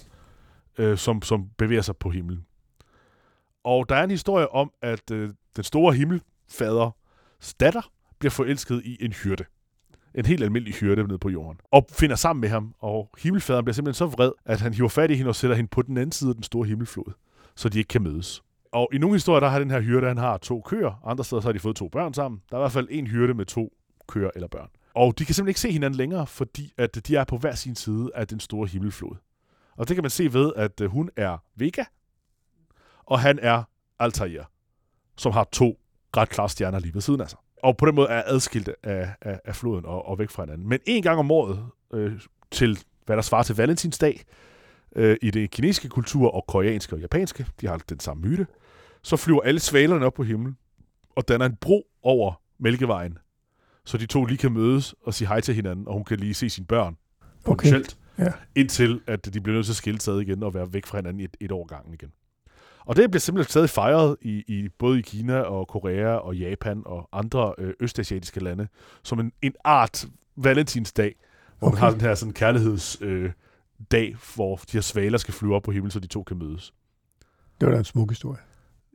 øh, 0.80 0.98
som, 0.98 1.22
som 1.22 1.50
bevæger 1.58 1.82
sig 1.82 1.98
på 1.98 2.10
himlen. 2.10 2.46
Og 3.64 3.90
der 3.90 3.96
er 3.96 4.04
en 4.04 4.12
historie 4.12 4.52
om, 4.52 4.72
at 4.82 5.12
øh, 5.12 5.30
den 5.56 5.64
store 5.64 5.94
himmelfader 5.94 6.96
datter 7.60 7.92
bliver 8.20 8.32
forelsket 8.32 8.82
i 8.86 8.98
en 9.06 9.14
hyrde. 9.14 9.46
En 10.16 10.26
helt 10.26 10.44
almindelig 10.44 10.74
hyrde 10.74 11.08
nede 11.08 11.20
på 11.20 11.30
jorden. 11.30 11.60
Og 11.72 11.88
finder 11.92 12.16
sammen 12.16 12.42
med 12.42 12.50
ham, 12.50 12.76
og 12.80 13.10
himmelfaderen 13.18 13.66
bliver 13.66 13.74
simpelthen 13.74 13.98
så 13.98 14.06
vred, 14.06 14.32
at 14.46 14.62
han 14.62 14.74
hiver 14.74 14.90
fat 14.90 15.12
i 15.12 15.16
hende 15.16 15.30
og 15.30 15.36
sætter 15.36 15.56
hende 15.56 15.70
på 15.70 15.82
den 15.82 15.98
anden 15.98 16.12
side 16.12 16.30
af 16.30 16.36
den 16.36 16.44
store 16.44 16.68
himmelflod, 16.68 17.14
så 17.56 17.70
de 17.70 17.78
ikke 17.78 17.88
kan 17.88 18.04
mødes. 18.04 18.44
Og 18.72 18.90
i 18.94 18.98
nogle 18.98 19.16
historier, 19.16 19.40
der 19.40 19.48
har 19.48 19.60
den 19.60 19.72
her 19.72 19.82
hyrde, 19.82 20.08
han 20.08 20.18
har 20.18 20.38
to 20.38 20.62
køer. 20.62 21.02
Andre 21.06 21.24
steder, 21.24 21.42
så 21.42 21.48
har 21.48 21.54
de 21.54 21.60
fået 21.60 21.76
to 21.76 21.88
børn 21.88 22.14
sammen. 22.14 22.42
Der 22.50 22.58
er 22.58 22.62
i 22.62 22.64
hvert 22.64 22.72
fald 22.72 22.88
en 22.92 23.08
hyrde 23.08 23.34
med 23.34 23.46
to 23.46 23.74
køer 24.08 24.30
eller 24.36 24.48
børn. 24.48 24.70
Og 24.94 25.20
de 25.20 25.26
kan 25.26 25.36
simpelthen 25.36 25.50
ikke 25.50 25.60
se 25.60 25.72
hinanden 25.72 25.98
længere, 25.98 26.28
fordi 26.28 26.74
at 26.78 27.08
de 27.08 27.16
er 27.16 27.24
på 27.24 27.38
hver 27.38 27.56
sin 27.56 27.76
side 27.76 28.10
af 28.16 28.28
den 28.28 28.40
store 28.40 28.68
himmelflod. 28.68 29.16
Og 29.78 29.88
det 29.88 29.96
kan 29.96 30.04
man 30.04 30.10
se 30.10 30.34
ved, 30.34 30.52
at 30.56 30.82
øh, 30.82 30.90
hun 30.90 31.10
er 31.16 31.38
Vega, 31.56 31.84
og 33.06 33.20
han 33.20 33.40
er 33.42 33.64
Altair, 34.00 34.44
som 35.18 35.32
har 35.32 35.48
to 35.52 35.80
ret 36.18 36.30
klare 36.30 36.50
stjerner 36.50 36.80
lige 36.80 36.94
ved 36.94 37.02
siden 37.02 37.22
af 37.22 37.30
sig. 37.30 37.40
Og 37.64 37.78
på 37.78 37.86
den 37.86 37.96
måde 37.96 38.08
er 38.08 38.24
adskilt 38.26 38.70
af, 38.84 39.14
af, 39.22 39.40
af 39.46 39.56
floden 39.56 39.86
og, 39.86 40.06
og 40.06 40.20
væk 40.20 40.30
fra 40.30 40.44
hinanden. 40.44 40.70
Men 40.70 40.80
en 40.86 41.04
gang 41.04 41.20
om 41.20 41.32
året, 41.32 41.66
øh, 41.94 42.22
til 42.52 42.80
hvad 43.06 43.16
der 43.16 43.22
svarer 43.22 43.44
til 43.44 43.56
Valentinsdag, 43.56 44.24
øh, 44.96 45.18
i 45.22 45.32
det 45.32 45.52
kinesiske 45.52 45.90
kultur 45.90 46.30
og 46.32 46.46
koreanske 46.48 46.96
og 46.96 47.00
japanske, 47.00 47.46
de 47.62 47.68
har 47.68 47.78
den 47.90 48.00
samme 48.00 48.30
myte, 48.30 48.48
så 49.02 49.18
flyver 49.18 49.42
alle 49.42 49.60
svalerne 49.60 50.06
op 50.06 50.14
på 50.14 50.24
himlen 50.24 50.58
og 51.16 51.28
danner 51.28 51.46
en 51.46 51.56
bro 51.56 51.88
over 52.04 52.42
Mælkevejen, 52.60 53.18
så 53.86 53.98
de 53.98 54.06
to 54.06 54.26
lige 54.26 54.38
kan 54.38 54.52
mødes 54.52 54.96
og 55.06 55.14
sige 55.14 55.28
hej 55.28 55.42
til 55.42 55.56
hinanden, 55.56 55.88
og 55.88 55.94
hun 55.94 56.04
kan 56.04 56.20
lige 56.20 56.34
se 56.34 56.50
sine 56.50 56.68
børn 56.68 56.98
potentielt, 57.46 57.98
Ja. 58.20 58.32
indtil 58.56 59.02
at 59.08 59.34
de 59.34 59.42
bliver 59.42 59.56
nødt 59.56 59.66
til 59.66 59.74
at 59.74 59.76
skille 59.78 60.02
sig 60.02 60.22
igen 60.22 60.44
og 60.44 60.54
være 60.54 60.74
væk 60.74 60.86
fra 60.86 60.98
hinanden 60.98 61.20
et, 61.24 61.38
et 61.40 61.52
år 61.52 61.66
gangen 61.66 61.94
igen. 61.94 62.12
Og 62.80 62.96
det 62.96 63.12
bliver 63.12 63.20
simpelthen 63.20 63.50
stadig 63.52 63.70
fejret 63.70 64.18
i, 64.22 64.44
i 64.48 64.70
både 64.80 65.00
i 65.00 65.02
Kina 65.02 65.40
og 65.40 65.68
Korea 65.68 66.08
og 66.16 66.36
Japan 66.36 66.82
og 66.86 67.10
andre 67.12 67.54
øh, 67.58 67.74
østasiatiske 67.80 68.40
lande 68.40 68.68
som 69.04 69.20
en, 69.20 69.32
en 69.42 69.54
art 69.64 70.06
valentinsdag, 70.36 71.16
Hvor 71.60 71.68
okay. 71.68 71.76
man 71.76 71.78
Okay. 71.78 71.86
har 71.86 71.92
den 71.92 72.02
her 72.02 72.16
sådan 72.16 72.34
kærligheds... 72.34 72.98
Øh, 73.02 73.32
dag, 73.92 74.16
hvor 74.36 74.56
de 74.56 74.72
her 74.74 74.82
svaler 74.82 75.18
skal 75.18 75.34
flyve 75.34 75.56
op 75.56 75.64
på 75.64 75.72
himlen, 75.72 75.92
så 75.92 76.00
de 76.00 76.08
to 76.08 76.24
kan 76.24 76.38
mødes. 76.38 76.74
Det 77.62 77.68
var 77.68 77.74
da 77.74 77.80
en 77.80 77.86
smuk 77.86 78.12
historie. 78.12 78.40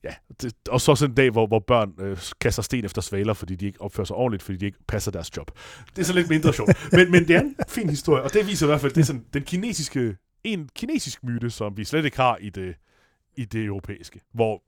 Ja, 0.04 0.14
det, 0.42 0.54
og 0.68 0.80
så 0.80 0.94
sådan 0.94 1.10
en 1.10 1.14
dag, 1.14 1.30
hvor, 1.30 1.46
hvor 1.46 1.58
børn 1.58 1.94
øh, 1.98 2.18
kaster 2.40 2.62
sten 2.62 2.84
efter 2.84 3.02
svaler, 3.02 3.32
fordi 3.32 3.54
de 3.54 3.66
ikke 3.66 3.80
opfører 3.80 4.04
sig 4.04 4.16
ordentligt, 4.16 4.42
fordi 4.42 4.58
de 4.58 4.66
ikke 4.66 4.78
passer 4.88 5.10
deres 5.10 5.36
job. 5.36 5.50
Det 5.96 6.02
er 6.02 6.06
så 6.06 6.12
lidt 6.12 6.28
mindre 6.28 6.52
sjovt. 6.52 6.92
men, 6.92 7.10
men 7.10 7.28
det 7.28 7.36
er 7.36 7.40
en 7.40 7.56
fin 7.68 7.90
historie, 7.90 8.22
og 8.22 8.32
det 8.32 8.46
viser 8.46 8.66
i 8.66 8.68
hvert 8.68 8.80
fald, 8.80 8.92
det 8.92 9.00
er 9.00 9.04
sådan 9.04 9.24
den 9.34 9.42
kinesiske, 9.42 10.16
en 10.44 10.68
kinesisk 10.74 11.24
myte, 11.24 11.50
som 11.50 11.76
vi 11.76 11.84
slet 11.84 12.04
ikke 12.04 12.16
har 12.16 12.36
i 12.36 12.50
det, 12.50 12.74
i 13.36 13.44
det 13.44 13.64
europæiske, 13.64 14.20
hvor 14.32 14.62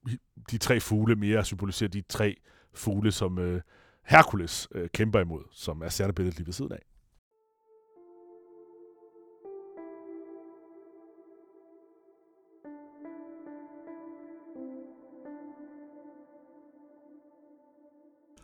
de 0.50 0.58
tre 0.58 0.80
fugle 0.80 1.16
mere 1.16 1.44
symboliserer 1.44 1.90
de 1.90 2.02
tre 2.08 2.36
fugle, 2.74 3.12
som 3.12 3.38
øh, 3.38 3.60
Herkules 4.04 4.68
øh, 4.74 4.88
kæmper 4.88 5.20
imod, 5.20 5.42
som 5.52 5.82
er 5.82 5.88
stjernebilledet 5.88 6.38
lige 6.38 6.46
ved 6.46 6.52
siden 6.52 6.72
af. 6.72 6.82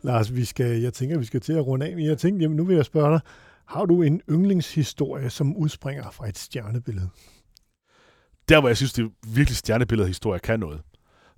Lars, 0.03 0.35
vi 0.35 0.45
skal, 0.45 0.81
jeg 0.81 0.93
tænker, 0.93 1.17
vi 1.17 1.25
skal 1.25 1.41
til 1.41 1.53
at 1.53 1.67
runde 1.67 1.85
af, 1.85 1.95
men 1.95 2.05
jeg 2.05 2.17
tænkte, 2.17 2.43
jamen, 2.43 2.57
nu 2.57 2.65
vil 2.65 2.75
jeg 2.75 2.85
spørge 2.85 3.11
dig, 3.11 3.21
har 3.65 3.85
du 3.85 4.01
en 4.01 4.21
yndlingshistorie, 4.29 5.29
som 5.29 5.55
udspringer 5.55 6.11
fra 6.11 6.29
et 6.29 6.37
stjernebillede? 6.37 7.09
der, 8.49 8.59
hvor 8.59 8.69
jeg 8.69 8.77
synes, 8.77 8.93
det 8.93 9.11
virkelig 9.27 9.57
stjernebillede 9.57 10.07
historie 10.07 10.39
kan 10.39 10.59
noget, 10.59 10.81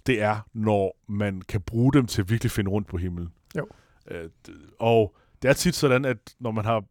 det 0.06 0.22
er, 0.22 0.48
når 0.54 0.98
man 1.08 1.42
kan 1.42 1.62
bruge 1.62 1.94
dem 1.94 2.06
til 2.06 2.22
at 2.22 2.30
virkelig 2.30 2.52
finde 2.52 2.72
rundt 2.72 2.88
på 2.88 2.98
himlen. 2.98 3.30
Jo. 3.58 3.68
Øh, 4.12 4.30
og 4.80 5.16
det 5.42 5.50
er 5.50 5.54
tit 5.54 5.76
sådan, 5.76 6.06
at 6.06 6.18
når 6.40 6.52
man 6.52 6.66
har... 6.66 6.84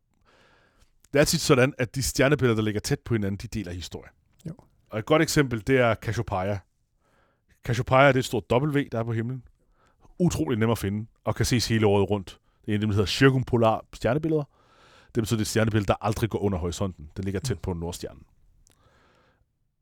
Det 1.12 1.20
er 1.20 1.24
tit 1.24 1.40
sådan, 1.40 1.74
at 1.78 1.94
de 1.94 2.02
stjernebilleder, 2.02 2.54
der 2.54 2.62
ligger 2.62 2.80
tæt 2.80 3.00
på 3.00 3.14
hinanden, 3.14 3.36
de 3.36 3.58
deler 3.58 3.72
historie. 3.72 4.10
Jo. 4.48 4.54
Og 4.90 4.98
et 4.98 5.04
godt 5.04 5.22
eksempel, 5.22 5.66
det 5.66 5.78
er 5.78 5.94
Cassiopeia. 5.94 6.58
Cassiopeia 7.64 8.08
det 8.08 8.14
er 8.14 8.18
et 8.18 8.24
stort 8.24 8.44
W, 8.52 8.80
der 8.92 8.98
er 8.98 9.04
på 9.04 9.12
himlen. 9.12 9.42
Utrolig 10.18 10.58
nem 10.58 10.70
at 10.70 10.78
finde, 10.78 11.06
og 11.24 11.34
kan 11.34 11.46
ses 11.46 11.68
hele 11.68 11.86
året 11.86 12.10
rundt. 12.10 12.38
Det 12.66 12.72
er 12.72 12.72
en 12.72 12.74
af 12.74 12.80
dem, 12.80 12.88
der 12.88 12.94
hedder 12.94 13.06
cirkumpolar 13.06 13.84
stjernebilleder. 13.92 14.44
Det 15.14 15.22
betyder, 15.22 15.36
det 15.36 15.40
er 15.40 15.44
et 15.44 15.46
stjernebillede, 15.46 15.86
der 15.86 15.94
aldrig 16.00 16.30
går 16.30 16.38
under 16.38 16.58
horisonten. 16.58 17.10
Den 17.16 17.24
ligger 17.24 17.40
tæt 17.40 17.58
på 17.58 17.72
Nordstjernen. 17.72 18.22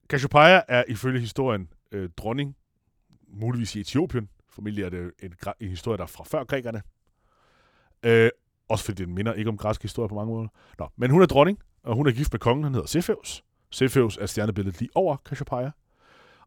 Cassiopeia 0.08 0.62
er 0.68 0.84
ifølge 0.88 1.20
historien 1.20 1.68
øh, 1.92 2.10
dronning, 2.16 2.56
muligvis 3.28 3.76
i 3.76 3.80
Etiopien. 3.80 4.28
Formentlig 4.50 4.84
er 4.84 4.88
det 4.88 5.12
en, 5.22 5.34
en 5.60 5.68
historie, 5.68 5.96
der 5.96 6.02
er 6.02 6.06
fra 6.06 6.24
før 6.24 6.44
grækerne. 6.44 6.82
Øh, 8.02 8.30
også 8.68 8.84
fordi 8.84 9.04
den 9.04 9.14
minder 9.14 9.32
ikke 9.32 9.50
om 9.50 9.56
græsk 9.56 9.82
historie 9.82 10.08
på 10.08 10.14
mange 10.14 10.34
måder. 10.34 10.48
Nå, 10.78 10.88
men 10.96 11.10
hun 11.10 11.22
er 11.22 11.26
dronning, 11.26 11.58
og 11.82 11.96
hun 11.96 12.06
er 12.06 12.12
gift 12.12 12.32
med 12.32 12.40
kongen, 12.40 12.64
han 12.64 12.74
hedder 12.74 12.86
Cepheus. 12.86 13.44
Cepheus 13.72 14.16
er 14.16 14.26
stjernebilledet 14.26 14.80
lige 14.80 14.90
over 14.94 15.16
Cassiopeia. 15.16 15.70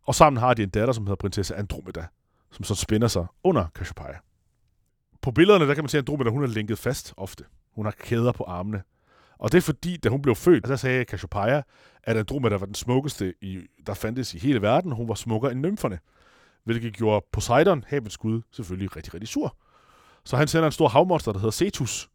Og 0.04 0.15
sammen 0.15 0.39
har 0.39 0.54
de 0.54 0.63
en 0.63 0.69
datter, 0.69 0.93
som 0.93 1.04
hedder 1.04 1.15
prinsesse 1.15 1.56
Andromeda, 1.56 2.08
som 2.56 2.63
så 2.63 2.76
spænder 2.76 3.08
sig 3.08 3.26
under 3.44 3.68
Cassiopeia. 3.74 4.18
På 5.22 5.32
billederne, 5.32 5.68
der 5.68 5.74
kan 5.74 5.84
man 5.84 5.89
se, 5.89 5.98
at 5.98 6.02
Andromeda 6.02 6.30
hun 6.30 6.44
er 6.44 6.48
linket 6.48 6.80
fast 6.80 7.13
ofte. 7.18 7.44
Hun 7.76 7.86
har 7.86 7.91
kæder 7.91 8.32
på 8.32 8.44
armene. 8.44 8.84
Og 9.38 9.52
det 9.52 9.58
er 9.58 9.62
fordi, 9.62 9.98
da 9.98 10.10
hun 10.10 10.22
blev 10.22 10.36
født, 10.36 10.68
der 10.68 10.76
sagde 10.76 11.04
Cassiopeia, 11.04 11.62
at 12.04 12.18
Andromeda 12.18 12.56
var 12.58 12.65
den 12.65 12.76
smukkeste, 12.76 13.34
i, 13.41 13.60
der 13.88 13.94
fandtes 13.94 14.34
i 14.34 14.39
hele 14.39 14.62
verden. 14.62 14.91
Hun 14.91 15.08
var 15.08 15.15
smukkere 15.15 15.52
end 15.52 15.60
nymferne. 15.60 16.00
Hvilket 16.63 16.94
gjorde 16.94 17.26
Poseidon, 17.32 17.84
havets 17.88 18.18
gud, 18.18 18.41
selvfølgelig 18.52 18.96
rigtig, 18.96 19.13
rigtig 19.13 19.28
sur. 19.28 19.58
Så 20.24 20.38
han 20.38 20.48
sender 20.48 20.65
en 20.65 20.72
stor 20.72 20.88
havmonster, 20.88 21.32
der 21.32 21.39
hedder 21.39 21.52
Cetus, 21.52 22.10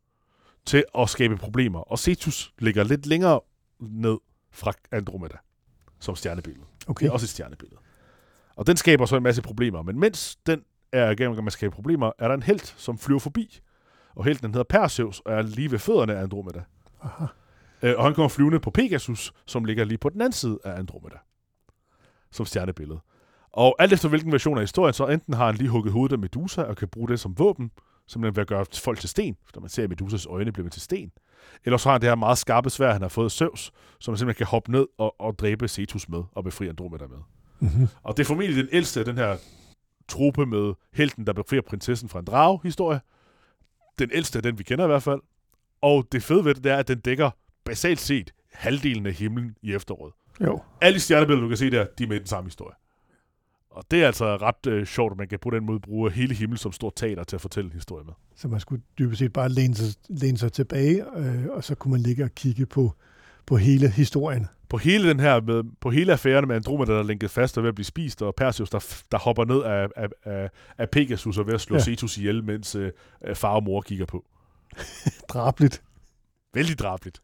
til 0.67 0.85
at 0.99 1.09
skabe 1.09 1.37
problemer. 1.37 1.79
Og 1.79 1.99
Cetus 1.99 2.53
ligger 2.59 2.85
lidt 2.85 3.07
længere 3.07 3.41
ned 3.81 4.19
fra 4.51 4.73
Andromeda, 4.93 5.37
som 6.01 6.17
stjernebillede. 6.17 6.67
Okay. 6.87 7.05
Det 7.05 7.09
er 7.09 7.13
også 7.13 7.25
et 7.25 7.31
stjernebillede. 7.31 7.81
Og 8.61 8.67
den 8.67 8.77
skaber 8.77 9.07
så 9.07 9.17
en 9.17 9.23
masse 9.23 9.43
problemer. 9.43 9.83
Men 9.83 10.01
mens 10.01 10.37
den 10.47 10.63
er 10.93 11.11
igennem 11.11 11.37
med 11.37 11.47
at 11.47 11.53
skabe 11.53 11.75
problemer, 11.75 12.13
er 12.19 12.29
der 12.29 12.35
en 12.35 12.43
held, 12.43 12.61
som 12.61 12.99
flyver 12.99 13.21
forbi. 13.21 13.61
Og 14.17 14.25
helten 14.25 14.51
hedder 14.51 14.65
Perseus, 14.65 15.21
og 15.21 15.33
er 15.33 15.43
lige 15.43 15.71
ved 15.71 15.79
fødderne 15.79 16.15
af 16.15 16.23
Andromeda. 16.23 16.63
Aha. 17.03 17.25
Øh, 17.83 17.95
og 17.99 18.05
han 18.05 18.15
kommer 18.15 18.29
flyvende 18.29 18.61
på 18.61 18.71
Pegasus, 18.71 19.33
som 19.47 19.65
ligger 19.65 19.85
lige 19.85 19.99
på 19.99 20.09
den 20.09 20.21
anden 20.21 20.33
side 20.33 20.59
af 20.65 20.79
Andromeda. 20.79 21.17
Som 22.31 22.47
stjernebillede. 22.47 23.01
Og 23.53 23.77
alt 23.79 23.93
efter 23.93 24.09
hvilken 24.09 24.33
version 24.33 24.59
af 24.59 24.63
historien, 24.63 24.95
så 24.95 25.07
enten 25.07 25.35
har 25.35 25.47
han 25.47 25.55
lige 25.55 25.69
hugget 25.69 25.93
hovedet 25.93 26.13
af 26.13 26.19
Medusa, 26.19 26.63
og 26.63 26.77
kan 26.77 26.89
bruge 26.89 27.09
det 27.09 27.21
som 27.21 27.39
våben, 27.39 27.71
simpelthen 28.07 28.37
ved 28.37 28.43
at 28.43 28.49
gøre 28.49 28.67
folk 28.75 28.99
til 28.99 29.09
sten, 29.09 29.37
for 29.55 29.61
man 29.61 29.71
ser, 29.71 29.83
at 29.83 29.89
Medusas 29.89 30.27
øjne 30.27 30.53
bliver 30.53 30.69
til 30.69 30.83
sten. 30.83 31.13
Eller 31.65 31.77
så 31.77 31.89
har 31.89 31.95
han 31.95 32.01
det 32.01 32.09
her 32.09 32.15
meget 32.15 32.39
skarpe 32.39 32.71
svær, 32.71 32.93
han 32.93 33.03
har 33.03 33.09
fået 33.09 33.25
af 33.25 33.31
Zeus, 33.31 33.73
som 34.01 34.13
man 34.13 34.19
simpelthen 34.19 34.39
kan 34.39 34.47
hoppe 34.47 34.73
ned 34.73 34.87
og, 34.99 35.21
og 35.21 35.39
dræbe 35.39 35.69
Cetus 35.69 36.09
med, 36.09 36.23
og 36.33 36.45
befri 36.45 36.69
Andromeda 36.69 37.07
med. 37.07 37.19
Mm-hmm. 37.61 37.89
Og 38.03 38.17
det 38.17 38.23
er 38.23 38.27
formentlig 38.27 38.57
den 38.57 38.69
ældste 38.73 39.01
af 39.01 39.07
den 39.07 39.17
her 39.17 39.37
truppe 40.09 40.47
med 40.47 40.75
helten, 40.93 41.27
der 41.27 41.33
befrier 41.33 41.63
prinsessen 41.63 42.09
fra 42.09 42.19
en 42.19 42.25
drage-historie. 42.25 43.01
Den 43.99 44.11
ældste 44.13 44.39
af 44.39 44.43
den, 44.43 44.59
vi 44.59 44.63
kender 44.63 44.85
i 44.85 44.89
hvert 44.89 45.03
fald. 45.03 45.21
Og 45.81 46.07
det 46.13 46.23
fede 46.23 46.45
ved 46.45 46.55
det, 46.55 46.65
det 46.65 46.73
er, 46.73 46.77
at 46.77 46.89
den 46.89 47.01
dækker 47.01 47.31
basalt 47.65 48.01
set 48.01 48.35
halvdelen 48.53 49.07
af 49.07 49.13
himlen 49.13 49.57
i 49.63 49.75
efteråret. 49.75 50.13
Jo. 50.41 50.61
Alle 50.81 50.95
de 50.95 51.01
stjernebilleder, 51.01 51.43
du 51.43 51.49
kan 51.49 51.57
se 51.57 51.71
der, 51.71 51.87
de 51.99 52.05
er 52.05 52.09
med 52.09 52.17
i 52.17 52.19
den 52.19 52.27
samme 52.27 52.47
historie. 52.47 52.75
Og 53.71 53.85
det 53.91 54.03
er 54.03 54.07
altså 54.07 54.37
ret 54.37 54.67
øh, 54.67 54.87
sjovt, 54.87 55.13
at 55.13 55.19
man 55.19 55.29
kan 55.29 55.39
på 55.39 55.51
den 55.51 55.67
måde 55.67 55.81
bruge 55.81 56.11
hele 56.11 56.35
himlen 56.35 56.59
som 56.59 56.73
stort 56.73 56.93
teater 56.97 57.25
til 57.25 57.37
at 57.37 57.41
fortælle 57.41 57.69
en 57.69 57.73
historie 57.73 58.05
med. 58.05 58.13
Så 58.37 58.49
man 58.49 58.61
skulle 58.61 58.83
dybest 58.99 59.19
set 59.19 59.33
bare 59.33 59.49
læne 59.49 59.75
sig, 59.75 59.95
læne 60.09 60.39
sig 60.39 60.53
tilbage, 60.53 61.05
øh, 61.17 61.47
og 61.51 61.65
så 61.65 61.75
kunne 61.75 61.93
man 61.93 62.01
ligge 62.01 62.25
og 62.25 62.35
kigge 62.35 62.67
på, 62.67 62.95
på 63.47 63.57
hele 63.57 63.91
historien. 63.91 64.47
På 64.69 64.77
hele 64.77 65.09
den 65.09 65.21
her, 65.21 65.41
med, 65.41 65.63
på 65.81 65.91
hele 65.91 66.13
affæren 66.13 66.49
med 66.49 66.57
Andromeda, 66.57 66.93
der 66.93 66.99
er 66.99 67.03
lænket 67.03 67.31
fast 67.31 67.59
og 67.59 67.65
ved 67.65 67.69
at 67.69 67.75
blive 67.75 67.85
spist, 67.85 68.23
og 68.23 68.35
Perseus, 68.35 68.71
der, 68.71 69.03
der 69.13 69.19
hopper 69.19 69.45
ned 69.45 69.63
af, 69.63 69.89
af, 69.97 70.09
af, 70.25 70.51
af 70.79 70.91
Pegasus 70.91 71.39
og 71.39 71.47
ved 71.47 71.55
at 71.55 71.61
slå 71.61 71.77
Ja. 71.77 71.83
Cetus 71.83 72.19
ihjel, 72.19 72.45
mens 72.45 72.75
øh, 72.75 72.93
øh, 73.25 73.37
far 73.37 73.55
og 73.55 73.63
mor 73.63 73.81
kigger 73.81 74.07
på. 74.07 74.25
Drabligt. 75.33 75.83
Vældig 76.55 76.79
drabligt. 76.79 77.23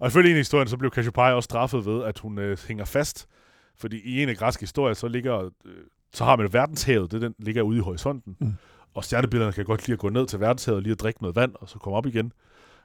Og 0.00 0.08
ifølge 0.08 0.30
en 0.30 0.36
af 0.36 0.40
historien, 0.40 0.68
så 0.68 0.76
blev 0.76 0.90
Cassiopeia 0.90 1.32
også 1.32 1.44
straffet 1.44 1.86
ved, 1.86 2.04
at 2.04 2.18
hun 2.18 2.38
øh, 2.38 2.58
hænger 2.68 2.84
fast. 2.84 3.28
Fordi 3.76 4.00
i 4.04 4.22
en 4.22 4.28
af 4.28 4.36
græske 4.36 4.60
historier, 4.60 4.94
så 4.94 5.08
ligger, 5.08 5.42
øh, 5.44 5.72
så 6.12 6.24
har 6.24 6.36
man 6.36 6.52
verdenshavet, 6.52 7.12
det 7.12 7.22
den 7.22 7.34
ligger 7.38 7.62
ude 7.62 7.78
i 7.78 7.80
horisonten. 7.80 8.36
Mm. 8.40 8.54
Og 8.94 9.04
stjernebillederne 9.04 9.52
kan 9.52 9.64
godt 9.64 9.86
lide 9.86 9.92
at 9.92 9.98
gå 9.98 10.08
ned 10.08 10.26
til 10.26 10.40
verdenshavet, 10.40 10.82
lige 10.82 10.92
at 10.92 11.00
drikke 11.00 11.22
noget 11.22 11.36
vand, 11.36 11.52
og 11.54 11.68
så 11.68 11.78
komme 11.78 11.96
op 11.96 12.06
igen. 12.06 12.32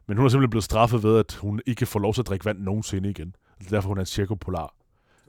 Men 0.07 0.17
hun 0.17 0.25
er 0.25 0.29
simpelthen 0.29 0.49
blevet 0.49 0.63
straffet 0.63 1.03
ved, 1.03 1.19
at 1.19 1.33
hun 1.33 1.61
ikke 1.65 1.85
får 1.85 1.99
lov 1.99 2.13
til 2.13 2.21
at 2.21 2.27
drikke 2.27 2.45
vand 2.45 2.59
nogensinde 2.59 3.09
igen. 3.09 3.35
Det 3.59 3.65
er 3.65 3.69
derfor, 3.69 3.87
hun 3.87 3.97
er 3.97 4.01
en 4.01 4.05
cirkopolar. 4.05 4.73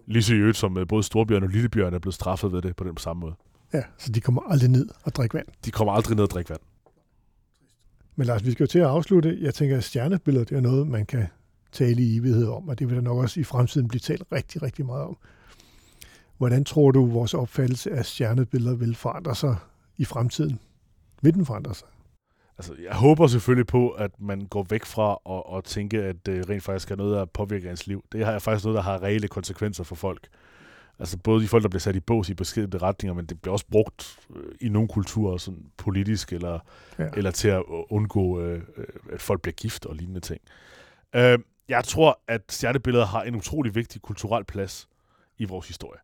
Lige 0.07 0.23
så 0.23 0.35
øvrigt, 0.35 0.57
som 0.57 0.79
øh, 0.79 0.87
både 0.87 1.03
storbjørn 1.03 1.43
og 1.43 1.49
lillebjørn 1.49 1.95
er 1.95 1.99
blevet 1.99 2.15
straffet 2.15 2.53
ved 2.53 2.63
det 2.63 2.77
på 2.77 2.85
den 2.85 2.97
samme 2.97 3.21
måde. 3.21 3.35
Ja, 3.73 3.83
så 3.99 4.13
de 4.13 4.21
kommer 4.21 4.43
aldrig 4.43 4.71
ned 4.71 4.89
og 5.05 5.15
drikke 5.15 5.35
vand. 5.35 5.47
De 5.65 5.71
kommer 5.71 5.93
aldrig 5.93 6.17
ned 6.17 6.25
og 6.25 6.31
drikke 6.31 6.51
vand. 6.51 6.61
Men 8.17 8.27
Lars, 8.27 8.45
vi 8.45 8.53
skal 8.53 8.65
jo 8.65 8.69
til 8.69 8.79
at 8.79 8.87
afslutte. 8.87 9.39
Jeg 9.41 9.55
tænker, 9.55 9.77
at 9.77 9.85
stjernebilleder, 9.85 10.45
det 10.45 10.57
er 10.57 10.61
noget, 10.61 10.89
man 10.89 11.07
kan 11.07 11.27
tale 11.73 12.03
i 12.03 12.17
evighed 12.17 12.47
om, 12.49 12.69
og 12.69 12.79
det 12.79 12.89
vil 12.89 12.97
der 12.97 13.03
nok 13.03 13.19
også 13.19 13.41
i 13.41 13.45
fremtiden 13.45 13.89
blive 13.89 14.01
talt 14.01 14.23
rigtig, 14.33 14.63
rigtig 14.63 14.87
meget 14.87 15.03
om. 15.05 15.17
Hvordan 16.39 16.65
tror 16.65 16.91
du, 16.91 17.07
vores 17.07 17.35
opfattelse 17.35 17.91
af 17.91 18.07
stjernebilleder 18.07 18.77
vil 18.77 18.95
forandre 18.95 19.35
sig 19.35 19.57
i 19.97 20.05
fremtiden? 20.05 20.59
Vil 21.23 21.35
den 21.35 21.47
forandre 21.47 21.75
sig? 21.75 21.89
Altså, 22.59 22.75
jeg 22.83 22.95
håber 22.95 23.27
selvfølgelig 23.27 23.67
på, 23.67 23.89
at 23.91 24.11
man 24.21 24.47
går 24.47 24.67
væk 24.71 24.85
fra 24.85 25.19
at, 25.31 25.59
at 25.59 25.65
tænke, 25.65 26.03
at 26.03 26.27
det 26.27 26.49
rent 26.49 26.63
faktisk 26.63 26.91
er 26.91 26.97
noget, 26.97 27.17
der 27.17 27.25
påvirker 27.25 27.71
ens 27.71 27.87
liv. 27.87 28.05
Det 28.13 28.25
har 28.25 28.39
faktisk 28.39 28.65
noget, 28.65 28.77
der 28.77 28.83
har 28.83 29.03
reelle 29.03 29.29
konsekvenser 29.29 29.85
for 29.85 29.95
folk. 29.95 30.29
Altså 30.99 31.19
både 31.19 31.43
de 31.43 31.49
folk, 31.49 31.63
der 31.63 31.69
bliver 31.69 31.81
sat 31.81 31.97
i 31.97 32.01
bås 32.01 32.29
i 32.29 32.35
beskedte 32.35 32.79
retninger, 32.79 33.15
men 33.15 33.27
det 33.27 33.41
bliver 33.41 33.53
også 33.53 33.67
brugt 33.71 34.19
øh, 34.37 34.43
i 34.61 34.69
nogle 34.69 34.89
kulturer 34.89 35.37
sådan 35.37 35.67
politisk, 35.77 36.33
eller, 36.33 36.59
Ja. 36.99 37.05
ja. 37.05 37.11
eller 37.17 37.31
til 37.31 37.49
at 37.49 37.63
undgå, 37.91 38.41
øh, 38.41 38.63
øh, 38.77 38.85
at 39.13 39.21
folk 39.23 39.43
bliver 39.43 39.55
gift 39.55 39.87
og 39.87 39.95
lignende 39.95 40.21
ting. 40.21 40.41
Øh, 41.15 41.39
jeg 41.69 41.85
tror, 41.85 42.21
at 42.29 42.43
stjernebilleder 42.49 43.07
har 43.07 43.23
en 43.23 43.35
utrolig 43.35 43.75
vigtig 43.75 44.03
kulturel 44.03 44.45
plads 44.45 44.89
i 45.39 45.45
vores 45.45 45.69
historie. 45.69 46.01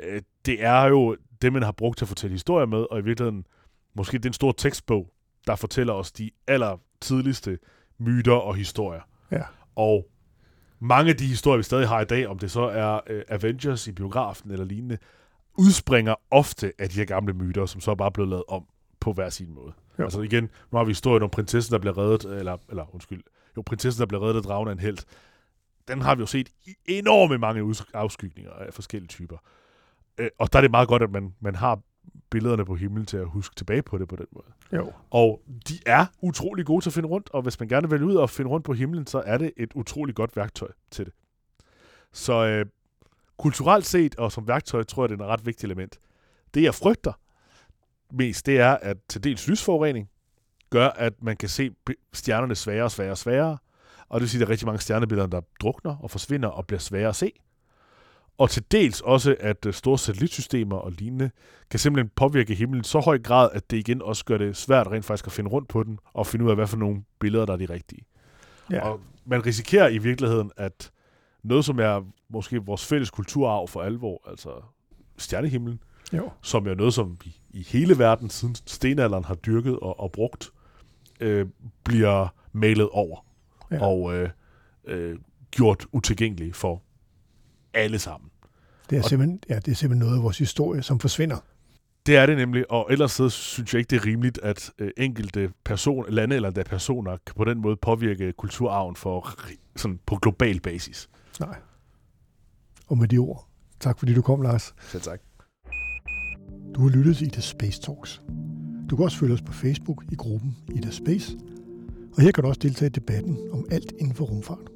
Øh, 0.00 0.22
det 0.46 0.64
er 0.64 0.84
jo 0.84 1.16
det, 1.42 1.52
man 1.52 1.62
har 1.62 1.72
brugt 1.72 1.98
til 1.98 2.04
at 2.04 2.08
fortælle 2.08 2.34
historier 2.34 2.66
med, 2.66 2.86
og 2.90 2.98
i 2.98 3.02
virkeligheden 3.02 3.46
måske 3.94 4.18
den 4.18 4.32
store 4.32 4.54
tekstbog, 4.56 5.10
der 5.46 5.56
fortæller 5.56 5.92
os 5.92 6.12
de 6.12 6.30
aller 6.46 6.76
tidligste 7.00 7.58
myter 7.98 8.32
og 8.32 8.54
historier. 8.54 9.00
Ja. 9.30 9.42
Og 9.76 10.06
mange 10.80 11.10
af 11.10 11.16
de 11.16 11.26
historier, 11.26 11.56
vi 11.56 11.62
stadig 11.62 11.88
har 11.88 12.00
i 12.00 12.04
dag, 12.04 12.26
om 12.28 12.38
det 12.38 12.50
så 12.50 12.62
er 12.62 13.00
øh, 13.06 13.22
Avengers 13.28 13.86
i 13.86 13.92
biografen 13.92 14.50
eller 14.50 14.64
lignende, 14.64 14.98
udspringer 15.58 16.14
ofte 16.30 16.72
af 16.78 16.88
de 16.88 16.94
her 16.94 17.04
gamle 17.04 17.32
myter, 17.32 17.66
som 17.66 17.80
så 17.80 17.90
er 17.90 17.94
bare 17.94 18.12
blevet 18.12 18.30
lavet 18.30 18.44
om 18.48 18.66
på 19.00 19.12
hver 19.12 19.30
sin 19.30 19.54
måde. 19.54 19.72
Jo. 19.98 20.04
Altså 20.04 20.20
igen, 20.20 20.50
nu 20.72 20.78
har 20.78 20.84
vi 20.84 20.90
historien 20.90 21.22
om 21.22 21.30
prinsessen, 21.30 21.72
der 21.72 21.78
bliver 21.78 21.98
reddet, 21.98 22.38
eller, 22.38 22.56
eller 22.68 22.94
undskyld, 22.94 23.22
jo, 23.56 23.62
prinsessen, 23.62 24.00
der 24.00 24.06
bliver 24.06 24.22
reddet 24.22 24.36
af 24.36 24.42
dragen 24.42 24.68
af 24.68 24.72
en 24.72 24.78
held. 24.78 24.98
Den 25.88 26.02
har 26.02 26.14
vi 26.14 26.20
jo 26.20 26.26
set 26.26 26.48
i 26.66 26.74
enorme 26.86 27.38
mange 27.38 27.74
afskygninger 27.94 28.52
af 28.52 28.74
forskellige 28.74 29.08
typer. 29.08 29.36
Øh, 30.18 30.28
og 30.38 30.52
der 30.52 30.58
er 30.58 30.60
det 30.60 30.70
meget 30.70 30.88
godt, 30.88 31.02
at 31.02 31.10
man, 31.10 31.34
man 31.40 31.54
har 31.54 31.80
billederne 32.30 32.64
på 32.64 32.74
himlen 32.74 33.06
til 33.06 33.16
at 33.16 33.26
huske 33.26 33.54
tilbage 33.54 33.82
på 33.82 33.98
det 33.98 34.08
på 34.08 34.16
den 34.16 34.26
måde. 34.32 34.46
Jo. 34.72 34.92
Og 35.10 35.42
de 35.68 35.74
er 35.86 36.06
utrolig 36.20 36.66
gode 36.66 36.84
til 36.84 36.90
at 36.90 36.94
finde 36.94 37.08
rundt, 37.08 37.30
og 37.32 37.42
hvis 37.42 37.60
man 37.60 37.68
gerne 37.68 37.90
vil 37.90 38.02
ud 38.02 38.14
og 38.14 38.30
finde 38.30 38.50
rundt 38.50 38.66
på 38.66 38.72
himlen, 38.72 39.06
så 39.06 39.22
er 39.26 39.38
det 39.38 39.52
et 39.56 39.72
utrolig 39.74 40.14
godt 40.14 40.36
værktøj 40.36 40.68
til 40.90 41.04
det. 41.04 41.14
Så 42.12 42.46
øh, 42.46 42.66
kulturelt 43.38 43.86
set 43.86 44.16
og 44.16 44.32
som 44.32 44.48
værktøj, 44.48 44.82
tror 44.82 45.02
jeg, 45.02 45.08
det 45.08 45.20
er 45.20 45.24
et 45.24 45.30
ret 45.30 45.46
vigtigt 45.46 45.64
element. 45.64 45.98
Det, 46.54 46.62
jeg 46.62 46.74
frygter 46.74 47.12
mest, 48.10 48.46
det 48.46 48.60
er, 48.60 48.76
at 48.82 48.96
til 49.08 49.24
dels 49.24 49.48
lysforurening 49.48 50.08
gør, 50.70 50.88
at 50.88 51.22
man 51.22 51.36
kan 51.36 51.48
se 51.48 51.70
stjernerne 52.12 52.54
sværere 52.54 52.84
og 52.84 52.90
sværere 52.90 53.12
og 53.12 53.18
sværere, 53.18 53.58
og 54.08 54.20
det 54.20 54.22
vil 54.22 54.30
sige, 54.30 54.38
at 54.38 54.40
der 54.40 54.46
er 54.46 54.50
rigtig 54.50 54.66
mange 54.66 54.80
stjernebilleder, 54.80 55.28
der 55.28 55.40
drukner 55.60 55.96
og 55.96 56.10
forsvinder 56.10 56.48
og 56.48 56.66
bliver 56.66 56.80
svære 56.80 57.08
at 57.08 57.16
se. 57.16 57.32
Og 58.38 58.50
til 58.50 58.64
dels 58.70 59.00
også, 59.00 59.36
at 59.40 59.66
øh, 59.66 59.74
store 59.74 59.98
satellitsystemer 59.98 60.76
og 60.76 60.92
lignende 60.92 61.30
kan 61.70 61.80
simpelthen 61.80 62.10
påvirke 62.16 62.54
himlen 62.54 62.84
så 62.84 63.00
høj 63.00 63.18
grad, 63.18 63.48
at 63.52 63.70
det 63.70 63.76
igen 63.76 64.02
også 64.02 64.24
gør 64.24 64.38
det 64.38 64.56
svært 64.56 64.86
rent 64.86 65.04
faktisk 65.04 65.26
at 65.26 65.32
finde 65.32 65.50
rundt 65.50 65.68
på 65.68 65.82
den, 65.82 65.98
og 66.14 66.26
finde 66.26 66.44
ud 66.44 66.50
af, 66.50 66.56
hvad 66.56 66.66
for 66.66 66.76
nogle 66.76 67.04
billeder, 67.18 67.46
der 67.46 67.52
er 67.52 67.56
de 67.56 67.64
rigtige. 67.64 68.02
Ja. 68.70 68.88
Og 68.88 69.00
man 69.24 69.46
risikerer 69.46 69.88
i 69.88 69.98
virkeligheden, 69.98 70.50
at 70.56 70.90
noget, 71.42 71.64
som 71.64 71.78
er 71.78 72.06
måske 72.28 72.64
vores 72.64 72.86
fælles 72.86 73.10
kulturarv 73.10 73.68
for 73.68 73.82
alvor, 73.82 74.28
altså 74.28 74.50
stjernehimlen, 75.18 75.80
jo. 76.12 76.30
som 76.42 76.66
er 76.66 76.74
noget, 76.74 76.94
som 76.94 77.18
vi 77.24 77.36
i 77.50 77.62
hele 77.62 77.98
verden 77.98 78.30
siden 78.30 78.54
stenalderen 78.54 79.24
har 79.24 79.34
dyrket 79.34 79.78
og, 79.78 80.00
og 80.00 80.12
brugt, 80.12 80.50
øh, 81.20 81.46
bliver 81.84 82.28
malet 82.52 82.88
over 82.88 83.26
ja. 83.70 83.86
og 83.86 84.14
øh, 84.14 84.30
øh, 84.84 85.18
gjort 85.50 85.86
utilgængelig 85.92 86.54
for 86.54 86.82
alle 87.76 87.98
sammen. 87.98 88.30
Det 88.90 88.98
er, 88.98 89.02
simpelthen, 89.02 89.40
ja, 89.48 89.54
det 89.54 89.68
er 89.68 89.74
simpelthen 89.74 89.98
noget 89.98 90.16
af 90.16 90.22
vores 90.22 90.38
historie, 90.38 90.82
som 90.82 91.00
forsvinder. 91.00 91.36
Det 92.06 92.16
er 92.16 92.26
det 92.26 92.36
nemlig, 92.36 92.70
og 92.70 92.86
ellers 92.90 93.12
så 93.12 93.28
synes 93.28 93.74
jeg 93.74 93.78
ikke, 93.78 93.90
det 93.90 93.96
er 93.96 94.06
rimeligt, 94.06 94.38
at 94.42 94.70
øh, 94.78 94.90
enkelte 94.96 95.50
person, 95.64 96.04
lande 96.08 96.36
eller 96.36 96.50
der 96.50 96.64
personer 96.64 97.16
kan 97.26 97.34
på 97.36 97.44
den 97.44 97.60
måde 97.60 97.76
påvirke 97.76 98.32
kulturarven 98.32 98.96
for, 98.96 99.28
sådan 99.76 100.00
på 100.06 100.16
global 100.16 100.60
basis. 100.60 101.08
Nej. 101.40 101.58
Og 102.86 102.98
med 102.98 103.08
de 103.08 103.18
ord, 103.18 103.48
tak 103.80 103.98
fordi 103.98 104.14
du 104.14 104.22
kom, 104.22 104.42
Lars. 104.42 104.74
Selv 104.80 105.02
tak. 105.02 105.20
Du 106.74 106.82
har 106.82 106.88
lyttet 106.88 107.16
til 107.16 107.26
Ida 107.26 107.40
Space 107.40 107.82
Talks. 107.82 108.22
Du 108.90 108.96
kan 108.96 109.04
også 109.04 109.18
følge 109.18 109.34
os 109.34 109.42
på 109.42 109.52
Facebook 109.52 110.04
i 110.12 110.14
gruppen 110.14 110.56
Ida 110.74 110.90
Space, 110.90 111.36
og 112.16 112.22
her 112.22 112.32
kan 112.32 112.42
du 112.42 112.48
også 112.48 112.60
deltage 112.62 112.86
i 112.86 112.92
debatten 112.92 113.38
om 113.52 113.66
alt 113.70 113.92
inden 113.98 114.14
for 114.14 114.24
rumfart. 114.24 114.75